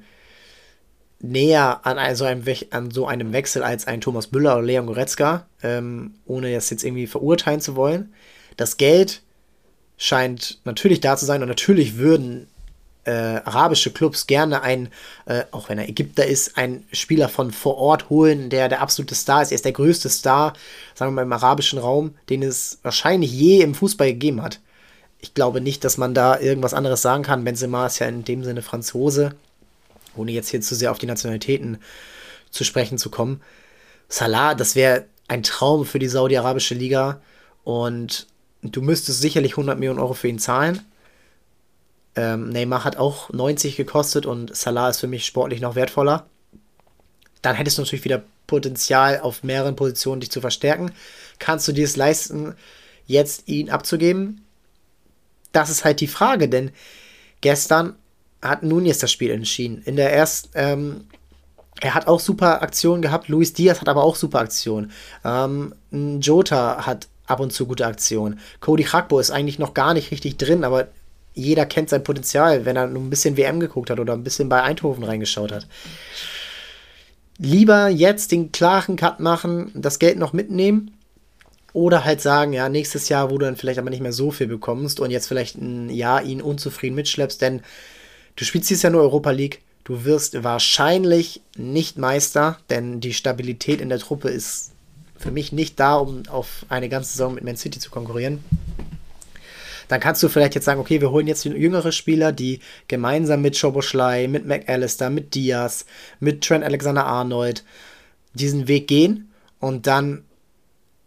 [1.19, 5.47] näher an so, einem, an so einem Wechsel als ein Thomas Müller oder Leon Goretzka,
[5.63, 8.13] ähm, ohne das jetzt irgendwie verurteilen zu wollen.
[8.55, 9.21] Das Geld
[9.97, 12.47] scheint natürlich da zu sein und natürlich würden
[13.05, 14.89] äh, arabische Clubs gerne ein,
[15.25, 19.15] äh, auch wenn er Ägypter ist, einen Spieler von vor Ort holen, der der absolute
[19.15, 19.51] Star ist.
[19.51, 20.53] Er ist der größte Star,
[20.93, 24.59] sagen wir mal, im arabischen Raum, den es wahrscheinlich je im Fußball gegeben hat.
[25.19, 27.45] Ich glaube nicht, dass man da irgendwas anderes sagen kann.
[27.45, 29.35] Benzema ist ja in dem Sinne Franzose,
[30.17, 31.79] ohne jetzt hier zu sehr auf die Nationalitäten
[32.51, 33.41] zu sprechen zu kommen.
[34.09, 37.21] Salah, das wäre ein Traum für die saudi-arabische Liga
[37.63, 38.27] und
[38.61, 40.81] du müsstest sicherlich 100 Millionen Euro für ihn zahlen.
[42.15, 46.27] Ähm, Neymar hat auch 90 gekostet und Salah ist für mich sportlich noch wertvoller.
[47.41, 50.91] Dann hättest du natürlich wieder Potenzial auf mehreren Positionen dich zu verstärken.
[51.37, 52.55] Kannst du dir es leisten,
[53.05, 54.43] jetzt ihn abzugeben?
[55.51, 56.71] Das ist halt die Frage, denn
[57.41, 57.95] gestern
[58.41, 59.81] hat Nunez das Spiel entschieden.
[59.85, 61.01] In der ersten, ähm,
[61.81, 63.27] er hat auch super Aktionen gehabt.
[63.27, 64.91] Luis Diaz hat aber auch super Aktionen.
[65.23, 68.39] Ähm, Jota hat ab und zu gute Aktionen.
[68.61, 70.87] Cody Krakbo ist eigentlich noch gar nicht richtig drin, aber
[71.33, 74.49] jeder kennt sein Potenzial, wenn er nur ein bisschen WM geguckt hat oder ein bisschen
[74.49, 75.67] bei Eindhoven reingeschaut hat.
[77.37, 80.97] Lieber jetzt den klaren Cut machen, das Geld noch mitnehmen
[81.73, 84.47] oder halt sagen, ja, nächstes Jahr, wo du dann vielleicht aber nicht mehr so viel
[84.47, 87.61] bekommst und jetzt vielleicht ein Jahr ihn unzufrieden mitschleppst, denn
[88.37, 89.61] du spielst dieses Jahr nur Europa League.
[89.83, 94.71] Du wirst wahrscheinlich nicht Meister, denn die Stabilität in der Truppe ist
[95.17, 98.43] für mich nicht da, um auf eine ganze Saison mit Man City zu konkurrieren.
[99.87, 103.55] Dann kannst du vielleicht jetzt sagen, okay, wir holen jetzt jüngere Spieler, die gemeinsam mit
[103.55, 105.85] Schoboschlei, mit McAllister, mit Diaz,
[106.19, 107.63] mit Trent Alexander-Arnold
[108.33, 110.25] diesen Weg gehen und dann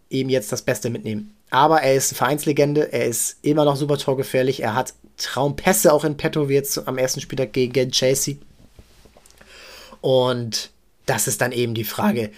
[0.09, 1.35] eben jetzt das Beste mitnehmen.
[1.51, 6.17] Aber er ist Vereinslegende, er ist immer noch super torgefährlich, er hat Traumpässe auch in
[6.17, 8.37] petto, wie jetzt am ersten Spieltag gegen Chelsea.
[10.01, 10.71] Und
[11.07, 12.31] das ist dann eben die Frage.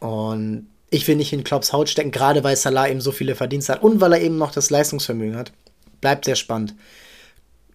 [0.00, 3.74] Und ich will nicht in Klopps Haut stecken, gerade weil Salah eben so viele Verdienste
[3.74, 5.52] hat und weil er eben noch das Leistungsvermögen hat.
[6.00, 6.74] Bleibt sehr spannend.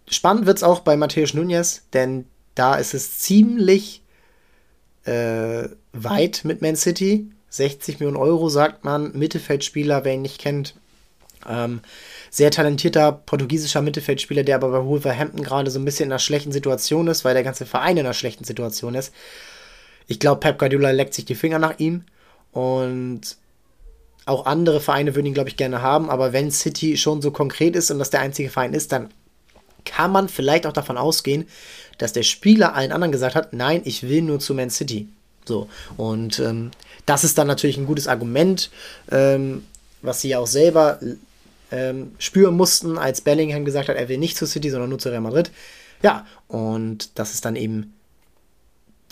[0.08, 4.02] Spannend wird es auch bei Matthäus Nunez, denn da ist es ziemlich
[5.04, 7.30] äh, weit mit Man City.
[7.50, 9.16] 60 Millionen Euro, sagt man.
[9.16, 10.74] Mittelfeldspieler, wer ihn nicht kennt.
[11.48, 11.80] Ähm,
[12.34, 16.50] sehr talentierter portugiesischer Mittelfeldspieler, der aber bei Wolverhampton gerade so ein bisschen in einer schlechten
[16.50, 19.12] Situation ist, weil der ganze Verein in einer schlechten Situation ist.
[20.06, 22.04] Ich glaube, Pep Guardiola leckt sich die Finger nach ihm.
[22.52, 23.36] Und
[24.24, 26.08] auch andere Vereine würden ihn, glaube ich, gerne haben.
[26.08, 29.10] Aber wenn City schon so konkret ist und das der einzige Verein ist, dann
[29.84, 31.46] kann man vielleicht auch davon ausgehen,
[31.98, 35.06] dass der Spieler allen anderen gesagt hat, nein, ich will nur zu Man City.
[35.44, 35.68] So.
[35.98, 36.70] Und ähm,
[37.04, 38.70] das ist dann natürlich ein gutes Argument,
[39.10, 39.66] ähm,
[40.00, 40.98] was sie ja auch selber
[41.72, 45.08] ähm, spüren mussten, als Bellingham gesagt hat, er will nicht zu City, sondern nur zu
[45.08, 45.50] Real Madrid.
[46.02, 47.94] Ja, und das ist dann eben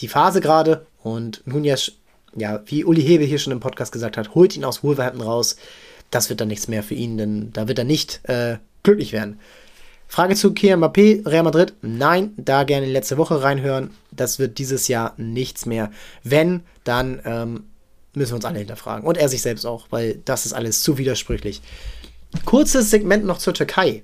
[0.01, 0.87] die Phase gerade.
[1.03, 1.93] Und Nunez
[2.37, 5.57] ja, wie Uli Hebe hier schon im Podcast gesagt hat, holt ihn aus Wolverhampton raus.
[6.11, 9.39] Das wird dann nichts mehr für ihn, denn da wird er nicht äh, glücklich werden.
[10.09, 11.73] Frage zu Kylian Mbappé, Real Madrid.
[11.82, 13.91] Nein, da gerne letzte Woche reinhören.
[14.11, 15.93] Das wird dieses Jahr nichts mehr.
[16.24, 17.65] Wenn, dann ähm,
[18.15, 19.07] müssen wir uns alle hinterfragen.
[19.07, 21.62] Und er sich selbst auch, weil das ist alles zu widersprüchlich.
[22.44, 24.02] Kurzes Segment noch zur Türkei.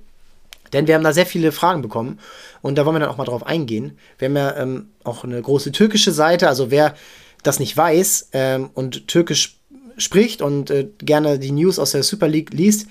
[0.72, 2.18] Denn wir haben da sehr viele Fragen bekommen
[2.60, 3.98] und da wollen wir dann auch mal drauf eingehen.
[4.18, 6.94] Wir haben ja ähm, auch eine große türkische Seite, also wer
[7.42, 9.58] das nicht weiß ähm, und türkisch
[9.96, 12.88] spricht und äh, gerne die News aus der Super League liest,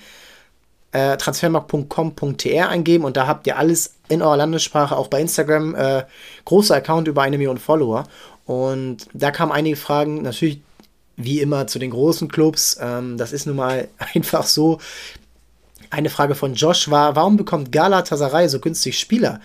[0.92, 6.04] äh, transfermarkt.com.tr eingeben und da habt ihr alles in eurer Landessprache, auch bei Instagram, äh,
[6.44, 8.04] großer Account über eine Million Follower.
[8.46, 10.60] Und da kamen einige Fragen, natürlich
[11.16, 12.78] wie immer zu den großen Clubs.
[12.80, 14.78] Ähm, das ist nun mal einfach so.
[15.90, 19.40] Eine Frage von Josh war, warum bekommt Galatasaray so günstig Spieler?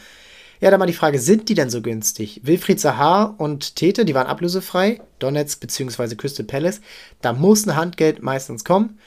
[0.59, 2.41] Ja, da mal die Frage, sind die denn so günstig?
[2.43, 6.15] Wilfried Sahar und Tete, die waren ablösefrei, Donetsk bzw.
[6.15, 6.81] Crystal Palace.
[7.22, 8.99] Da muss ein Handgeld meistens kommen.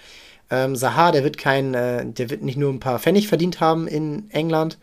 [0.51, 3.87] Ähm, Sahar, der wird kein, äh, der wird nicht nur ein paar Pfennig verdient haben
[3.87, 4.79] in England.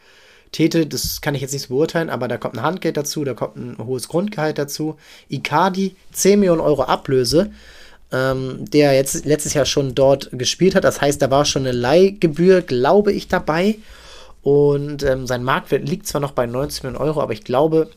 [0.53, 3.33] Tete, das kann ich jetzt nicht so beurteilen, aber da kommt ein Handgeld dazu, da
[3.33, 4.97] kommt ein hohes Grundgehalt dazu.
[5.29, 7.51] Icardi, 10 Millionen Euro Ablöse
[8.11, 10.83] ähm, der jetzt letztes Jahr schon dort gespielt hat.
[10.83, 13.77] Das heißt, da war schon eine Leihgebühr, glaube ich, dabei.
[14.41, 17.89] Und ähm, sein Marktwert liegt zwar noch bei 19 Millionen Euro, aber ich glaube,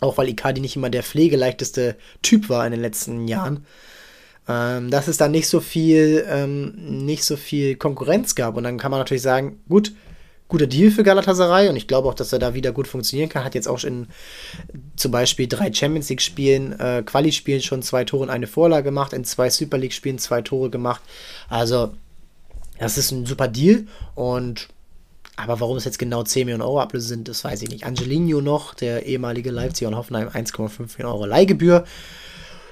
[0.00, 3.66] auch weil Icardi nicht immer der pflegeleichteste Typ war in den letzten Jahren,
[4.48, 8.56] ähm, dass es da nicht so viel, ähm, nicht so viel Konkurrenz gab.
[8.56, 9.92] Und dann kann man natürlich sagen, gut,
[10.48, 13.44] guter Deal für Galatasaray und ich glaube auch, dass er da wieder gut funktionieren kann.
[13.44, 14.08] Hat jetzt auch in
[14.96, 19.24] zum Beispiel drei Champions League-Spielen, äh, Quali-Spielen schon zwei Tore und eine Vorlage gemacht, in
[19.24, 21.02] zwei Super League-Spielen zwei Tore gemacht.
[21.48, 21.94] Also,
[22.78, 24.68] das ist ein super Deal und
[25.36, 27.84] aber warum es jetzt genau 10 Millionen Euro Ablöse sind, das weiß ich nicht.
[27.84, 31.84] Angelino noch, der ehemalige Leipziger und Hoffenheim, 1,5 Millionen Euro Leihgebühr.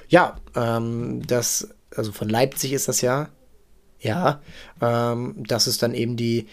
[0.07, 3.29] Ja, ähm, das, also von Leipzig ist das ja.
[3.99, 4.41] Ja,
[4.81, 6.47] ähm, das ist dann eben die,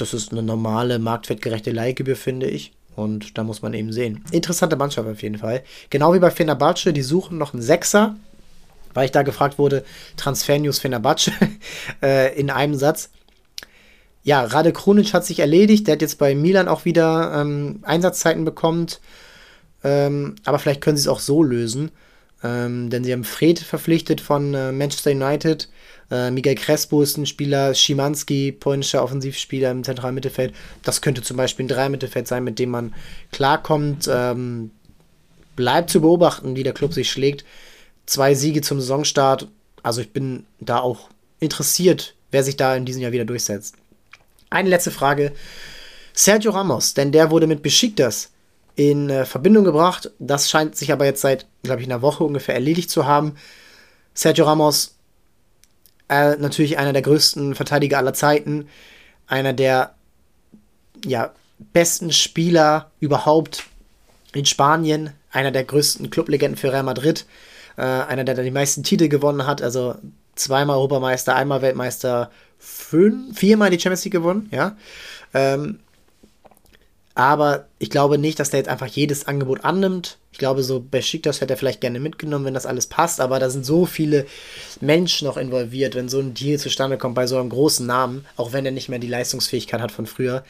[0.00, 2.72] das ist eine normale, marktwertgerechte Leihgebühr, finde ich.
[2.94, 4.24] Und da muss man eben sehen.
[4.30, 5.62] Interessante Mannschaft auf jeden Fall.
[5.90, 8.16] Genau wie bei Fenerbahce, die suchen noch einen Sechser,
[8.94, 9.84] weil ich da gefragt wurde,
[10.16, 11.30] Transfer News Fenerbahce
[12.02, 13.10] äh, in einem Satz.
[14.22, 15.86] Ja, Rade Krunic hat sich erledigt.
[15.86, 18.86] Der hat jetzt bei Milan auch wieder ähm, Einsatzzeiten bekommen.
[19.84, 21.92] Ähm, aber vielleicht können sie es auch so lösen.
[22.42, 25.68] Ähm, denn sie haben Fred verpflichtet von äh, Manchester United.
[26.10, 30.54] Äh, Miguel Crespo ist ein Spieler, Schimanski, polnischer Offensivspieler im zentralen Mittelfeld.
[30.82, 32.94] Das könnte zum Beispiel ein Dreier-Mittelfeld sein, mit dem man
[33.32, 34.08] klarkommt.
[34.10, 34.70] Ähm,
[35.56, 37.44] bleibt zu beobachten, wie der Club sich schlägt.
[38.04, 39.48] Zwei Siege zum Saisonstart.
[39.82, 41.08] Also ich bin da auch
[41.40, 43.74] interessiert, wer sich da in diesem Jahr wieder durchsetzt.
[44.50, 45.32] Eine letzte Frage.
[46.12, 48.30] Sergio Ramos, denn der wurde mit Besiktas
[48.74, 50.10] in äh, Verbindung gebracht.
[50.18, 53.34] Das scheint sich aber jetzt seit, glaube ich, einer Woche ungefähr erledigt zu haben.
[54.14, 54.95] Sergio Ramos
[56.08, 58.68] äh, natürlich einer der größten Verteidiger aller Zeiten,
[59.26, 59.94] einer der
[61.04, 61.32] ja,
[61.72, 63.64] besten Spieler überhaupt
[64.32, 67.26] in Spanien, einer der größten Clublegenden für Real Madrid,
[67.76, 69.96] äh, einer, der die meisten Titel gewonnen hat, also
[70.34, 74.76] zweimal Europameister, einmal Weltmeister, fünf, viermal die Champions League gewonnen, ja.
[75.34, 75.80] Ähm,
[77.16, 80.18] aber ich glaube nicht, dass der jetzt einfach jedes Angebot annimmt.
[80.32, 83.22] Ich glaube, so Besiktas hätte er vielleicht gerne mitgenommen, wenn das alles passt.
[83.22, 84.26] Aber da sind so viele
[84.82, 88.52] Menschen noch involviert, wenn so ein Deal zustande kommt bei so einem großen Namen, auch
[88.52, 90.44] wenn er nicht mehr die Leistungsfähigkeit hat von früher,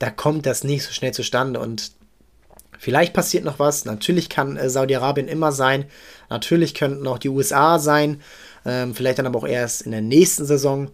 [0.00, 1.58] da kommt das nicht so schnell zustande.
[1.58, 1.92] Und
[2.78, 3.86] vielleicht passiert noch was.
[3.86, 5.86] Natürlich kann äh, Saudi-Arabien immer sein.
[6.28, 8.20] Natürlich könnten auch die USA sein.
[8.66, 10.90] Ähm, vielleicht dann aber auch erst in der nächsten Saison.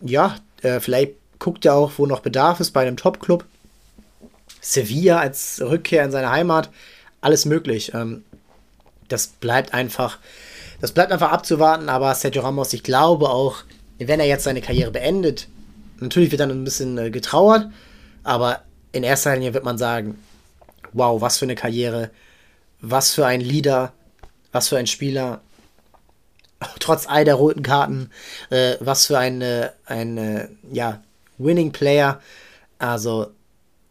[0.00, 3.44] Ja, äh, vielleicht guckt er auch, wo noch Bedarf ist bei einem Top-Club.
[4.64, 6.70] Sevilla als Rückkehr in seine Heimat,
[7.20, 7.92] alles möglich.
[7.94, 8.24] Ähm,
[9.08, 10.18] das bleibt einfach,
[10.80, 13.58] das bleibt einfach abzuwarten, aber Sergio Ramos, ich glaube auch,
[13.98, 15.48] wenn er jetzt seine Karriere beendet,
[16.00, 17.70] natürlich wird dann ein bisschen äh, getrauert,
[18.22, 18.62] aber
[18.92, 20.18] in erster Linie wird man sagen,
[20.94, 22.10] wow, was für eine Karriere,
[22.80, 23.92] was für ein Leader,
[24.50, 25.42] was für ein Spieler,
[26.80, 28.10] trotz all der roten Karten,
[28.48, 31.02] äh, was für eine, eine, ja,
[31.36, 32.20] Winning Player.
[32.78, 33.30] Also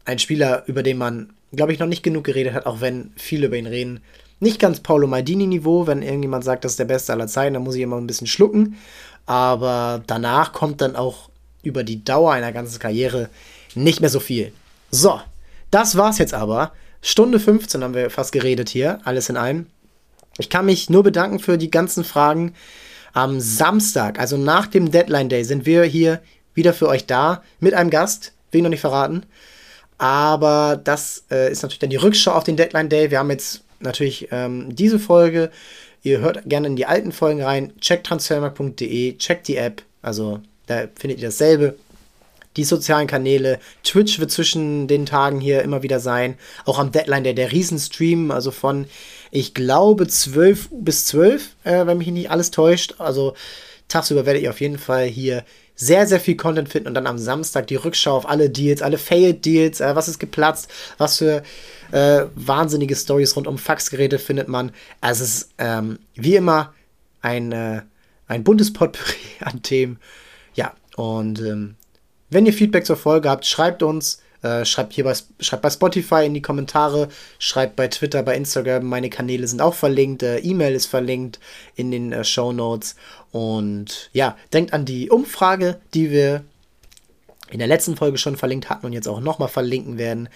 [0.04, 3.46] ein Spieler, über den man, glaube ich, noch nicht genug geredet hat, auch wenn viele
[3.46, 4.00] über ihn reden.
[4.40, 7.76] Nicht ganz Paolo Maldini-Niveau, wenn irgendjemand sagt, das ist der Beste aller Zeiten, dann muss
[7.76, 8.76] ich immer ein bisschen schlucken.
[9.26, 11.30] Aber danach kommt dann auch
[11.62, 13.30] über die Dauer einer ganzen Karriere
[13.74, 14.52] nicht mehr so viel.
[14.90, 15.20] So,
[15.70, 16.72] das war's jetzt aber.
[17.00, 19.66] Stunde 15 haben wir fast geredet hier, alles in allem.
[20.38, 22.54] Ich kann mich nur bedanken für die ganzen Fragen.
[23.12, 26.20] Am Samstag, also nach dem Deadline Day, sind wir hier
[26.52, 29.24] wieder für euch da mit einem Gast, will ich noch nicht verraten.
[29.98, 33.10] Aber das äh, ist natürlich dann die Rückschau auf den Deadline Day.
[33.10, 35.50] Wir haben jetzt natürlich ähm, diese Folge.
[36.02, 37.72] Ihr hört gerne in die alten Folgen rein.
[37.80, 39.82] Checkt transfermarkt.de, checkt die App.
[40.02, 41.76] Also da findet ihr dasselbe.
[42.56, 43.58] die sozialen Kanäle.
[43.82, 46.36] Twitch wird zwischen den Tagen hier immer wieder sein.
[46.64, 48.86] Auch am Deadline der, der Riesenstream, also von,
[49.30, 52.94] ich glaube, 12 bis 12, äh, wenn mich nicht alles täuscht.
[52.98, 53.34] Also
[53.88, 55.44] tagsüber werdet ihr auf jeden Fall hier
[55.76, 58.98] sehr, sehr viel Content finden und dann am Samstag die Rückschau auf alle Deals, alle
[58.98, 61.42] Failed Deals, äh, was ist geplatzt, was für
[61.90, 64.72] äh, wahnsinnige Stories rund um Faxgeräte findet man.
[65.00, 66.74] Also es ist ähm, wie immer
[67.22, 67.82] ein, äh,
[68.28, 69.98] ein buntes Potpourri an Themen.
[70.54, 71.74] Ja, und ähm,
[72.30, 74.20] wenn ihr Feedback zur Folge habt, schreibt uns.
[74.44, 77.08] Äh, schreibt hier bei, schreibt bei Spotify in die Kommentare,
[77.38, 78.84] schreibt bei Twitter, bei Instagram.
[78.84, 80.22] Meine Kanäle sind auch verlinkt.
[80.22, 81.40] Äh, E-Mail ist verlinkt
[81.76, 82.94] in den äh, Show Notes.
[83.32, 86.44] Und ja, denkt an die Umfrage, die wir
[87.50, 90.28] in der letzten Folge schon verlinkt hatten und jetzt auch nochmal verlinken werden,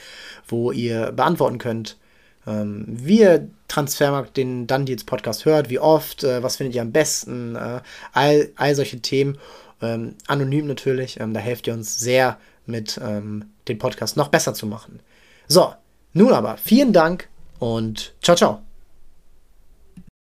[0.46, 1.98] wo ihr beantworten könnt,
[2.46, 6.92] ähm, wie ihr Transfermarkt den Dundeals Podcast hört, wie oft, äh, was findet ihr am
[6.92, 7.80] besten, äh,
[8.14, 9.36] all, all solche Themen.
[9.82, 12.38] Ähm, anonym natürlich, ähm, da helft ihr uns sehr
[12.68, 15.00] mit ähm, den Podcast noch besser zu machen.
[15.46, 15.74] So,
[16.12, 17.28] nun aber vielen Dank
[17.58, 18.67] und ciao, ciao.